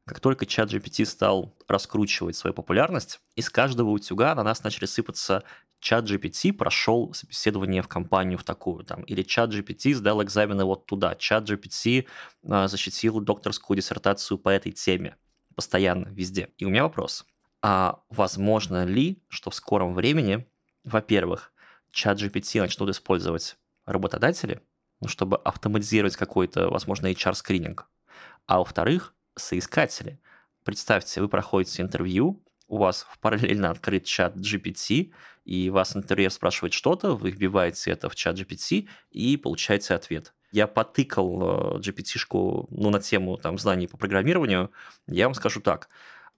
Как 0.06 0.20
только 0.20 0.46
чат 0.46 0.72
GPT 0.72 1.06
стал 1.06 1.56
раскручивать 1.68 2.36
свою 2.36 2.54
популярность, 2.54 3.22
из 3.36 3.50
каждого 3.50 3.90
утюга 3.90 4.36
на 4.36 4.44
нас 4.44 4.64
начали 4.64 4.86
сыпаться 4.86 5.44
чат 5.80 6.10
GPT 6.10 6.54
прошел 6.54 7.14
собеседование 7.14 7.82
в 7.82 7.88
компанию 7.88 8.38
в 8.38 8.44
такую, 8.44 8.84
там, 8.84 9.04
или 9.04 9.24
чат 9.24 9.52
GPT 9.52 9.94
сдал 9.96 10.22
экзамены 10.22 10.66
вот 10.66 10.86
туда, 10.86 11.16
чат 11.16 11.50
GPT 11.50 12.06
э, 12.44 12.68
защитил 12.68 13.22
докторскую 13.22 13.78
диссертацию 13.78 14.38
по 14.38 14.50
этой 14.50 14.74
теме, 14.74 15.16
постоянно, 15.56 16.08
везде. 16.10 16.50
И 16.58 16.66
у 16.66 16.70
меня 16.70 16.84
вопрос, 16.84 17.26
а 17.62 18.02
возможно 18.10 18.84
ли, 18.84 19.24
что 19.30 19.52
в 19.52 19.56
скором 19.56 19.94
времени, 19.94 20.46
во-первых, 20.84 21.53
чат 21.94 22.20
GPT 22.20 22.60
начнут 22.60 22.90
использовать 22.90 23.56
работодатели, 23.86 24.62
ну, 25.00 25.08
чтобы 25.08 25.38
автоматизировать 25.38 26.18
какой-то, 26.18 26.70
возможно, 26.70 27.12
HR-скрининг, 27.12 27.86
а 28.48 28.60
во-вторых, 28.60 29.14
соискатели. 29.36 30.20
Представьте, 30.66 31.22
вы 31.22 31.30
проходите 31.30 31.82
интервью, 31.82 32.44
у 32.68 32.78
вас 32.78 33.06
параллельно 33.22 33.70
открыт 33.70 34.06
чат 34.06 34.36
GPT, 34.36 35.14
и 35.46 35.70
вас 35.70 35.96
интервьюер 35.96 36.32
спрашивает 36.32 36.74
что-то, 36.74 37.16
вы 37.16 37.32
вбиваете 37.32 37.92
это 37.92 38.10
в 38.10 38.16
чат 38.16 38.40
GPT 38.40 38.88
и 39.12 39.38
получаете 39.38 39.94
ответ. 39.94 40.34
Я 40.52 40.68
потыкал 40.68 41.78
GPT-шку 41.80 42.68
ну, 42.70 42.90
на 42.90 43.00
тему 43.00 43.38
там, 43.38 43.58
знаний 43.58 43.88
по 43.88 43.98
программированию, 43.98 44.72
я 45.08 45.26
вам 45.26 45.34
скажу 45.34 45.62
так, 45.62 45.90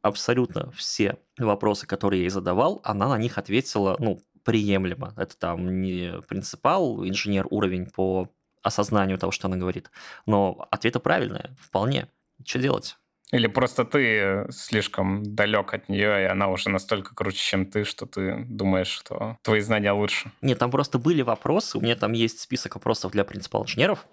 абсолютно 0.01 0.71
все 0.71 1.17
вопросы, 1.37 1.87
которые 1.87 2.21
я 2.21 2.23
ей 2.25 2.29
задавал, 2.29 2.81
она 2.83 3.07
на 3.07 3.17
них 3.17 3.37
ответила, 3.37 3.95
ну, 3.99 4.21
приемлемо. 4.45 5.13
Это 5.17 5.37
там 5.37 5.81
не 5.81 6.21
принципал, 6.27 7.05
инженер 7.05 7.47
уровень 7.49 7.87
по 7.87 8.29
осознанию 8.61 9.17
того, 9.17 9.31
что 9.31 9.47
она 9.47 9.57
говорит, 9.57 9.91
но 10.25 10.67
ответы 10.71 10.99
правильные, 10.99 11.55
вполне. 11.59 12.07
Что 12.43 12.59
делать? 12.59 12.97
Или 13.31 13.47
просто 13.47 13.85
ты 13.85 14.45
слишком 14.51 15.35
далек 15.35 15.73
от 15.73 15.89
нее, 15.89 16.21
и 16.21 16.25
она 16.25 16.47
уже 16.47 16.69
настолько 16.69 17.15
круче, 17.15 17.39
чем 17.39 17.65
ты, 17.65 17.83
что 17.83 18.05
ты 18.05 18.45
думаешь, 18.47 18.87
что 18.87 19.37
твои 19.41 19.61
знания 19.61 19.91
лучше. 19.91 20.31
Нет, 20.41 20.59
там 20.59 20.69
просто 20.69 20.99
были 20.99 21.23
вопросы. 21.23 21.77
У 21.77 21.81
меня 21.81 21.95
там 21.95 22.13
есть 22.13 22.39
список 22.39 22.75
вопросов 22.75 23.11
для 23.11 23.23
принципал 23.23 23.63
инженеров, 23.63 24.05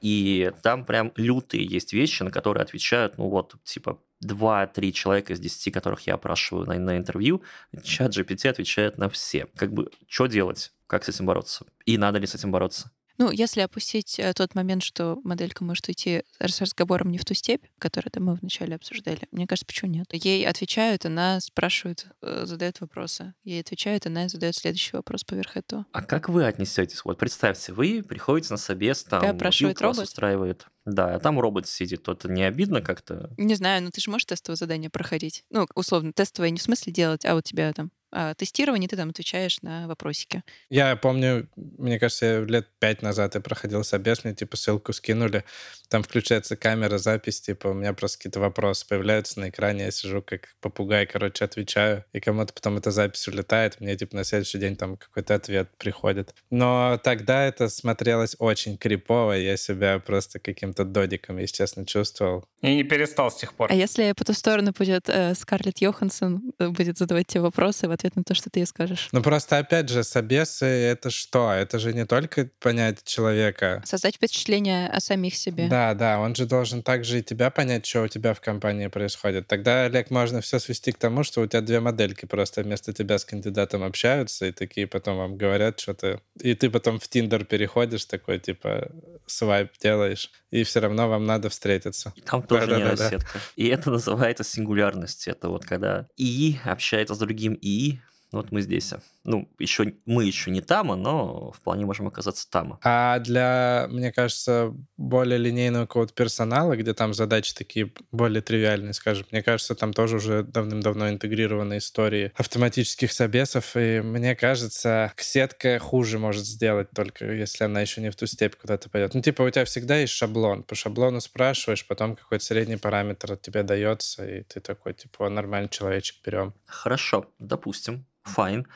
и 0.00 0.52
там 0.62 0.84
прям 0.84 1.12
лютые 1.16 1.64
есть 1.64 1.92
вещи, 1.92 2.24
на 2.24 2.32
которые 2.32 2.62
отвечают, 2.62 3.18
ну 3.18 3.28
вот, 3.28 3.54
типа, 3.62 4.00
2-3 4.24 4.92
человека 4.92 5.32
из 5.32 5.40
10, 5.40 5.72
которых 5.72 6.06
я 6.06 6.14
опрашиваю 6.14 6.66
на, 6.66 6.74
на 6.78 6.96
интервью, 6.96 7.42
чат 7.82 8.16
GPT 8.16 8.48
отвечает 8.48 8.98
на 8.98 9.08
все. 9.08 9.46
Как 9.56 9.72
бы, 9.72 9.90
что 10.08 10.26
делать? 10.26 10.72
Как 10.86 11.04
с 11.04 11.08
этим 11.08 11.26
бороться? 11.26 11.66
И 11.84 11.98
надо 11.98 12.18
ли 12.18 12.26
с 12.26 12.34
этим 12.34 12.50
бороться? 12.52 12.90
Ну, 13.18 13.30
если 13.30 13.62
опустить 13.62 14.18
э, 14.18 14.32
тот 14.34 14.54
момент, 14.54 14.82
что 14.82 15.18
моделька 15.24 15.64
может 15.64 15.88
уйти 15.88 16.22
с 16.38 16.60
разговором 16.60 17.10
не 17.10 17.18
в 17.18 17.24
ту 17.24 17.32
степь, 17.32 17.64
которую 17.78 18.12
мы 18.16 18.34
вначале 18.34 18.74
обсуждали, 18.74 19.26
мне 19.30 19.46
кажется, 19.46 19.66
почему 19.66 19.90
нет? 19.90 20.06
Ей 20.12 20.46
отвечают, 20.46 21.06
она 21.06 21.40
спрашивает, 21.40 22.06
э, 22.20 22.44
задает 22.44 22.80
вопросы. 22.80 23.32
Ей 23.42 23.60
отвечают, 23.60 24.06
она 24.06 24.28
задает 24.28 24.54
следующий 24.54 24.94
вопрос 24.94 25.24
поверх 25.24 25.56
этого. 25.56 25.86
А 25.92 26.02
как 26.02 26.28
вы 26.28 26.44
отнесетесь? 26.44 27.04
Вот 27.04 27.18
представьте, 27.18 27.72
вы 27.72 28.02
приходите 28.06 28.52
на 28.52 28.58
собес, 28.58 29.04
там 29.04 29.22
Тебя 29.38 29.72
робот? 29.80 30.04
устраивает. 30.04 30.66
Да, 30.86 31.16
а 31.16 31.18
там 31.18 31.38
робот 31.38 31.66
сидит. 31.66 32.04
То 32.04 32.12
это 32.12 32.28
не 32.28 32.44
обидно 32.44 32.80
как-то? 32.80 33.30
Не 33.36 33.56
знаю, 33.56 33.82
ну 33.82 33.90
ты 33.90 34.00
же 34.00 34.10
можешь 34.10 34.24
тестовое 34.24 34.56
задание 34.56 34.88
проходить. 34.88 35.44
Ну, 35.50 35.66
условно, 35.74 36.12
тестовое 36.12 36.50
не 36.50 36.58
в 36.58 36.62
смысле 36.62 36.92
делать, 36.92 37.24
а 37.24 37.34
вот 37.34 37.44
тебя 37.44 37.72
там 37.72 37.90
а, 38.12 38.34
тестирование, 38.34 38.88
ты 38.88 38.96
там 38.96 39.10
отвечаешь 39.10 39.60
на 39.62 39.88
вопросики. 39.88 40.42
Я 40.70 40.96
помню, 40.96 41.48
мне 41.56 41.98
кажется, 41.98 42.44
лет 42.44 42.68
пять 42.78 43.02
назад 43.02 43.34
я 43.34 43.40
проходил 43.40 43.82
собес, 43.82 44.24
мне 44.24 44.34
типа 44.34 44.56
ссылку 44.56 44.92
скинули, 44.92 45.44
там 45.88 46.02
включается 46.02 46.56
камера, 46.56 46.98
запись, 46.98 47.40
типа 47.40 47.68
у 47.68 47.74
меня 47.74 47.92
просто 47.94 48.18
какие-то 48.18 48.40
вопросы 48.40 48.86
появляются 48.88 49.40
на 49.40 49.48
экране, 49.48 49.84
я 49.84 49.90
сижу 49.90 50.22
как 50.22 50.54
попугай, 50.60 51.06
короче, 51.06 51.44
отвечаю, 51.44 52.04
и 52.12 52.20
кому-то 52.20 52.54
потом 52.54 52.76
эта 52.76 52.90
запись 52.90 53.26
улетает, 53.28 53.80
мне 53.80 53.96
типа 53.96 54.16
на 54.16 54.24
следующий 54.24 54.58
день 54.58 54.76
там 54.76 54.96
какой-то 54.96 55.34
ответ 55.34 55.68
приходит. 55.76 56.34
Но 56.50 57.00
тогда 57.02 57.44
это 57.44 57.68
смотрелось 57.68 58.36
очень 58.38 58.78
крипово, 58.78 59.32
я 59.32 59.56
себя 59.56 59.98
просто 59.98 60.38
каким-то 60.38 60.75
додиком, 60.84 61.38
если 61.38 61.56
честно, 61.56 61.86
чувствовал. 61.86 62.44
И 62.60 62.74
не 62.74 62.82
перестал 62.84 63.30
с 63.30 63.36
тех 63.36 63.54
пор. 63.54 63.70
А 63.70 63.74
если 63.74 64.12
по 64.12 64.24
ту 64.24 64.32
сторону 64.32 64.72
будет 64.76 65.08
э, 65.08 65.34
Скарлетт 65.34 65.78
Йоханссон, 65.78 66.52
э, 66.58 66.68
будет 66.68 66.98
задавать 66.98 67.26
тебе 67.26 67.42
вопросы 67.42 67.88
в 67.88 67.90
ответ 67.90 68.16
на 68.16 68.24
то, 68.24 68.34
что 68.34 68.50
ты 68.50 68.60
ей 68.60 68.66
скажешь? 68.66 69.08
Ну 69.12 69.22
просто 69.22 69.58
опять 69.58 69.88
же, 69.88 70.04
собесы— 70.04 70.64
это 70.66 71.10
что? 71.10 71.52
Это 71.52 71.78
же 71.78 71.92
не 71.92 72.06
только 72.06 72.50
понять 72.60 73.04
человека. 73.04 73.82
Создать 73.84 74.16
впечатление 74.16 74.88
о 74.88 75.00
самих 75.00 75.34
себе. 75.36 75.68
Да, 75.68 75.94
да, 75.94 76.18
он 76.20 76.34
же 76.34 76.46
должен 76.46 76.82
также 76.82 77.20
и 77.20 77.22
тебя 77.22 77.50
понять, 77.50 77.86
что 77.86 78.02
у 78.02 78.08
тебя 78.08 78.34
в 78.34 78.40
компании 78.40 78.88
происходит. 78.88 79.46
Тогда, 79.46 79.84
Олег, 79.84 80.10
можно 80.10 80.40
все 80.40 80.58
свести 80.58 80.92
к 80.92 80.98
тому, 80.98 81.22
что 81.22 81.40
у 81.40 81.46
тебя 81.46 81.60
две 81.60 81.80
модельки 81.80 82.26
просто 82.26 82.62
вместо 82.62 82.92
тебя 82.92 83.18
с 83.18 83.24
кандидатом 83.24 83.82
общаются, 83.82 84.46
и 84.46 84.52
такие 84.52 84.86
потом 84.86 85.16
вам 85.18 85.36
говорят 85.36 85.80
что-то. 85.80 86.20
И 86.40 86.54
ты 86.54 86.70
потом 86.70 86.98
в 86.98 87.08
Тиндер 87.08 87.44
переходишь, 87.44 88.04
такой, 88.04 88.38
типа, 88.38 88.90
свайп 89.26 89.70
делаешь, 89.80 90.30
и 90.50 90.64
все 90.66 90.80
равно 90.80 91.08
вам 91.08 91.24
надо 91.24 91.48
встретиться. 91.48 92.12
И 92.16 92.20
там 92.20 92.42
тоже 92.42 92.66
Да-да-да-да. 92.66 92.90
нейросетка. 92.90 93.38
И 93.56 93.66
это 93.68 93.90
называется 93.90 94.44
сингулярность. 94.44 95.28
Это 95.28 95.48
вот 95.48 95.64
когда 95.64 96.06
ИИ 96.16 96.60
общается 96.64 97.14
с 97.14 97.18
другим 97.18 97.54
ИИ, 97.54 98.00
вот 98.32 98.52
мы 98.52 98.60
здесь. 98.60 98.92
Ну, 99.26 99.48
еще, 99.58 99.94
мы 100.06 100.24
еще 100.24 100.50
не 100.50 100.60
там, 100.60 100.88
но 100.88 101.52
вполне 101.52 101.84
можем 101.84 102.06
оказаться 102.06 102.48
там. 102.50 102.78
А 102.82 103.18
для, 103.18 103.86
мне 103.90 104.12
кажется, 104.12 104.72
более 104.96 105.38
линейного 105.38 105.86
какого-то 105.86 106.14
персонала, 106.14 106.76
где 106.76 106.94
там 106.94 107.12
задачи 107.12 107.54
такие 107.54 107.92
более 108.12 108.40
тривиальные, 108.40 108.92
скажем, 108.92 109.26
мне 109.30 109.42
кажется, 109.42 109.74
там 109.74 109.92
тоже 109.92 110.16
уже 110.16 110.42
давным-давно 110.42 111.10
интегрированы 111.10 111.78
истории 111.78 112.32
автоматических 112.36 113.12
собесов, 113.12 113.76
и 113.76 114.00
мне 114.00 114.34
кажется, 114.36 115.12
сетка 115.16 115.78
хуже 115.78 116.18
может 116.18 116.44
сделать 116.44 116.88
только 116.94 117.26
если 117.32 117.64
она 117.64 117.80
еще 117.80 118.00
не 118.00 118.10
в 118.10 118.16
ту 118.16 118.26
степь 118.26 118.56
куда-то 118.56 118.88
пойдет. 118.88 119.14
Ну, 119.14 119.22
типа, 119.22 119.42
у 119.42 119.50
тебя 119.50 119.64
всегда 119.64 119.96
есть 119.98 120.12
шаблон. 120.12 120.62
По 120.62 120.74
шаблону 120.74 121.20
спрашиваешь, 121.20 121.86
потом 121.86 122.16
какой-то 122.16 122.44
средний 122.44 122.76
параметр 122.76 123.32
от 123.32 123.42
тебя 123.42 123.62
дается, 123.62 124.26
и 124.26 124.42
ты 124.42 124.60
такой, 124.60 124.94
типа, 124.94 125.26
«О, 125.26 125.30
нормальный 125.30 125.68
человечек 125.68 126.16
берем. 126.24 126.54
Хорошо, 126.66 127.30
допустим, 127.38 128.06
файн. 128.22 128.66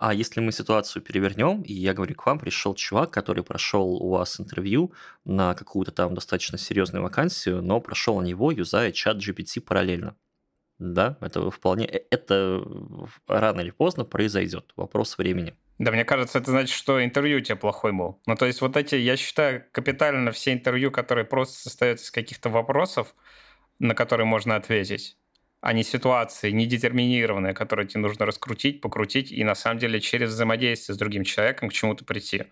А 0.00 0.14
если 0.14 0.40
мы 0.40 0.50
ситуацию 0.50 1.02
перевернем, 1.02 1.60
и 1.60 1.74
я 1.74 1.92
говорю, 1.92 2.14
к 2.14 2.24
вам 2.24 2.38
пришел 2.38 2.74
чувак, 2.74 3.10
который 3.10 3.44
прошел 3.44 4.02
у 4.02 4.08
вас 4.08 4.40
интервью 4.40 4.94
на 5.26 5.54
какую-то 5.54 5.92
там 5.92 6.14
достаточно 6.14 6.56
серьезную 6.56 7.02
вакансию, 7.02 7.60
но 7.60 7.82
прошел 7.82 8.18
на 8.18 8.24
него, 8.24 8.50
юзая 8.50 8.92
чат 8.92 9.18
GPT 9.18 9.60
параллельно. 9.60 10.16
Да, 10.78 11.18
это 11.20 11.50
вполне, 11.50 11.84
э, 11.84 12.06
это 12.10 12.64
рано 13.26 13.60
или 13.60 13.72
поздно 13.72 14.06
произойдет. 14.06 14.72
Вопрос 14.74 15.18
времени. 15.18 15.54
Да, 15.76 15.90
мне 15.90 16.06
кажется, 16.06 16.38
это 16.38 16.50
значит, 16.50 16.74
что 16.74 17.04
интервью 17.04 17.36
у 17.36 17.42
тебя 17.42 17.56
плохой 17.56 17.92
был. 17.92 18.22
Ну, 18.24 18.36
то 18.36 18.46
есть 18.46 18.62
вот 18.62 18.78
эти, 18.78 18.94
я 18.94 19.18
считаю, 19.18 19.66
капитально 19.70 20.32
все 20.32 20.54
интервью, 20.54 20.90
которые 20.90 21.26
просто 21.26 21.60
состоят 21.60 22.00
из 22.00 22.10
каких-то 22.10 22.48
вопросов, 22.48 23.14
на 23.78 23.94
которые 23.94 24.24
можно 24.24 24.56
ответить, 24.56 25.18
а 25.60 25.72
не 25.72 25.82
ситуации 25.82 26.50
недетерминированные, 26.50 27.54
которые 27.54 27.86
тебе 27.86 28.00
нужно 28.00 28.26
раскрутить, 28.26 28.80
покрутить 28.80 29.30
и 29.30 29.44
на 29.44 29.54
самом 29.54 29.78
деле 29.78 30.00
через 30.00 30.30
взаимодействие 30.30 30.94
с 30.94 30.98
другим 30.98 31.24
человеком 31.24 31.68
к 31.68 31.72
чему-то 31.72 32.04
прийти. 32.04 32.44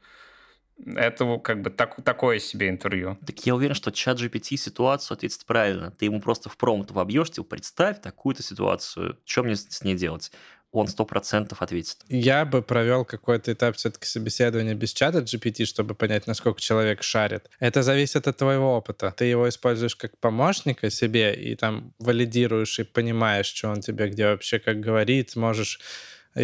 Это 0.95 1.39
как 1.39 1.61
бы 1.63 1.71
так, 1.71 2.03
такое 2.05 2.39
себе 2.39 2.69
интервью. 2.69 3.19
Так 3.27 3.45
я 3.45 3.55
уверен, 3.57 3.75
что 3.75 3.91
чат 3.91 4.21
GPT 4.21 4.57
ситуацию 4.57 5.17
ответит 5.17 5.45
правильно. 5.45 5.91
Ты 5.91 6.05
ему 6.05 6.21
просто 6.21 6.49
в 6.49 6.57
промпт 6.57 6.93
вобьешь, 6.93 7.31
типа, 7.31 7.49
представь 7.49 8.01
такую-то 8.01 8.45
ситуацию, 8.45 9.19
что 9.25 9.43
мне 9.43 9.57
с 9.57 9.83
ней 9.83 9.97
делать? 9.97 10.31
Он 10.71 10.87
сто 10.87 11.05
процентов 11.05 11.63
ответит. 11.63 11.97
Я 12.09 12.45
бы 12.45 12.63
провел 12.63 13.05
какой-то 13.05 13.53
этап 13.53 13.77
все-таки 13.77 14.07
собеседования 14.07 14.75
без 14.75 14.93
чата 14.93 15.19
GPT, 15.19 15.65
чтобы 15.65 15.95
понять, 15.95 16.27
насколько 16.27 16.61
человек 16.61 17.03
шарит. 17.03 17.49
Это 17.59 17.83
зависит 17.83 18.29
от 18.29 18.37
твоего 18.37 18.77
опыта. 18.77 19.15
Ты 19.17 19.25
его 19.25 19.49
используешь 19.49 19.97
как 19.97 20.19
помощника 20.19 20.91
себе 20.91 21.35
и 21.35 21.57
там 21.57 21.95
валидируешь 21.99 22.79
и 22.79 22.85
понимаешь, 22.85 23.47
что 23.47 23.69
он 23.69 23.81
тебе 23.81 24.09
где 24.09 24.27
вообще 24.27 24.59
как 24.59 24.81
говорит, 24.81 25.37
можешь 25.37 25.81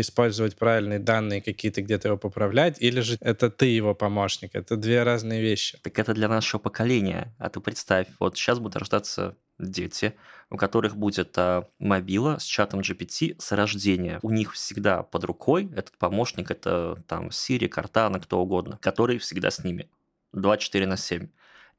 использовать 0.00 0.56
правильные 0.56 0.98
данные 0.98 1.40
какие-то, 1.40 1.82
где-то 1.82 2.08
его 2.08 2.18
поправлять, 2.18 2.80
или 2.80 3.00
же 3.00 3.16
это 3.20 3.50
ты 3.50 3.66
его 3.66 3.94
помощник. 3.94 4.50
Это 4.54 4.76
две 4.76 5.02
разные 5.02 5.40
вещи. 5.40 5.78
Так 5.82 5.98
это 5.98 6.14
для 6.14 6.28
нашего 6.28 6.60
поколения. 6.60 7.34
А 7.38 7.48
ты 7.48 7.60
представь, 7.60 8.08
вот 8.18 8.36
сейчас 8.36 8.58
будут 8.58 8.76
рождаться 8.76 9.36
дети, 9.58 10.14
у 10.50 10.56
которых 10.56 10.96
будет 10.96 11.36
а, 11.38 11.68
мобила 11.78 12.38
с 12.38 12.44
чатом 12.44 12.80
GPT 12.80 13.36
с 13.38 13.52
рождения. 13.52 14.18
У 14.22 14.30
них 14.30 14.52
всегда 14.52 15.02
под 15.02 15.24
рукой 15.24 15.70
этот 15.76 15.96
помощник, 15.98 16.50
это 16.50 17.02
там 17.06 17.28
Siri, 17.28 17.68
Cortana, 17.68 18.20
кто 18.20 18.40
угодно, 18.40 18.78
который 18.82 19.18
всегда 19.18 19.50
с 19.50 19.62
ними. 19.62 19.88
24 20.32 20.86
на 20.86 20.96
7. 20.96 21.28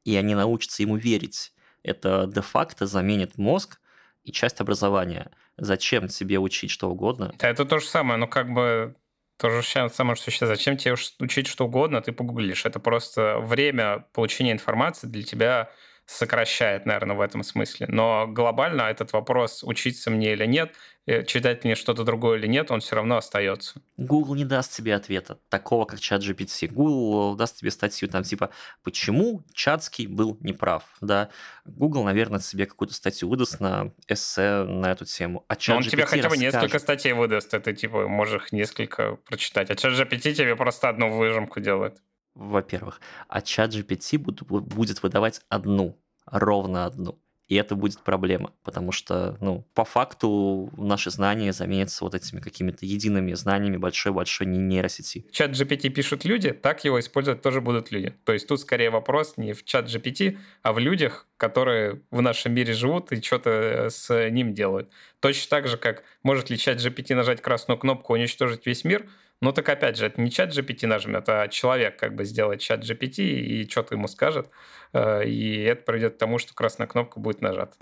и 0.06 0.15
они 0.15 0.34
научатся 0.34 0.82
ему 0.82 0.95
верить, 0.95 1.51
это 1.84 2.25
де-факто 2.34 2.88
заменит 2.88 3.38
мозг 3.38 3.80
и 4.23 4.32
часть 4.32 4.60
образования. 4.60 5.32
Зачем 5.58 6.08
тебе 6.08 6.39
учить 6.39 6.72
что 6.72 6.89
угодно? 6.89 7.34
Да, 7.39 7.50
это 7.50 7.65
то 7.65 7.80
же 7.80 7.86
самое, 7.86 8.18
но 8.18 8.28
как 8.28 8.52
бы 8.52 8.96
то 9.38 9.50
же 9.50 9.63
самое, 9.63 10.15
что 10.15 10.32
сейчас. 10.32 10.50
Зачем 10.50 10.78
тебе 10.78 10.96
учить 11.20 11.48
что 11.48 11.65
угодно, 11.65 12.02
ты 12.02 12.12
погуглишь. 12.12 12.65
Это 12.65 12.80
просто 12.80 13.39
время 13.39 14.06
получения 14.13 14.52
информации 14.52 15.08
для 15.08 15.24
тебя 15.24 15.72
сокращает, 16.06 16.86
наверное, 16.86 17.15
в 17.15 17.22
этом 17.22 17.44
смысле. 17.44 17.88
Но 17.89 18.28
глобально 18.28 18.84
этот 18.84 19.13
вопрос, 19.13 19.63
учиться 19.63 20.12
мне 20.12 20.34
или 20.34 20.46
нет, 20.46 20.74
э, 21.08 21.24
читать 21.24 21.63
мне 21.63 21.76
что-то 21.76 22.04
другое 22.04 22.38
или 22.38 22.48
нет, 22.48 22.70
он 22.70 22.80
все 22.80 22.96
равно 22.96 23.18
остается. 23.18 23.82
Google 23.98 24.36
не 24.36 24.46
даст 24.46 24.76
тебе 24.76 24.94
ответа, 24.96 25.39
такого 25.50 25.86
как 25.86 26.00
чат 26.00 26.22
GPT. 26.22 26.68
Google 26.68 27.36
даст 27.36 27.58
тебе 27.58 27.72
статью 27.72 28.08
там 28.08 28.24
типа 28.24 28.52
«Почему 28.84 29.44
Чатский 29.54 30.08
был 30.08 30.38
неправ?» 30.41 30.84
да? 31.02 31.30
Google, 31.65 32.04
наверное, 32.04 32.39
себе 32.39 32.68
какую-то 32.68 32.94
статью 32.94 33.28
выдаст 33.28 33.60
на 33.60 33.91
эссе 34.08 34.63
на 34.63 34.91
эту 34.91 35.06
тему. 35.06 35.44
А 35.48 35.56
чат 35.56 35.78
он 35.78 35.84
GPT 35.84 35.89
тебе 35.89 36.06
хотя 36.06 36.30
бы 36.30 36.36
расскажет. 36.36 36.54
несколько 36.54 36.80
статей 36.80 37.13
выдаст, 37.13 37.54
это 37.54 37.74
типа 37.74 38.08
можешь 38.08 38.52
несколько 38.52 39.15
прочитать. 39.15 39.72
А 39.72 39.76
чат 39.76 39.94
GPT 39.94 40.34
тебе 40.34 40.56
просто 40.56 40.89
одну 40.89 41.15
выжимку 41.15 41.60
делает 41.60 41.98
во-первых. 42.36 43.02
А 43.28 43.41
чат 43.41 43.74
GPT 43.74 44.17
будет 44.19 45.02
выдавать 45.02 45.41
одну, 45.50 45.98
ровно 46.26 46.86
одну. 46.86 47.17
И 47.48 47.56
это 47.56 47.76
будет 47.76 48.00
проблема, 48.00 48.54
потому 48.63 48.91
что, 48.91 49.38
ну, 49.39 49.67
по 49.76 49.86
факту 49.86 50.71
наши 50.78 51.12
знания 51.12 51.54
заменятся 51.54 52.04
вот 52.04 52.15
этими 52.15 52.39
какими-то 52.39 52.88
едиными 52.88 53.34
знаниями 53.34 53.78
большой-большой 53.78 54.48
нейросети. 54.48 55.28
Чат 55.32 55.52
GPT 55.52 55.89
пишут 55.89 56.26
люди, 56.26 56.52
так 56.52 56.84
его 56.86 57.00
использовать 57.00 57.43
тоже 57.43 57.62
будут 57.62 57.91
люди. 57.91 58.15
То 58.24 58.34
есть 58.34 58.48
тут 58.48 58.62
скорее 58.62 58.89
вопрос 58.89 59.38
не 59.38 59.54
в 59.54 59.63
чат 59.63 59.86
GPT, 59.86 60.39
а 60.63 60.74
в 60.74 60.80
людях, 60.80 61.28
которые 61.38 62.02
в 62.10 62.21
нашем 62.21 62.54
мире 62.54 62.74
живут 62.74 63.12
и 63.12 63.21
что-то 63.21 63.50
э, 63.50 63.89
с 63.91 64.30
ним 64.32 64.56
делают. 64.56 64.89
Точно 65.19 65.48
так 65.48 65.67
же, 65.67 65.78
как 65.78 66.02
может 66.24 66.50
ли 66.50 66.58
чат 66.58 66.80
GPT 66.80 67.13
нажать 67.13 67.41
красную 67.41 67.78
кнопку 67.78 68.13
уничтожить 68.13 68.65
весь 68.65 68.84
мир– 68.84 69.08
ну 69.41 69.52
так 69.52 69.67
опять 69.69 69.98
же, 69.98 70.06
это 70.06 70.21
не 70.21 70.32
чат 70.32 70.58
GPT 70.58 70.88
нажмет, 70.88 71.28
а 71.28 71.48
человек 71.48 72.00
как 72.00 72.15
бы 72.15 72.26
сделает 72.26 72.62
чат 72.62 72.84
GPT 72.84 73.24
и 73.24 73.69
что-то 73.69 73.95
ему 73.95 74.08
скажет, 74.08 74.50
э, 74.93 75.28
и 75.28 75.63
это 75.63 75.84
приведет 75.84 76.15
к 76.15 76.17
тому, 76.17 76.39
что 76.39 76.54
красная 76.54 76.88
кнопка 76.88 77.19
будет 77.19 77.41
нажата. 77.41 77.76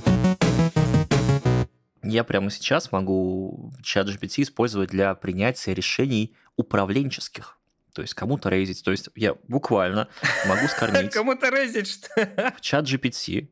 Я 2.02 2.24
прямо 2.24 2.50
сейчас 2.50 2.92
могу 2.92 3.72
чат 3.82 4.08
GPT 4.08 4.44
использовать 4.44 4.90
для 4.90 5.16
принятия 5.16 5.74
решений 5.74 6.36
управленческих. 6.58 7.58
То 7.94 8.02
есть 8.02 8.14
кому-то 8.14 8.50
рейзить. 8.50 8.84
То 8.84 8.92
есть 8.92 9.10
я 9.16 9.36
буквально 9.48 10.10
могу 10.48 10.68
скормить... 10.68 11.12
Кому-то 11.14 11.50
рейзить, 11.50 11.88
что? 11.88 12.54
В 12.58 12.62
чат 12.62 12.86
GPT 12.86 13.50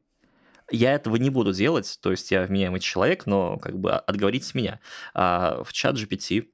я 0.72 0.94
этого 0.94 1.18
не 1.18 1.30
буду 1.30 1.54
делать, 1.54 2.00
то 2.02 2.12
есть 2.12 2.32
я 2.32 2.44
вменяемый 2.44 2.80
человек, 2.80 3.26
но 3.26 3.58
как 3.58 3.78
бы 3.78 3.94
отговорите 3.94 4.52
меня. 4.54 4.80
А 5.14 5.64
в 5.64 5.74
чат 5.74 5.96
GPT 5.96 6.48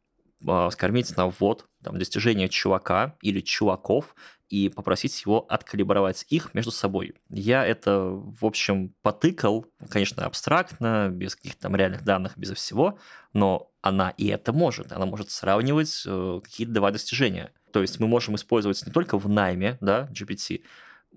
а, 0.46 0.70
скормить 0.70 1.16
на 1.18 1.28
ввод 1.28 1.68
там, 1.84 1.98
достижения 1.98 2.50
чувака 2.50 3.16
или 3.22 3.40
чуваков 3.40 4.16
и 4.50 4.70
попросить 4.70 5.22
его 5.26 5.46
откалибровать 5.50 6.26
их 6.30 6.54
между 6.54 6.72
собой. 6.72 7.16
Я 7.30 7.66
это, 7.66 8.00
в 8.02 8.46
общем, 8.46 8.94
потыкал, 9.02 9.66
конечно, 9.90 10.26
абстрактно, 10.26 11.10
без 11.12 11.36
каких-то 11.36 11.64
там 11.64 11.76
реальных 11.76 12.04
данных, 12.04 12.38
без 12.38 12.52
всего, 12.52 12.98
но 13.34 13.72
она 13.82 14.12
и 14.12 14.28
это 14.28 14.54
может. 14.54 14.92
Она 14.92 15.06
может 15.06 15.32
сравнивать 15.32 16.04
э, 16.06 16.40
какие-то 16.44 16.74
два 16.74 16.92
достижения. 16.92 17.52
То 17.74 17.82
есть 17.82 18.00
мы 18.00 18.08
можем 18.08 18.36
использовать 18.36 18.86
не 18.86 18.92
только 18.92 19.18
в 19.18 19.28
найме, 19.28 19.78
да, 19.82 20.10
GPT, 20.12 20.62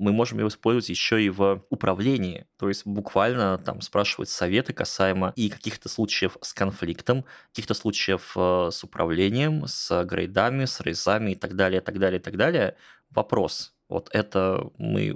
мы 0.00 0.12
можем 0.12 0.38
его 0.38 0.48
использовать 0.48 0.88
еще 0.88 1.22
и 1.22 1.28
в 1.28 1.62
управлении. 1.68 2.46
То 2.58 2.68
есть 2.68 2.86
буквально 2.86 3.58
там 3.58 3.82
спрашивать 3.82 4.30
советы 4.30 4.72
касаемо 4.72 5.34
и 5.36 5.50
каких-то 5.50 5.90
случаев 5.90 6.38
с 6.40 6.54
конфликтом, 6.54 7.26
каких-то 7.50 7.74
случаев 7.74 8.32
э, 8.34 8.70
с 8.72 8.82
управлением, 8.82 9.66
с 9.66 10.04
грейдами, 10.04 10.64
с 10.64 10.80
рейзами 10.80 11.32
и 11.32 11.34
так 11.34 11.54
далее, 11.54 11.82
так 11.82 11.98
далее, 11.98 12.18
так 12.18 12.36
далее. 12.36 12.76
Вопрос, 13.10 13.74
вот 13.90 14.08
это 14.12 14.70
мы 14.78 15.14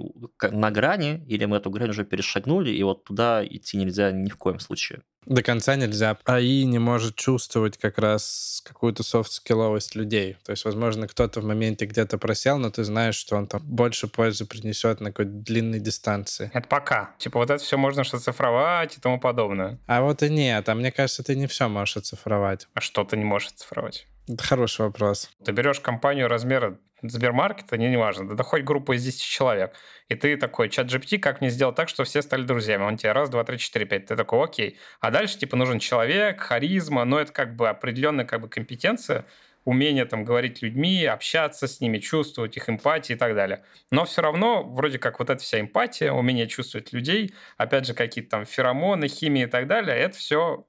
на 0.51 0.69
грани, 0.69 1.25
или 1.27 1.45
мы 1.45 1.57
эту 1.57 1.71
грань 1.71 1.89
уже 1.89 2.05
перешагнули, 2.05 2.69
и 2.69 2.83
вот 2.83 3.05
туда 3.05 3.43
идти 3.43 3.77
нельзя 3.77 4.11
ни 4.11 4.29
в 4.29 4.37
коем 4.37 4.59
случае. 4.59 5.01
До 5.25 5.41
конца 5.41 5.75
нельзя. 5.75 6.17
АИ 6.25 6.65
не 6.65 6.79
может 6.79 7.15
чувствовать 7.15 7.77
как 7.77 7.97
раз 7.97 8.61
какую-то 8.65 9.03
софт-скилловость 9.03 9.95
людей. 9.95 10.37
То 10.43 10.51
есть, 10.51 10.65
возможно, 10.65 11.07
кто-то 11.07 11.41
в 11.41 11.45
моменте 11.45 11.85
где-то 11.85 12.17
просел, 12.17 12.57
но 12.57 12.69
ты 12.69 12.83
знаешь, 12.83 13.15
что 13.15 13.35
он 13.35 13.47
там 13.47 13.61
больше 13.63 14.07
пользы 14.07 14.45
принесет 14.45 15.01
на 15.01 15.11
какой-то 15.11 15.31
длинной 15.31 15.79
дистанции. 15.79 16.51
Это 16.53 16.67
пока. 16.67 17.15
Типа 17.17 17.39
вот 17.39 17.49
это 17.49 17.63
все 17.63 17.77
можно 17.77 18.01
оцифровать 18.01 18.97
и 18.97 19.01
тому 19.01 19.19
подобное. 19.19 19.79
А 19.87 20.01
вот 20.01 20.23
и 20.23 20.29
нет. 20.29 20.67
А 20.69 20.75
мне 20.75 20.91
кажется, 20.91 21.23
ты 21.23 21.35
не 21.35 21.47
все 21.47 21.67
можешь 21.67 21.97
оцифровать. 21.97 22.67
А 22.73 22.81
что 22.81 23.03
ты 23.03 23.17
не 23.17 23.25
можешь 23.25 23.49
оцифровать? 23.49 24.07
Это 24.27 24.43
хороший 24.43 24.81
вопрос. 24.81 25.29
Ты 25.43 25.51
берешь 25.51 25.79
компанию 25.79 26.27
размера 26.27 26.79
Сбермаркета, 27.09 27.77
не, 27.77 27.89
не 27.89 27.97
важно, 27.97 28.35
да 28.35 28.43
хоть 28.43 28.63
группу 28.63 28.93
из 28.93 29.03
10 29.03 29.21
человек, 29.21 29.75
и 30.09 30.15
ты 30.15 30.37
такой, 30.37 30.69
чат 30.69 30.87
GPT, 30.87 31.19
как 31.19 31.41
мне 31.41 31.49
сделать 31.49 31.75
так, 31.75 31.89
чтобы 31.89 32.07
все 32.07 32.21
стали 32.21 32.43
друзьями? 32.43 32.83
Он 32.83 32.97
тебе 32.97 33.11
раз, 33.11 33.29
два, 33.29 33.43
три, 33.43 33.57
четыре, 33.57 33.85
пять. 33.85 34.05
Ты 34.05 34.15
такой, 34.15 34.43
окей. 34.43 34.77
А 34.99 35.11
дальше, 35.11 35.37
типа, 35.37 35.55
нужен 35.55 35.79
человек, 35.79 36.41
харизма, 36.41 37.05
но 37.05 37.19
это 37.19 37.31
как 37.31 37.55
бы 37.55 37.69
определенная 37.69 38.25
как 38.25 38.41
бы 38.41 38.49
компетенция, 38.49 39.25
умение 39.65 40.05
там 40.05 40.23
говорить 40.23 40.61
людьми, 40.61 41.03
общаться 41.05 41.67
с 41.67 41.81
ними, 41.81 41.97
чувствовать 41.97 42.55
их 42.55 42.69
эмпатию 42.69 43.17
и 43.17 43.19
так 43.19 43.35
далее. 43.35 43.63
Но 43.91 44.05
все 44.05 44.21
равно, 44.21 44.63
вроде 44.63 44.99
как 44.99 45.19
вот 45.19 45.29
эта 45.29 45.41
вся 45.41 45.59
эмпатия, 45.59 46.11
умение 46.11 46.47
чувствовать 46.47 46.93
людей, 46.93 47.33
опять 47.57 47.85
же, 47.87 47.93
какие-то 47.93 48.29
там 48.29 48.45
феромоны, 48.45 49.07
химии 49.07 49.43
и 49.43 49.47
так 49.47 49.67
далее, 49.67 49.97
это 49.97 50.17
все 50.17 50.65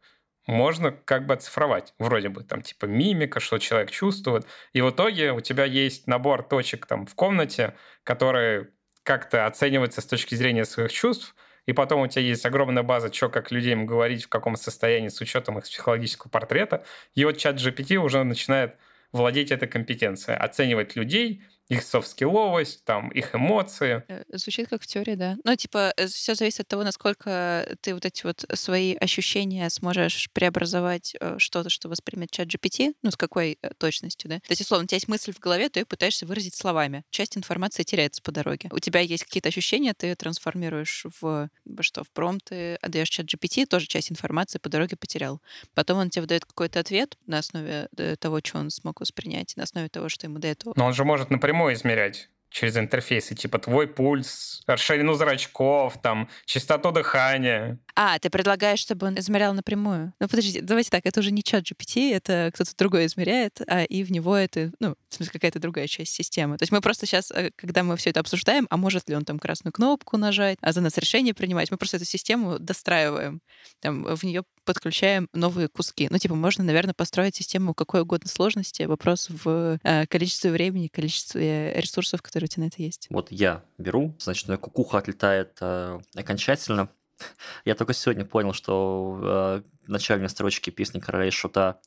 можно 0.46 0.92
как 0.92 1.26
бы 1.26 1.34
оцифровать. 1.34 1.94
Вроде 1.98 2.28
бы 2.28 2.42
там 2.42 2.62
типа 2.62 2.86
мимика, 2.86 3.40
что 3.40 3.58
человек 3.58 3.90
чувствует. 3.90 4.46
И 4.72 4.80
в 4.80 4.90
итоге 4.90 5.32
у 5.32 5.40
тебя 5.40 5.64
есть 5.64 6.06
набор 6.06 6.42
точек 6.42 6.86
там 6.86 7.06
в 7.06 7.14
комнате, 7.14 7.74
которые 8.04 8.70
как-то 9.02 9.46
оцениваются 9.46 10.00
с 10.00 10.06
точки 10.06 10.34
зрения 10.34 10.64
своих 10.64 10.92
чувств, 10.92 11.34
и 11.66 11.72
потом 11.72 12.02
у 12.02 12.06
тебя 12.06 12.22
есть 12.22 12.46
огромная 12.46 12.82
база, 12.82 13.12
что 13.12 13.28
как 13.28 13.50
людям 13.50 13.86
говорить, 13.86 14.24
в 14.24 14.28
каком 14.28 14.56
состоянии 14.56 15.08
с 15.08 15.20
учетом 15.20 15.58
их 15.58 15.64
психологического 15.64 16.30
портрета. 16.30 16.84
И 17.14 17.24
вот 17.24 17.38
чат 17.38 17.56
GPT 17.56 17.96
уже 17.96 18.22
начинает 18.22 18.76
владеть 19.12 19.50
этой 19.50 19.68
компетенцией, 19.68 20.38
оценивать 20.38 20.96
людей, 20.96 21.42
их 21.68 21.82
софт-скилловость, 21.82 22.84
там, 22.84 23.08
их 23.08 23.34
эмоции. 23.34 24.04
Э, 24.08 24.24
звучит 24.32 24.68
как 24.68 24.82
в 24.82 24.86
теории, 24.86 25.14
да. 25.14 25.36
Ну, 25.44 25.56
типа, 25.56 25.92
э, 25.96 26.06
все 26.06 26.34
зависит 26.34 26.60
от 26.60 26.68
того, 26.68 26.84
насколько 26.84 27.76
ты 27.80 27.94
вот 27.94 28.04
эти 28.04 28.24
вот 28.24 28.44
свои 28.54 28.94
ощущения 28.94 29.68
сможешь 29.70 30.30
преобразовать 30.32 31.16
э, 31.18 31.36
что-то, 31.38 31.68
что 31.68 31.88
воспримет 31.88 32.30
чат 32.30 32.48
GPT, 32.48 32.94
ну, 33.02 33.10
с 33.10 33.16
какой 33.16 33.58
точностью, 33.78 34.30
да. 34.30 34.36
То 34.36 34.50
есть, 34.50 34.62
условно, 34.62 34.84
у 34.84 34.86
тебя 34.86 34.96
есть 34.96 35.08
мысль 35.08 35.32
в 35.32 35.40
голове, 35.40 35.68
ты 35.68 35.80
ее 35.80 35.86
пытаешься 35.86 36.26
выразить 36.26 36.54
словами. 36.54 37.02
Часть 37.10 37.36
информации 37.36 37.82
теряется 37.82 38.22
по 38.22 38.30
дороге. 38.30 38.68
У 38.72 38.78
тебя 38.78 39.00
есть 39.00 39.24
какие-то 39.24 39.48
ощущения, 39.48 39.92
ты 39.94 40.14
трансформируешь 40.14 41.06
в, 41.20 41.48
что, 41.80 42.04
в 42.04 42.10
промпт, 42.10 42.46
ты 42.46 42.76
отдаешь 42.76 43.08
чат 43.08 43.26
GPT, 43.26 43.66
тоже 43.66 43.86
часть 43.86 44.12
информации 44.12 44.58
по 44.58 44.68
дороге 44.68 44.96
потерял. 44.96 45.42
Потом 45.74 45.98
он 45.98 46.10
тебе 46.10 46.22
выдает 46.22 46.44
какой-то 46.44 46.78
ответ 46.78 47.16
на 47.26 47.38
основе 47.38 47.88
того, 48.20 48.40
что 48.44 48.58
он 48.58 48.70
смог 48.70 49.00
воспринять, 49.00 49.56
на 49.56 49.64
основе 49.64 49.88
того, 49.88 50.08
что 50.08 50.26
ему 50.26 50.38
до 50.38 50.48
этого. 50.48 50.72
Но 50.76 50.86
он 50.86 50.94
же 50.94 51.04
может 51.04 51.30
например, 51.30 51.55
напрямую 51.56 51.72
измерять 51.74 52.28
через 52.50 52.76
интерфейсы, 52.76 53.34
типа 53.34 53.58
твой 53.58 53.86
пульс, 53.86 54.62
ширину 54.76 55.14
зрачков, 55.14 56.00
там, 56.00 56.28
частоту 56.44 56.92
дыхания. 56.92 57.78
А, 57.94 58.18
ты 58.18 58.30
предлагаешь, 58.30 58.80
чтобы 58.80 59.06
он 59.06 59.18
измерял 59.18 59.54
напрямую? 59.54 60.12
Ну, 60.20 60.28
подожди, 60.28 60.60
давайте 60.60 60.90
так, 60.90 61.02
это 61.04 61.20
уже 61.20 61.32
не 61.32 61.42
чат 61.42 61.64
GPT, 61.64 62.14
это 62.14 62.50
кто-то 62.54 62.72
другой 62.76 63.06
измеряет, 63.06 63.60
а 63.66 63.84
и 63.84 64.04
в 64.04 64.10
него 64.10 64.36
это, 64.36 64.72
ну, 64.80 64.96
в 65.08 65.14
смысле, 65.14 65.32
какая-то 65.32 65.58
другая 65.58 65.86
часть 65.86 66.12
системы. 66.12 66.58
То 66.58 66.62
есть 66.62 66.72
мы 66.72 66.80
просто 66.80 67.06
сейчас, 67.06 67.30
э, 67.30 67.50
когда 67.56 67.82
мы 67.82 67.96
все 67.96 68.10
это 68.10 68.20
обсуждаем, 68.20 68.66
а 68.70 68.76
может 68.76 69.08
ли 69.08 69.16
он 69.16 69.24
там 69.24 69.38
красную 69.38 69.72
кнопку 69.72 70.16
нажать, 70.16 70.58
а 70.60 70.72
за 70.72 70.80
нас 70.80 70.96
решение 70.98 71.34
принимать, 71.34 71.70
мы 71.70 71.76
просто 71.76 71.96
эту 71.96 72.06
систему 72.06 72.58
достраиваем, 72.58 73.40
там, 73.80 74.04
в 74.04 74.22
нее 74.24 74.44
подключаем 74.66 75.28
новые 75.32 75.68
куски. 75.68 76.08
Ну, 76.10 76.18
типа, 76.18 76.34
можно, 76.34 76.64
наверное, 76.64 76.92
построить 76.92 77.36
систему 77.36 77.72
какой 77.72 78.02
угодно 78.02 78.28
сложности. 78.28 78.82
Вопрос 78.82 79.28
в 79.30 79.78
э, 79.82 80.06
количестве 80.06 80.50
времени, 80.50 80.88
количестве 80.88 81.72
ресурсов, 81.80 82.20
которые 82.20 82.45
тебя 82.46 82.64
на 82.64 82.68
это 82.68 82.82
есть. 82.82 83.06
Вот 83.10 83.30
я 83.30 83.64
беру, 83.78 84.14
значит, 84.18 84.48
моя 84.48 84.58
кукуха 84.58 84.98
отлетает 84.98 85.58
э, 85.60 86.00
окончательно. 86.14 86.88
Я 87.64 87.74
только 87.74 87.94
сегодня 87.94 88.24
понял, 88.24 88.52
что 88.52 89.18
э, 89.22 89.62
в 89.86 89.88
начальной 89.88 90.28
строчке 90.28 90.70
песни 90.70 91.00
Короля 91.00 91.28
и 91.28 91.30
Шута 91.30 91.80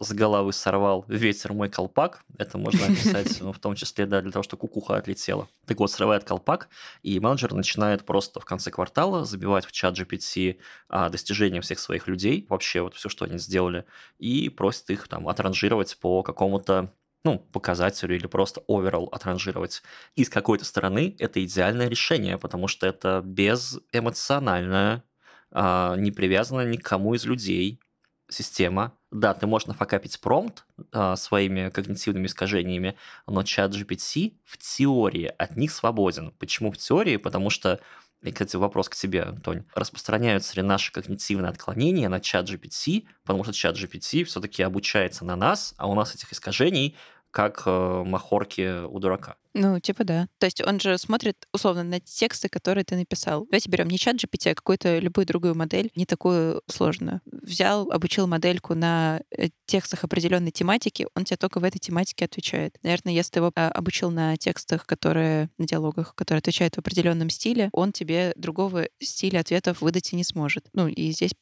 с 0.00 0.12
головы 0.12 0.52
сорвал 0.52 1.04
ветер 1.08 1.52
мой 1.52 1.68
колпак. 1.68 2.24
Это 2.36 2.58
можно 2.58 2.84
описать, 2.86 3.38
ну, 3.40 3.52
в 3.52 3.58
том 3.58 3.74
числе, 3.74 4.06
да, 4.06 4.20
для 4.20 4.32
того, 4.32 4.42
что 4.42 4.56
кукуха 4.56 4.96
отлетела. 4.96 5.48
Так 5.66 5.78
вот, 5.78 5.90
срывает 5.90 6.24
колпак, 6.24 6.68
и 7.02 7.20
менеджер 7.20 7.54
начинает 7.54 8.04
просто 8.04 8.40
в 8.40 8.44
конце 8.44 8.70
квартала 8.70 9.24
забивать 9.24 9.64
в 9.66 9.72
чат 9.72 9.98
GPT 9.98 10.58
а, 10.88 11.08
достижения 11.08 11.60
всех 11.60 11.78
своих 11.78 12.08
людей, 12.08 12.46
вообще 12.48 12.82
вот 12.82 12.94
все, 12.94 13.08
что 13.08 13.24
они 13.24 13.38
сделали, 13.38 13.84
и 14.18 14.48
просит 14.48 14.90
их 14.90 15.06
там 15.08 15.28
отранжировать 15.28 15.96
по 15.98 16.22
какому-то 16.22 16.92
ну, 17.24 17.38
показателю 17.38 18.16
или 18.16 18.26
просто 18.26 18.62
overall 18.68 19.08
отранжировать. 19.10 19.82
И 20.14 20.24
с 20.24 20.28
какой-то 20.28 20.64
стороны 20.64 21.16
это 21.18 21.42
идеальное 21.44 21.88
решение, 21.88 22.38
потому 22.38 22.68
что 22.68 22.86
это 22.86 23.22
безэмоциональная, 23.24 25.02
а, 25.50 25.96
не 25.96 26.12
привязанная 26.12 26.66
ни 26.66 26.76
к 26.76 26.84
кому 26.84 27.14
из 27.14 27.24
людей 27.24 27.80
система. 28.28 28.92
Да, 29.10 29.32
ты 29.32 29.46
можешь 29.46 29.68
нафакапить 29.68 30.20
промпт 30.20 30.66
а, 30.92 31.16
своими 31.16 31.70
когнитивными 31.70 32.26
искажениями, 32.26 32.96
но 33.26 33.42
чат 33.42 33.72
GPT 33.72 34.34
в 34.44 34.58
теории 34.58 35.32
от 35.38 35.56
них 35.56 35.72
свободен. 35.72 36.32
Почему 36.32 36.72
в 36.72 36.76
теории? 36.76 37.16
Потому 37.16 37.48
что 37.48 37.80
и, 38.22 38.32
кстати, 38.32 38.56
вопрос 38.56 38.88
к 38.88 38.94
тебе, 38.94 39.22
Антонь. 39.22 39.64
Распространяются 39.74 40.56
ли 40.56 40.62
наши 40.62 40.90
когнитивные 40.90 41.50
отклонения 41.50 42.08
на 42.08 42.20
чат 42.20 42.48
GPT, 42.48 43.06
потому 43.22 43.44
что 43.44 43.52
чат 43.52 43.76
GPT 43.76 44.24
все-таки 44.24 44.62
обучается 44.62 45.26
на 45.26 45.36
нас, 45.36 45.74
а 45.76 45.86
у 45.86 45.94
нас 45.94 46.14
этих 46.14 46.32
искажений 46.32 46.96
как 47.34 47.64
э, 47.66 48.02
махорки 48.04 48.84
у 48.84 49.00
дурака. 49.00 49.36
Ну, 49.54 49.78
типа 49.78 50.04
да. 50.04 50.28
То 50.38 50.46
есть 50.46 50.60
он 50.60 50.80
же 50.80 50.98
смотрит, 50.98 51.46
условно, 51.52 51.84
на 51.84 52.00
тексты, 52.00 52.48
которые 52.48 52.84
ты 52.84 52.96
написал. 52.96 53.46
Давайте 53.46 53.70
берем 53.70 53.88
не 53.88 53.98
чат 53.98 54.16
GPT, 54.16 54.50
а 54.50 54.54
какую-то 54.54 54.98
любую 54.98 55.26
другую 55.26 55.54
модель, 55.54 55.90
не 55.94 56.06
такую 56.06 56.62
сложную. 56.66 57.20
Взял, 57.24 57.90
обучил 57.90 58.26
модельку 58.26 58.74
на 58.74 59.22
э, 59.30 59.48
текстах 59.66 60.04
определенной 60.04 60.50
тематики, 60.50 61.06
он 61.14 61.24
тебе 61.24 61.36
только 61.36 61.60
в 61.60 61.64
этой 61.64 61.78
тематике 61.78 62.24
отвечает. 62.24 62.76
Наверное, 62.82 63.12
если 63.12 63.32
ты 63.32 63.38
его 63.38 63.52
а, 63.54 63.68
обучил 63.70 64.10
на 64.10 64.36
текстах, 64.36 64.86
которые, 64.86 65.50
на 65.58 65.66
диалогах, 65.66 66.14
которые 66.14 66.40
отвечают 66.40 66.74
в 66.74 66.78
определенном 66.78 67.30
стиле, 67.30 67.70
он 67.72 67.92
тебе 67.92 68.32
другого 68.36 68.88
стиля 69.00 69.40
ответов 69.40 69.80
выдать 69.80 70.12
и 70.12 70.16
не 70.16 70.24
сможет. 70.24 70.66
Ну, 70.72 70.88
и 70.88 71.12
здесь 71.12 71.32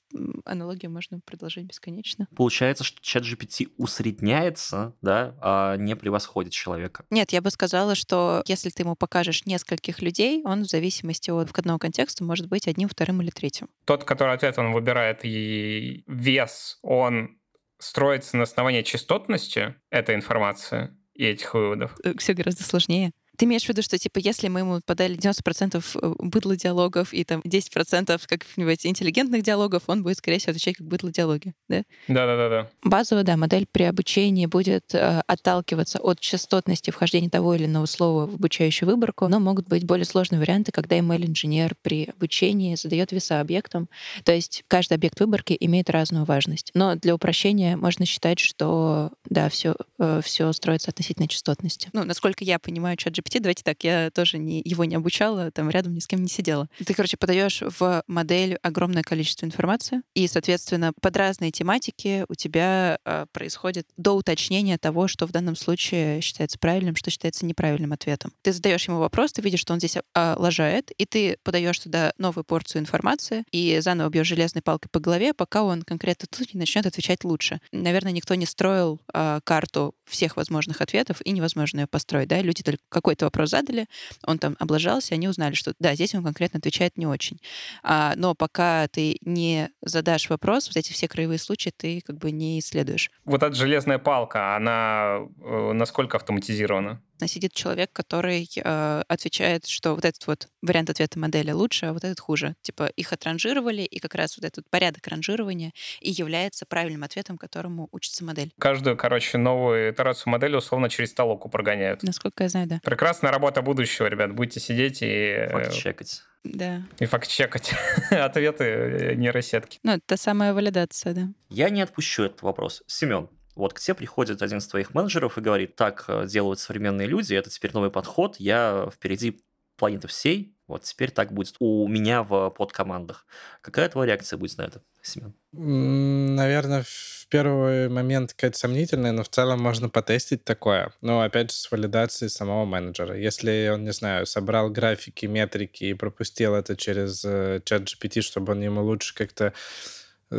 аналогию 0.44 0.90
можно 0.90 1.20
предложить 1.24 1.64
бесконечно. 1.64 2.28
Получается, 2.36 2.84
что 2.84 3.00
чат 3.00 3.24
GPT 3.24 3.72
усредняется, 3.78 4.94
да, 5.00 5.34
а 5.40 5.76
не 5.76 5.96
превосходит 5.96 6.52
человека. 6.52 7.04
Нет, 7.10 7.32
я 7.32 7.40
бы 7.40 7.50
сказала, 7.50 7.94
что 8.02 8.42
если 8.46 8.68
ты 8.70 8.82
ему 8.82 8.96
покажешь 8.96 9.46
нескольких 9.46 10.02
людей, 10.02 10.42
он 10.44 10.62
в 10.62 10.66
зависимости 10.66 11.30
от 11.30 11.48
входного 11.48 11.78
контекста 11.78 12.24
может 12.24 12.48
быть 12.48 12.66
одним, 12.66 12.88
вторым 12.88 13.22
или 13.22 13.30
третьим. 13.30 13.68
Тот, 13.84 14.04
который 14.04 14.34
ответ 14.34 14.58
он 14.58 14.72
выбирает, 14.72 15.20
и 15.22 16.02
вес, 16.08 16.78
он 16.82 17.38
строится 17.78 18.36
на 18.36 18.42
основании 18.42 18.82
частотности 18.82 19.76
этой 19.90 20.14
информации 20.16 20.96
и 21.14 21.24
этих 21.24 21.54
выводов? 21.54 21.96
Э, 22.04 22.14
Все 22.18 22.34
гораздо 22.34 22.64
сложнее. 22.64 23.12
Ты 23.36 23.46
имеешь 23.46 23.64
в 23.64 23.68
виду, 23.68 23.82
что, 23.82 23.98
типа, 23.98 24.18
если 24.18 24.48
мы 24.48 24.60
ему 24.60 24.80
подали 24.84 25.16
90% 25.16 25.84
э, 25.94 26.14
быдло 26.18 26.56
диалогов 26.56 27.12
и 27.14 27.24
там 27.24 27.40
10% 27.40 28.20
каких-нибудь 28.26 28.86
интеллигентных 28.86 29.42
диалогов, 29.42 29.84
он 29.86 30.02
будет, 30.02 30.18
скорее 30.18 30.38
всего, 30.38 30.50
отвечать 30.50 30.76
как 30.76 30.86
быдло 30.86 31.10
диалоги, 31.10 31.54
да? 31.68 31.82
Да-да-да. 32.08 32.70
Базовая, 32.84 33.24
да, 33.24 33.36
модель 33.36 33.66
при 33.70 33.84
обучении 33.84 34.46
будет 34.46 34.94
э, 34.94 35.22
отталкиваться 35.26 35.98
от 35.98 36.20
частотности 36.20 36.90
вхождения 36.90 37.30
того 37.30 37.54
или 37.54 37.64
иного 37.64 37.86
слова 37.86 38.26
в 38.26 38.34
обучающую 38.34 38.88
выборку, 38.88 39.28
но 39.28 39.40
могут 39.40 39.66
быть 39.66 39.84
более 39.84 40.04
сложные 40.04 40.38
варианты, 40.38 40.72
когда 40.72 40.98
ML-инженер 40.98 41.74
при 41.82 42.04
обучении 42.04 42.74
задает 42.74 43.12
веса 43.12 43.40
объектам. 43.40 43.88
То 44.24 44.32
есть 44.32 44.64
каждый 44.68 44.94
объект 44.94 45.18
выборки 45.20 45.56
имеет 45.58 45.88
разную 45.90 46.24
важность. 46.24 46.70
Но 46.74 46.96
для 46.96 47.14
упрощения 47.14 47.76
можно 47.76 48.04
считать, 48.04 48.38
что, 48.38 49.10
да, 49.28 49.48
все, 49.48 49.74
э, 49.98 50.20
все 50.22 50.52
строится 50.52 50.90
относительно 50.90 51.28
частотности. 51.28 51.88
Ну, 51.92 52.04
насколько 52.04 52.44
я 52.44 52.58
понимаю, 52.58 52.96
чат 52.96 53.14
GPT, 53.22 53.40
давайте 53.40 53.62
так, 53.62 53.82
я 53.84 54.10
тоже 54.10 54.38
не, 54.38 54.62
его 54.64 54.84
не 54.84 54.96
обучала, 54.96 55.50
там 55.50 55.70
рядом 55.70 55.94
ни 55.94 56.00
с 56.00 56.06
кем 56.06 56.22
не 56.22 56.28
сидела. 56.28 56.68
Ты, 56.84 56.94
короче, 56.94 57.16
подаешь 57.16 57.62
в 57.62 58.02
модель 58.06 58.56
огромное 58.62 59.02
количество 59.02 59.46
информации, 59.46 60.02
и, 60.14 60.26
соответственно, 60.26 60.92
под 61.00 61.16
разные 61.16 61.50
тематики 61.50 62.24
у 62.28 62.34
тебя 62.34 62.98
э, 63.04 63.26
происходит 63.32 63.86
до 63.96 64.12
уточнения 64.12 64.78
того, 64.78 65.08
что 65.08 65.26
в 65.26 65.32
данном 65.32 65.56
случае 65.56 66.20
считается 66.20 66.58
правильным, 66.58 66.96
что 66.96 67.10
считается 67.10 67.46
неправильным 67.46 67.92
ответом. 67.92 68.32
Ты 68.42 68.52
задаешь 68.52 68.86
ему 68.88 68.98
вопрос, 68.98 69.32
ты 69.32 69.42
видишь, 69.42 69.60
что 69.60 69.72
он 69.72 69.78
здесь 69.78 69.96
э, 69.96 70.34
лажает, 70.36 70.90
и 70.92 71.06
ты 71.06 71.38
подаешь 71.42 71.78
туда 71.78 72.12
новую 72.18 72.44
порцию 72.44 72.82
информации 72.82 73.44
и 73.52 73.78
заново 73.80 74.08
бьешь 74.08 74.26
железной 74.26 74.62
палкой 74.62 74.88
по 74.90 75.00
голове, 75.00 75.34
пока 75.34 75.62
он 75.62 75.82
конкретно 75.82 76.26
тут 76.30 76.54
не 76.54 76.60
начнет 76.60 76.86
отвечать 76.86 77.24
лучше. 77.24 77.60
Наверное, 77.72 78.12
никто 78.12 78.34
не 78.34 78.46
строил 78.46 79.00
э, 79.12 79.40
карту 79.44 79.94
всех 80.04 80.36
возможных 80.36 80.80
ответов, 80.80 81.20
и 81.24 81.30
невозможно 81.30 81.80
ее 81.80 81.86
построить. 81.86 82.28
Да? 82.28 82.40
Люди 82.40 82.62
только 82.62 82.82
какой-то 83.12 83.26
вопрос 83.26 83.50
задали, 83.50 83.86
он 84.26 84.38
там 84.38 84.56
облажался, 84.58 85.14
они 85.14 85.28
узнали, 85.28 85.54
что 85.54 85.74
да, 85.78 85.94
здесь 85.94 86.14
он 86.14 86.24
конкретно 86.24 86.58
отвечает 86.58 86.96
не 86.96 87.06
очень. 87.06 87.38
А, 87.82 88.14
но 88.16 88.34
пока 88.34 88.88
ты 88.88 89.18
не 89.22 89.70
задашь 89.82 90.30
вопрос, 90.30 90.68
вот 90.68 90.76
эти 90.76 90.92
все 90.92 91.08
краевые 91.08 91.38
случаи 91.38 91.72
ты 91.76 92.00
как 92.00 92.16
бы 92.16 92.30
не 92.30 92.58
исследуешь. 92.58 93.10
Вот 93.24 93.42
эта 93.42 93.54
железная 93.54 93.98
палка, 93.98 94.56
она 94.56 95.20
э, 95.42 95.72
насколько 95.72 96.16
автоматизирована? 96.16 97.00
Сидит 97.26 97.52
человек, 97.52 97.90
который 97.92 98.48
э, 98.56 99.02
отвечает, 99.08 99.66
что 99.66 99.94
вот 99.94 100.04
этот 100.04 100.26
вот 100.26 100.48
вариант 100.62 100.90
ответа 100.90 101.18
модели 101.18 101.50
лучше, 101.50 101.86
а 101.86 101.92
вот 101.92 102.04
этот 102.04 102.20
хуже. 102.20 102.54
Типа 102.62 102.86
их 102.86 103.12
отранжировали, 103.12 103.82
и 103.82 103.98
как 103.98 104.14
раз 104.14 104.36
вот 104.36 104.44
этот 104.44 104.68
порядок 104.70 105.06
ранжирования 105.06 105.72
и 106.00 106.10
является 106.10 106.66
правильным 106.66 107.04
ответом, 107.04 107.38
которому 107.38 107.88
учится 107.92 108.24
модель. 108.24 108.52
Каждую, 108.58 108.96
короче, 108.96 109.38
новую 109.38 109.92
итерацию 109.92 110.30
модели 110.30 110.56
условно 110.56 110.88
через 110.88 111.12
толоку 111.12 111.48
прогоняют. 111.48 112.02
Насколько 112.02 112.44
я 112.44 112.48
знаю, 112.48 112.66
да. 112.68 112.80
Прекрасная 112.82 113.30
работа 113.32 113.62
будущего, 113.62 114.06
ребят. 114.06 114.32
Будете 114.34 114.60
сидеть 114.60 115.02
и... 115.02 115.06
э, 115.06 115.48
Факт-чекать. 115.50 116.22
Да. 116.44 116.82
И 116.98 117.06
факт-чекать 117.06 117.72
ответы 118.10 118.64
э, 118.64 119.14
нейросетки. 119.14 119.78
Ну, 119.82 119.92
это 119.92 120.16
самая 120.16 120.54
валидация, 120.54 121.14
да. 121.14 121.28
Я 121.48 121.70
не 121.70 121.82
отпущу 121.82 122.24
этот 122.24 122.42
вопрос. 122.42 122.82
Семен, 122.86 123.28
вот 123.54 123.74
к 123.74 123.80
тебе 123.80 123.94
приходит 123.94 124.42
один 124.42 124.58
из 124.58 124.66
твоих 124.66 124.94
менеджеров 124.94 125.38
и 125.38 125.40
говорит, 125.40 125.76
так 125.76 126.04
э, 126.08 126.26
делают 126.26 126.58
современные 126.58 127.06
люди, 127.06 127.34
это 127.34 127.50
теперь 127.50 127.72
новый 127.72 127.90
подход, 127.90 128.36
я 128.38 128.88
впереди 128.92 129.42
планеты 129.76 130.08
всей, 130.08 130.54
вот 130.68 130.84
теперь 130.84 131.10
так 131.10 131.32
будет 131.32 131.56
у 131.58 131.86
меня 131.88 132.22
в 132.22 132.50
подкомандах. 132.50 133.26
Какая 133.60 133.88
твоя 133.88 134.12
реакция 134.12 134.38
будет 134.38 134.56
на 134.56 134.62
это, 134.62 134.80
Семен? 135.02 135.34
Наверное, 135.52 136.84
в 136.86 137.26
первый 137.28 137.88
момент 137.88 138.32
какая-то 138.32 138.58
сомнительная, 138.58 139.12
но 139.12 139.22
в 139.22 139.28
целом 139.28 139.60
можно 139.60 139.88
потестить 139.88 140.44
такое. 140.44 140.92
Но 141.00 141.20
опять 141.20 141.50
же, 141.50 141.56
с 141.56 141.70
валидацией 141.70 142.30
самого 142.30 142.64
менеджера. 142.64 143.18
Если 143.18 143.70
он, 143.70 143.84
не 143.84 143.92
знаю, 143.92 144.24
собрал 144.24 144.70
графики, 144.70 145.26
метрики 145.26 145.84
и 145.84 145.94
пропустил 145.94 146.54
это 146.54 146.76
через 146.76 147.22
э, 147.24 147.60
чат 147.64 147.82
GPT, 147.82 148.22
чтобы 148.22 148.52
он 148.52 148.62
ему 148.62 148.82
лучше 148.82 149.14
как-то 149.14 149.52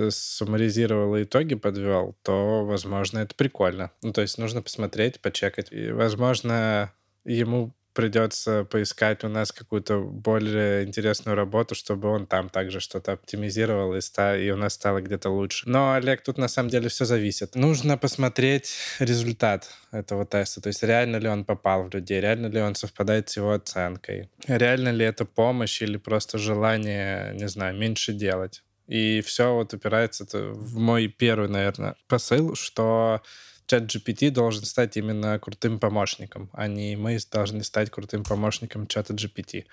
суммаризировал 0.09 1.15
и 1.15 1.23
итоги 1.23 1.55
подвел, 1.55 2.15
то, 2.23 2.65
возможно, 2.65 3.19
это 3.19 3.35
прикольно. 3.35 3.91
Ну, 4.01 4.13
то 4.13 4.21
есть 4.21 4.37
нужно 4.37 4.61
посмотреть, 4.61 5.19
почекать. 5.19 5.71
И, 5.71 5.91
возможно, 5.91 6.91
ему 7.25 7.73
придется 7.93 8.65
поискать 8.65 9.23
у 9.23 9.29
нас 9.29 9.51
какую-то 9.51 9.99
более 9.99 10.83
интересную 10.83 11.35
работу, 11.35 11.75
чтобы 11.75 12.09
он 12.09 12.25
там 12.25 12.49
также 12.49 12.79
что-то 12.79 13.13
оптимизировал 13.13 13.95
и, 13.95 14.01
ста- 14.01 14.37
и 14.37 14.49
у 14.49 14.57
нас 14.57 14.73
стало 14.73 15.01
где-то 15.01 15.29
лучше. 15.29 15.69
Но, 15.69 15.93
Олег, 15.93 16.23
тут 16.23 16.37
на 16.37 16.47
самом 16.47 16.69
деле 16.69 16.89
все 16.89 17.05
зависит. 17.05 17.55
Нужно 17.55 17.97
посмотреть 17.97 18.75
результат 18.99 19.69
этого 19.91 20.25
теста. 20.25 20.61
То 20.61 20.67
есть 20.67 20.83
реально 20.83 21.17
ли 21.17 21.27
он 21.27 21.45
попал 21.45 21.83
в 21.83 21.93
людей, 21.93 22.19
реально 22.19 22.47
ли 22.47 22.59
он 22.59 22.75
совпадает 22.75 23.29
с 23.29 23.37
его 23.37 23.51
оценкой, 23.51 24.29
реально 24.47 24.89
ли 24.89 25.05
это 25.05 25.25
помощь 25.25 25.81
или 25.81 25.97
просто 25.97 26.37
желание, 26.37 27.33
не 27.35 27.47
знаю, 27.47 27.77
меньше 27.77 28.13
делать. 28.13 28.63
И 28.88 29.21
все 29.21 29.53
вот 29.53 29.73
упирается 29.73 30.25
в 30.34 30.77
мой 30.77 31.07
первый, 31.07 31.49
наверное, 31.49 31.95
посыл, 32.07 32.55
что 32.55 33.21
чат 33.65 33.84
GPT 33.84 34.29
должен 34.29 34.65
стать 34.65 34.97
именно 34.97 35.39
крутым 35.39 35.79
помощником, 35.79 36.49
а 36.53 36.67
не 36.67 36.95
мы 36.95 37.17
должны 37.31 37.63
стать 37.63 37.89
крутым 37.89 38.23
помощником 38.23 38.88
чата 38.88 39.13
GPT. 39.13 39.65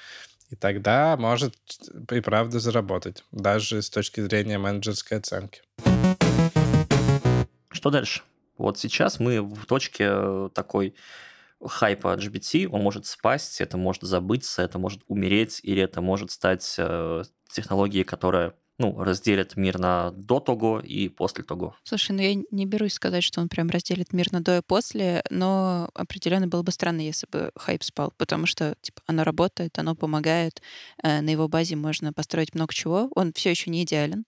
И 0.51 0.57
тогда 0.57 1.17
может 1.17 1.55
и 2.11 2.21
правда 2.21 2.59
заработать, 2.59 3.25
даже 3.31 3.83
с 3.83 3.91
точки 3.91 4.21
зрения 4.21 4.59
менеджерской 4.59 5.19
оценки. 5.19 5.63
Что 7.71 7.91
дальше? 7.91 8.23
Вот 8.59 8.79
сейчас 8.79 9.21
мы 9.21 9.43
в 9.43 9.65
точке 9.67 10.49
такой 10.55 10.95
хайпа 11.65 12.17
GPT, 12.17 12.67
он 12.67 12.83
может 12.83 13.07
спасть, 13.07 13.61
это 13.61 13.77
может 13.77 14.03
забыться, 14.03 14.63
это 14.63 14.79
может 14.79 15.03
умереть, 15.07 15.61
или 15.63 15.83
это 15.83 16.01
может 16.01 16.31
стать 16.31 16.75
э, 16.79 17.23
технологией, 17.53 18.05
которая 18.05 18.55
ну, 18.81 19.05
разделит 19.05 19.57
мир 19.57 19.79
на 19.79 20.11
до 20.13 20.41
того 20.41 20.81
и 20.81 21.09
после 21.09 21.45
того. 21.45 21.77
Слушай, 21.85 22.13
ну 22.13 22.23
я 22.23 22.35
не 22.51 22.65
берусь 22.65 22.95
сказать, 22.95 23.23
что 23.23 23.43
он 23.43 23.49
прям 23.51 23.69
разделит 23.69 24.15
мир 24.15 24.33
на 24.33 24.41
до 24.41 24.57
и 24.57 24.63
после, 24.63 25.23
но 25.29 25.91
определенно 25.95 26.49
было 26.49 26.63
бы 26.63 26.73
странно, 26.73 27.03
если 27.03 27.27
бы 27.31 27.51
хайп 27.57 27.83
спал, 27.83 28.13
потому 28.17 28.47
что 28.47 28.75
типа, 28.81 29.03
оно 29.07 29.23
работает, 29.23 29.79
оно 29.79 29.95
помогает, 29.95 30.63
э, 31.03 31.21
на 31.21 31.29
его 31.29 31.47
базе 31.47 31.77
можно 31.77 32.15
построить 32.15 32.55
много 32.55 32.73
чего. 32.73 33.11
Он 33.15 33.35
все 33.35 33.51
еще 33.51 33.71
не 33.71 33.83
идеален, 33.83 34.25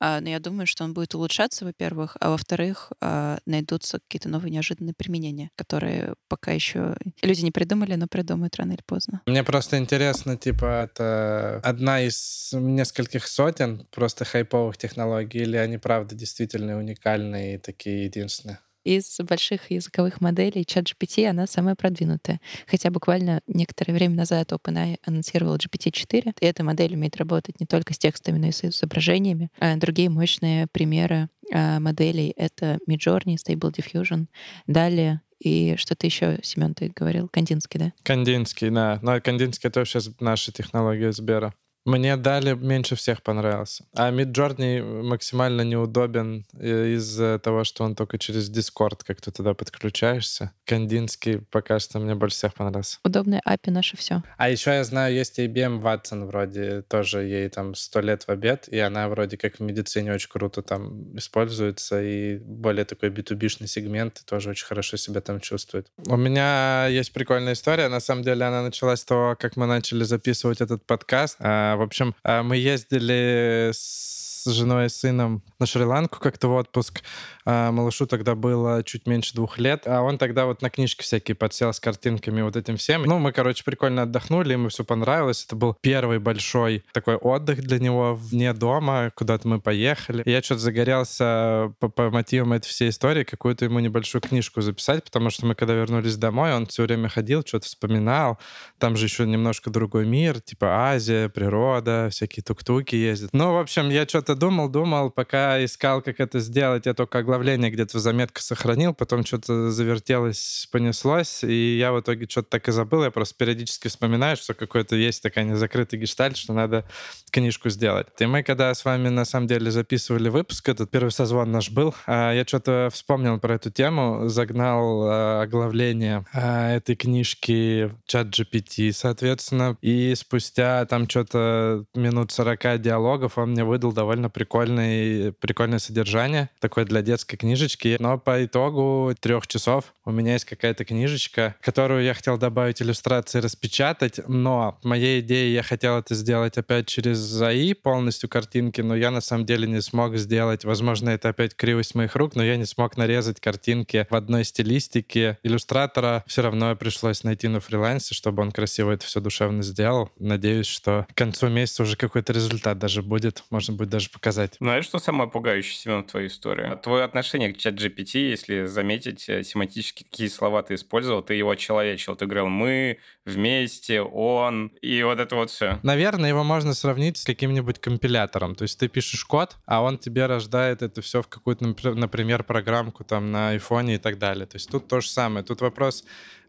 но 0.00 0.28
я 0.28 0.38
думаю, 0.40 0.66
что 0.66 0.84
он 0.84 0.94
будет 0.94 1.14
улучшаться, 1.14 1.64
во-первых, 1.64 2.16
а 2.20 2.30
во-вторых, 2.30 2.92
а, 3.00 3.38
найдутся 3.46 4.00
какие-то 4.00 4.28
новые 4.28 4.50
неожиданные 4.50 4.94
применения, 4.94 5.50
которые 5.56 6.14
пока 6.28 6.52
еще 6.52 6.96
люди 7.22 7.42
не 7.42 7.50
придумали, 7.50 7.94
но 7.94 8.06
придумают 8.06 8.56
рано 8.56 8.72
или 8.72 8.82
поздно. 8.86 9.22
Мне 9.26 9.44
просто 9.44 9.78
интересно, 9.78 10.36
типа, 10.36 10.84
это 10.84 11.60
одна 11.62 12.00
из 12.00 12.50
нескольких 12.52 13.26
сотен 13.26 13.86
просто 13.90 14.24
хайповых 14.24 14.76
технологий, 14.76 15.40
или 15.40 15.56
они, 15.56 15.78
правда, 15.78 16.14
действительно 16.14 16.78
уникальные 16.78 17.56
и 17.56 17.58
такие 17.58 18.04
единственные? 18.04 18.58
Из 18.84 19.18
больших 19.20 19.70
языковых 19.70 20.20
моделей 20.20 20.62
ChatGPT 20.62 21.26
она 21.26 21.46
самая 21.46 21.74
продвинутая. 21.74 22.40
Хотя 22.66 22.90
буквально 22.90 23.40
некоторое 23.46 23.94
время 23.94 24.16
назад 24.16 24.52
OpenAI 24.52 24.98
анонсировал 25.04 25.56
GPT-4, 25.56 26.34
и 26.40 26.46
эта 26.46 26.62
модель 26.62 26.94
умеет 26.94 27.16
работать 27.16 27.58
не 27.60 27.66
только 27.66 27.94
с 27.94 27.98
текстами, 27.98 28.38
но 28.38 28.48
и 28.48 28.52
с 28.52 28.64
изображениями. 28.64 29.50
А 29.58 29.76
другие 29.76 30.10
мощные 30.10 30.66
примеры 30.66 31.28
а, 31.52 31.80
моделей— 31.80 32.32
это 32.36 32.78
Midjourney, 32.88 33.36
Stable 33.36 33.72
Diffusion. 33.74 34.26
Далее 34.66 35.22
и 35.40 35.74
что-то 35.76 36.06
еще, 36.06 36.38
Семен, 36.42 36.74
ты 36.74 36.92
говорил, 36.94 37.28
Кандинский, 37.28 37.78
да? 37.78 37.92
Кандинский, 38.02 38.70
да. 38.70 38.98
Но 39.02 39.20
Кандинский— 39.20 39.68
это 39.70 39.80
вообще 39.80 40.00
наша 40.20 40.52
технология 40.52 41.12
Сбера. 41.12 41.54
Мне 41.84 42.16
дали 42.16 42.54
меньше 42.54 42.96
всех 42.96 43.22
понравился. 43.22 43.84
А 43.94 44.10
Midjourney 44.10 45.02
максимально 45.02 45.62
неудобен 45.62 46.46
э, 46.58 46.94
из-за 46.94 47.38
того, 47.38 47.64
что 47.64 47.84
он 47.84 47.94
только 47.94 48.18
через 48.18 48.50
Discord 48.50 49.00
как 49.06 49.20
то 49.20 49.30
туда 49.30 49.52
подключаешься. 49.52 50.52
Кандинский 50.64 51.40
пока 51.40 51.78
что 51.78 51.98
мне 51.98 52.14
больше 52.14 52.36
всех 52.36 52.54
понравился. 52.54 52.98
Удобная 53.04 53.42
API 53.46 53.70
наше 53.70 53.96
все. 53.96 54.22
А 54.38 54.48
еще 54.48 54.70
я 54.70 54.84
знаю, 54.84 55.14
есть 55.14 55.38
IBM 55.38 55.82
Watson 55.82 56.24
вроде, 56.26 56.82
тоже 56.82 57.22
ей 57.24 57.48
там 57.50 57.74
сто 57.74 58.00
лет 58.00 58.22
в 58.24 58.30
обед, 58.30 58.66
и 58.68 58.78
она 58.78 59.08
вроде 59.08 59.36
как 59.36 59.56
в 59.56 59.60
медицине 59.60 60.14
очень 60.14 60.30
круто 60.30 60.62
там 60.62 61.16
используется, 61.16 62.02
и 62.02 62.38
более 62.38 62.86
такой 62.86 63.10
B2B-шный 63.10 63.66
сегмент 63.66 64.22
тоже 64.26 64.50
очень 64.50 64.66
хорошо 64.66 64.96
себя 64.96 65.20
там 65.20 65.38
чувствует. 65.40 65.88
У 66.06 66.16
меня 66.16 66.86
есть 66.86 67.12
прикольная 67.12 67.52
история. 67.52 67.88
На 67.88 68.00
самом 68.00 68.22
деле 68.22 68.44
она 68.44 68.62
началась 68.62 69.00
с 69.00 69.04
того, 69.04 69.36
как 69.38 69.56
мы 69.56 69.66
начали 69.66 70.04
записывать 70.04 70.62
этот 70.62 70.86
подкаст. 70.86 71.36
В 71.76 71.82
общем, 71.82 72.14
а, 72.22 72.42
мы 72.42 72.56
ездили 72.56 73.70
с 73.72 74.33
женой 74.52 74.86
и 74.86 74.88
сыном 74.88 75.42
на 75.58 75.66
Шри-Ланку 75.66 76.18
как-то 76.20 76.48
в 76.48 76.54
отпуск. 76.54 77.02
А, 77.44 77.70
малышу 77.72 78.06
тогда 78.06 78.34
было 78.34 78.82
чуть 78.82 79.06
меньше 79.06 79.34
двух 79.34 79.58
лет, 79.58 79.82
а 79.86 80.02
он 80.02 80.18
тогда 80.18 80.46
вот 80.46 80.62
на 80.62 80.70
книжки 80.70 81.02
всякие 81.02 81.34
подсел 81.34 81.72
с 81.72 81.80
картинками 81.80 82.42
вот 82.42 82.56
этим 82.56 82.76
всем. 82.76 83.02
Ну, 83.02 83.18
мы, 83.18 83.32
короче, 83.32 83.64
прикольно 83.64 84.02
отдохнули, 84.02 84.52
ему 84.52 84.68
все 84.68 84.84
понравилось. 84.84 85.44
Это 85.44 85.56
был 85.56 85.76
первый 85.80 86.18
большой 86.18 86.84
такой 86.92 87.16
отдых 87.16 87.62
для 87.62 87.78
него 87.78 88.14
вне 88.14 88.52
дома, 88.52 89.10
куда-то 89.14 89.46
мы 89.48 89.60
поехали. 89.60 90.22
Я 90.26 90.42
что-то 90.42 90.60
загорелся 90.60 91.74
по, 91.80 91.88
по 91.88 92.10
мотивам 92.10 92.52
этой 92.54 92.68
всей 92.68 92.88
истории 92.90 93.24
какую-то 93.24 93.64
ему 93.64 93.80
небольшую 93.80 94.22
книжку 94.22 94.60
записать, 94.60 95.04
потому 95.04 95.30
что 95.30 95.46
мы, 95.46 95.54
когда 95.54 95.74
вернулись 95.74 96.16
домой, 96.16 96.54
он 96.54 96.66
все 96.66 96.84
время 96.84 97.08
ходил, 97.08 97.42
что-то 97.44 97.66
вспоминал. 97.66 98.38
Там 98.78 98.96
же 98.96 99.06
еще 99.06 99.26
немножко 99.26 99.70
другой 99.70 100.06
мир, 100.06 100.40
типа 100.40 100.90
Азия, 100.90 101.28
природа, 101.28 102.08
всякие 102.10 102.42
тук-туки 102.42 102.96
ездят. 102.96 103.30
Ну, 103.32 103.52
в 103.52 103.58
общем, 103.58 103.88
я 103.90 104.06
что-то 104.06 104.33
думал, 104.34 104.68
думал, 104.68 105.10
пока 105.10 105.64
искал, 105.64 106.02
как 106.02 106.20
это 106.20 106.40
сделать. 106.40 106.86
Я 106.86 106.94
только 106.94 107.18
оглавление 107.18 107.70
где-то 107.70 107.98
в 107.98 108.00
заметках 108.00 108.42
сохранил, 108.42 108.94
потом 108.94 109.24
что-то 109.24 109.70
завертелось, 109.70 110.68
понеслось, 110.70 111.44
и 111.44 111.76
я 111.78 111.92
в 111.92 112.00
итоге 112.00 112.26
что-то 112.28 112.50
так 112.50 112.68
и 112.68 112.72
забыл. 112.72 113.04
Я 113.04 113.10
просто 113.10 113.36
периодически 113.36 113.88
вспоминаю, 113.88 114.36
что 114.36 114.54
какой-то 114.54 114.96
есть 114.96 115.22
такая 115.22 115.44
незакрытый 115.44 115.98
гештальт, 115.98 116.36
что 116.36 116.52
надо 116.52 116.84
книжку 117.30 117.68
сделать. 117.70 118.08
И 118.18 118.26
мы, 118.26 118.42
когда 118.42 118.72
с 118.72 118.84
вами 118.84 119.08
на 119.08 119.24
самом 119.24 119.46
деле 119.46 119.70
записывали 119.70 120.28
выпуск, 120.28 120.68
этот 120.68 120.90
первый 120.90 121.10
созвон 121.10 121.50
наш 121.50 121.70
был, 121.70 121.94
а, 122.06 122.32
я 122.32 122.44
что-то 122.44 122.88
вспомнил 122.92 123.38
про 123.38 123.54
эту 123.54 123.70
тему, 123.70 124.28
загнал 124.28 125.02
а, 125.04 125.42
оглавление 125.42 126.24
а, 126.32 126.72
этой 126.72 126.96
книжки 126.96 127.84
в 127.84 128.06
чат 128.06 128.28
GPT, 128.28 128.92
соответственно, 128.92 129.76
и 129.80 130.14
спустя 130.14 130.84
там 130.86 131.08
что-то 131.08 131.84
минут 131.94 132.32
40 132.32 132.80
диалогов 132.80 133.38
он 133.38 133.50
мне 133.50 133.64
выдал 133.64 133.92
довольно 133.92 134.23
прикольный, 134.30 135.32
прикольное 135.32 135.78
содержание, 135.78 136.50
такое 136.60 136.84
для 136.84 137.02
детской 137.02 137.36
книжечки, 137.36 137.96
но 137.98 138.18
по 138.18 138.44
итогу 138.44 139.14
трех 139.20 139.46
часов 139.46 139.94
у 140.04 140.10
меня 140.10 140.34
есть 140.34 140.44
какая-то 140.44 140.84
книжечка, 140.84 141.56
которую 141.60 142.04
я 142.04 142.14
хотел 142.14 142.36
добавить 142.36 142.82
иллюстрации, 142.82 143.40
распечатать, 143.40 144.20
но 144.28 144.78
моей 144.82 145.20
идеей 145.20 145.52
я 145.54 145.62
хотел 145.62 145.98
это 145.98 146.14
сделать 146.14 146.58
опять 146.58 146.86
через 146.86 147.18
ЗАИ, 147.18 147.72
полностью 147.74 148.28
картинки, 148.28 148.80
но 148.80 148.94
я 148.94 149.10
на 149.10 149.20
самом 149.20 149.46
деле 149.46 149.66
не 149.66 149.80
смог 149.80 150.16
сделать, 150.16 150.64
возможно, 150.64 151.10
это 151.10 151.30
опять 151.30 151.54
кривость 151.54 151.94
моих 151.94 152.16
рук, 152.16 152.36
но 152.36 152.44
я 152.44 152.56
не 152.56 152.66
смог 152.66 152.96
нарезать 152.96 153.40
картинки 153.40 154.06
в 154.10 154.14
одной 154.14 154.44
стилистике. 154.44 155.38
Иллюстратора 155.42 156.24
все 156.26 156.42
равно 156.42 156.74
пришлось 156.76 157.24
найти 157.24 157.48
на 157.48 157.60
фрилансе, 157.60 158.14
чтобы 158.14 158.42
он 158.42 158.52
красиво 158.52 158.90
это 158.90 159.06
все 159.06 159.20
душевно 159.20 159.62
сделал. 159.62 160.10
Надеюсь, 160.18 160.66
что 160.66 161.06
к 161.12 161.16
концу 161.16 161.48
месяца 161.48 161.82
уже 161.82 161.96
какой-то 161.96 162.32
результат 162.32 162.78
даже 162.78 163.02
будет, 163.02 163.44
можно 163.50 163.74
будет 163.74 163.90
даже 163.90 164.10
показать. 164.14 164.56
Знаешь, 164.60 164.84
что 164.84 164.98
самое 164.98 165.28
пугающее, 165.30 165.74
Семен, 165.74 166.02
в 166.02 166.06
твоей 166.06 166.28
истории? 166.28 166.76
Твой 166.82 167.04
отношение 167.04 167.52
к 167.52 167.58
чат 167.58 167.74
GPT, 167.74 168.30
если 168.30 168.66
заметить 168.66 169.28
э, 169.28 169.42
семантически, 169.42 170.04
какие 170.04 170.28
слова 170.28 170.62
ты 170.62 170.74
использовал, 170.74 171.22
ты 171.22 171.34
его 171.34 171.54
человечил. 171.54 172.16
Ты 172.16 172.26
говорил 172.26 172.48
«мы», 172.48 172.98
«вместе», 173.24 174.00
«он» 174.00 174.68
и 174.80 175.02
вот 175.02 175.18
это 175.18 175.36
вот 175.36 175.50
все. 175.50 175.78
Наверное, 175.82 176.30
его 176.30 176.44
можно 176.44 176.74
сравнить 176.74 177.18
с 177.18 177.24
каким-нибудь 177.24 177.78
компилятором. 177.80 178.54
То 178.54 178.62
есть 178.62 178.78
ты 178.78 178.88
пишешь 178.88 179.24
код, 179.24 179.56
а 179.66 179.82
он 179.82 179.98
тебе 179.98 180.26
рождает 180.26 180.82
это 180.82 181.02
все 181.02 181.22
в 181.22 181.28
какую-то, 181.28 181.64
например, 181.94 182.44
программку 182.44 183.04
там 183.04 183.30
на 183.30 183.50
айфоне 183.50 183.96
и 183.96 183.98
так 183.98 184.18
далее. 184.18 184.46
То 184.46 184.56
есть 184.56 184.70
тут 184.70 184.88
то 184.88 185.00
же 185.00 185.08
самое. 185.08 185.44
Тут 185.44 185.60
вопрос 185.60 186.04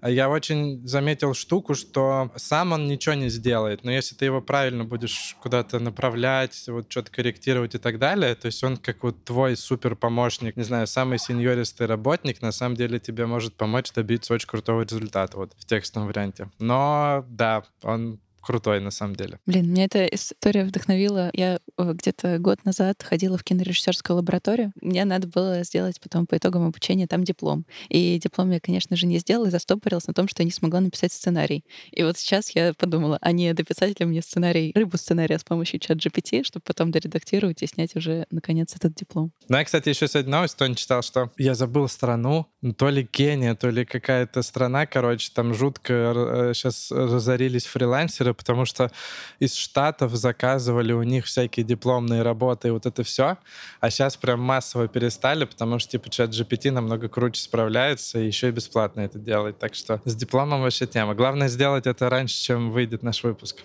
я 0.09 0.29
очень 0.29 0.85
заметил 0.87 1.33
штуку, 1.33 1.73
что 1.75 2.31
сам 2.35 2.71
он 2.73 2.87
ничего 2.87 3.15
не 3.15 3.29
сделает, 3.29 3.83
но 3.83 3.91
если 3.91 4.15
ты 4.15 4.25
его 4.25 4.41
правильно 4.41 4.83
будешь 4.83 5.35
куда-то 5.41 5.79
направлять, 5.79 6.65
вот 6.67 6.91
что-то 6.91 7.11
корректировать 7.11 7.75
и 7.75 7.77
так 7.77 7.99
далее, 7.99 8.35
то 8.35 8.47
есть 8.47 8.63
он 8.63 8.77
как 8.77 9.03
вот 9.03 9.23
твой 9.23 9.55
супер 9.55 9.95
помощник, 9.95 10.55
не 10.55 10.63
знаю, 10.63 10.87
самый 10.87 11.19
сеньористый 11.19 11.87
работник, 11.87 12.41
на 12.41 12.51
самом 12.51 12.75
деле 12.75 12.99
тебе 12.99 13.25
может 13.25 13.55
помочь 13.55 13.91
добиться 13.91 14.33
очень 14.33 14.47
крутого 14.47 14.81
результата 14.81 15.37
вот 15.37 15.53
в 15.57 15.65
текстовом 15.65 16.07
варианте. 16.07 16.49
Но 16.59 17.25
да, 17.27 17.63
он 17.81 18.19
крутой 18.45 18.79
на 18.79 18.91
самом 18.91 19.15
деле. 19.15 19.39
Блин, 19.45 19.71
меня 19.71 19.85
эта 19.85 20.05
история 20.05 20.63
вдохновила. 20.63 21.29
Я 21.33 21.59
э, 21.77 21.93
где-то 21.93 22.37
год 22.39 22.63
назад 22.63 23.03
ходила 23.03 23.37
в 23.37 23.43
кинорежиссерскую 23.43 24.17
лабораторию. 24.17 24.71
Мне 24.81 25.03
надо 25.05 25.27
было 25.27 25.63
сделать 25.63 25.99
потом 25.99 26.27
по 26.27 26.37
итогам 26.37 26.65
обучения 26.65 27.07
там 27.07 27.23
диплом. 27.23 27.65
И 27.89 28.19
диплом 28.19 28.51
я, 28.51 28.59
конечно 28.59 28.95
же, 28.95 29.07
не 29.07 29.17
сделала 29.17 29.47
и 29.47 29.51
застопорилась 29.51 30.07
на 30.07 30.13
том, 30.13 30.27
что 30.27 30.43
я 30.43 30.45
не 30.45 30.51
смогла 30.51 30.79
написать 30.79 31.11
сценарий. 31.11 31.65
И 31.91 32.03
вот 32.03 32.17
сейчас 32.17 32.51
я 32.51 32.73
подумала, 32.73 33.17
а 33.21 33.31
не 33.31 33.53
дописать 33.53 33.99
ли 33.99 34.05
мне 34.05 34.21
сценарий, 34.21 34.71
рыбу 34.75 34.97
сценария 34.97 35.39
с 35.39 35.43
помощью 35.43 35.79
чат 35.79 35.97
GPT, 35.97 36.43
чтобы 36.43 36.63
потом 36.65 36.91
доредактировать 36.91 37.63
и 37.63 37.67
снять 37.67 37.95
уже, 37.95 38.27
наконец, 38.29 38.75
этот 38.75 38.93
диплом. 38.93 39.31
Ну, 39.49 39.57
я, 39.57 39.63
кстати, 39.63 39.89
еще 39.89 40.07
сегодня 40.07 40.31
новость, 40.31 40.57
Тони 40.57 40.75
читал, 40.75 41.01
что 41.01 41.31
я 41.37 41.55
забыл 41.55 41.87
страну, 41.87 42.47
ну, 42.61 42.73
то 42.73 42.89
ли 42.89 43.05
Кения, 43.05 43.55
то 43.55 43.69
ли 43.69 43.85
какая-то 43.85 44.41
страна, 44.43 44.85
короче, 44.85 45.31
там 45.33 45.53
жутко 45.53 46.51
сейчас 46.53 46.91
э, 46.91 46.95
разорились 46.95 47.65
фрилансеры, 47.65 48.34
потому 48.35 48.65
что 48.65 48.91
из 49.39 49.55
Штатов 49.55 50.13
заказывали 50.15 50.93
у 50.93 51.03
них 51.03 51.25
всякие 51.25 51.65
дипломные 51.65 52.21
работы 52.21 52.67
и 52.69 52.71
вот 52.71 52.85
это 52.85 53.03
все, 53.03 53.37
а 53.79 53.89
сейчас 53.89 54.17
прям 54.17 54.39
массово 54.39 54.87
перестали, 54.87 55.45
потому 55.45 55.79
что 55.79 55.91
типа 55.91 56.09
чат 56.09 56.29
GPT 56.31 56.71
намного 56.71 57.09
круче 57.09 57.41
справляется 57.41 58.19
и 58.19 58.27
еще 58.27 58.49
и 58.49 58.51
бесплатно 58.51 59.01
это 59.01 59.19
делает. 59.19 59.59
Так 59.59 59.75
что 59.75 60.01
с 60.05 60.15
дипломом 60.15 60.61
вообще 60.61 60.87
тема. 60.87 61.15
Главное 61.15 61.47
сделать 61.47 61.87
это 61.87 62.09
раньше, 62.09 62.35
чем 62.35 62.71
выйдет 62.71 63.03
наш 63.03 63.23
выпуск. 63.23 63.63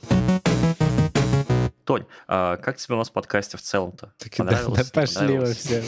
Тонь, 1.91 2.07
а 2.29 2.57
как 2.59 2.77
тебе 2.77 2.95
у 2.95 2.99
нас 2.99 3.11
в 3.11 3.13
подкасте 3.13 3.57
в 3.57 3.63
целом-то? 3.63 4.13
Так 4.17 4.37
Понравилось? 4.37 4.93
Да, 4.93 5.01
пошли 5.01 5.39
вы 5.39 5.55
все. 5.55 5.83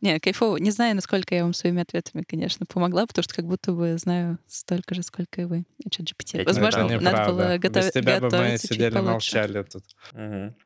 Не, 0.00 0.18
кайфово. 0.18 0.56
Не 0.56 0.72
знаю, 0.72 0.96
насколько 0.96 1.32
я 1.32 1.44
вам 1.44 1.54
своими 1.54 1.82
ответами, 1.82 2.24
конечно, 2.26 2.66
помогла, 2.66 3.06
потому 3.06 3.22
что 3.22 3.32
как 3.36 3.46
будто 3.46 3.70
бы 3.70 3.96
знаю 3.98 4.38
столько 4.48 4.96
же, 4.96 5.04
сколько 5.04 5.42
и 5.42 5.44
вы. 5.44 5.64
Чат 5.92 6.06
GPT. 6.06 6.44
Возможно, 6.44 6.88
надо 6.98 7.32
было 7.32 7.58
готовить 7.58 7.86
Без 7.86 7.92
тебя 7.92 8.18
бы 8.18 8.30
мы 8.30 8.58
сидели 8.58 8.98
молчали 8.98 9.62
тут. 9.62 9.84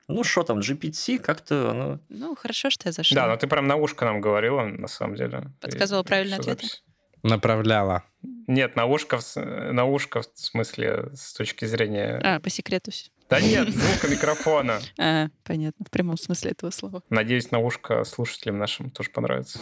Ну 0.09 0.25
что 0.25 0.43
там, 0.43 0.61
GPT 0.61 1.19
как-то... 1.19 1.73
Ну... 1.75 2.01
ну, 2.09 2.35
хорошо, 2.37 2.71
что 2.71 2.89
я 2.89 2.93
зашла. 2.93 3.15
Да, 3.15 3.29
но 3.29 3.37
ты 3.37 3.47
прям 3.47 3.67
на 3.67 3.77
ушко 3.77 4.07
нам 4.07 4.23
говорила, 4.23 4.63
на 4.65 4.89
самом 4.89 5.17
деле. 5.17 5.53
Подсказывала 5.61 6.03
правильный 6.03 6.39
ответ? 6.39 6.83
Направляла. 7.23 8.05
Нет, 8.47 8.77
на 8.77 8.85
ушко, 8.85 9.19
на 9.37 9.87
ушко 9.87 10.21
в 10.21 10.27
смысле 10.35 11.11
с 11.15 11.33
точки 11.33 11.65
зрения... 11.65 12.21
А, 12.23 12.39
по 12.39 12.51
секрету. 12.51 12.91
Да 13.31 13.41
нет, 13.41 13.69
звука 13.71 14.09
микрофона. 14.09 14.81
А, 14.99 15.29
понятно, 15.45 15.85
в 15.87 15.91
прямом 15.91 16.17
смысле 16.17 16.53
этого 16.53 16.71
слова. 16.71 17.03
Надеюсь, 17.11 17.51
на 17.51 17.59
ушко 17.59 18.05
слушателям 18.05 18.59
нашим 18.59 18.91
тоже 18.91 19.11
понравится. 19.11 19.59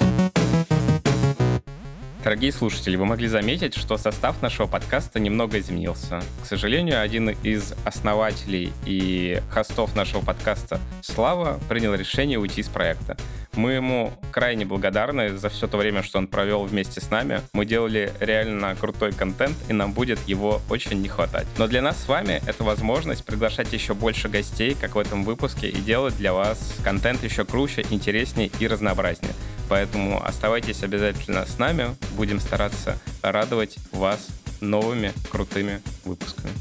Дорогие 2.24 2.52
слушатели, 2.52 2.94
вы 2.94 3.04
могли 3.04 3.26
заметить, 3.26 3.74
что 3.74 3.96
состав 3.96 4.42
нашего 4.42 4.68
подкаста 4.68 5.18
немного 5.18 5.58
изменился. 5.58 6.22
К 6.44 6.46
сожалению, 6.46 7.02
один 7.02 7.30
из 7.30 7.74
основателей 7.84 8.72
и 8.86 9.42
хостов 9.50 9.96
нашего 9.96 10.20
подкаста, 10.24 10.78
Слава, 11.00 11.58
принял 11.68 11.94
решение 11.94 12.38
уйти 12.38 12.60
из 12.60 12.68
проекта. 12.68 13.16
Мы 13.54 13.72
ему 13.72 14.12
крайне 14.30 14.64
благодарны 14.64 15.36
за 15.36 15.48
все 15.48 15.66
то 15.66 15.76
время, 15.76 16.04
что 16.04 16.18
он 16.18 16.28
провел 16.28 16.62
вместе 16.62 17.00
с 17.00 17.10
нами. 17.10 17.40
Мы 17.52 17.66
делали 17.66 18.12
реально 18.20 18.76
крутой 18.76 19.12
контент, 19.12 19.56
и 19.68 19.72
нам 19.72 19.92
будет 19.92 20.20
его 20.28 20.62
очень 20.70 21.02
не 21.02 21.08
хватать. 21.08 21.46
Но 21.58 21.66
для 21.66 21.82
нас 21.82 22.04
с 22.04 22.08
вами 22.08 22.40
это 22.46 22.62
возможность 22.62 23.24
приглашать 23.24 23.72
еще 23.72 23.94
больше 23.94 24.28
гостей, 24.28 24.76
как 24.80 24.94
в 24.94 24.98
этом 24.98 25.24
выпуске, 25.24 25.68
и 25.68 25.80
делать 25.80 26.16
для 26.16 26.32
вас 26.32 26.76
контент 26.84 27.24
еще 27.24 27.44
круче, 27.44 27.84
интереснее 27.90 28.48
и 28.60 28.68
разнообразнее. 28.68 29.34
Поэтому 29.68 30.22
оставайтесь 30.22 30.82
обязательно 30.82 31.46
с 31.46 31.58
нами. 31.58 31.96
Будем 32.16 32.40
стараться 32.40 32.98
радовать 33.22 33.78
вас 33.92 34.28
новыми 34.60 35.12
крутыми 35.30 35.82
выпусками. 36.04 36.52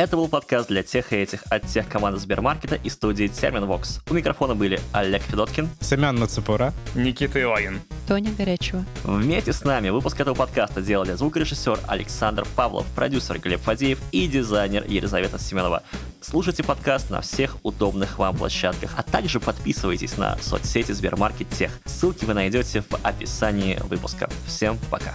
Это 0.00 0.16
был 0.16 0.28
подкаст 0.28 0.68
для 0.68 0.82
тех 0.82 1.12
и 1.12 1.16
этих 1.16 1.42
от 1.50 1.66
тех 1.66 1.86
команды 1.86 2.18
Сбермаркета 2.18 2.76
и 2.76 2.88
студии 2.88 3.26
Терминвокс. 3.26 4.00
У 4.08 4.14
микрофона 4.14 4.54
были 4.54 4.80
Олег 4.94 5.20
Федоткин, 5.20 5.68
Семен 5.78 6.18
Мацепура, 6.18 6.72
Никита 6.94 7.42
Илагин. 7.42 7.82
Тоня 8.08 8.32
Горячего. 8.32 8.82
Вместе 9.04 9.52
с 9.52 9.62
нами 9.62 9.90
выпуск 9.90 10.18
этого 10.18 10.34
подкаста 10.34 10.80
делали 10.80 11.12
звукорежиссер 11.12 11.80
Александр 11.86 12.46
Павлов, 12.56 12.86
продюсер 12.96 13.38
Глеб 13.38 13.60
Фадеев 13.60 13.98
и 14.10 14.26
дизайнер 14.26 14.86
Елизавета 14.88 15.38
Семенова. 15.38 15.82
Слушайте 16.22 16.62
подкаст 16.62 17.10
на 17.10 17.20
всех 17.20 17.58
удобных 17.62 18.18
вам 18.18 18.38
площадках, 18.38 18.94
а 18.96 19.02
также 19.02 19.38
подписывайтесь 19.38 20.16
на 20.16 20.38
соцсети 20.38 20.92
Сбермаркет 20.92 21.50
Тех. 21.50 21.78
Ссылки 21.84 22.24
вы 22.24 22.32
найдете 22.32 22.80
в 22.80 22.94
описании 23.02 23.78
выпуска. 23.82 24.30
Всем 24.46 24.78
пока! 24.90 25.12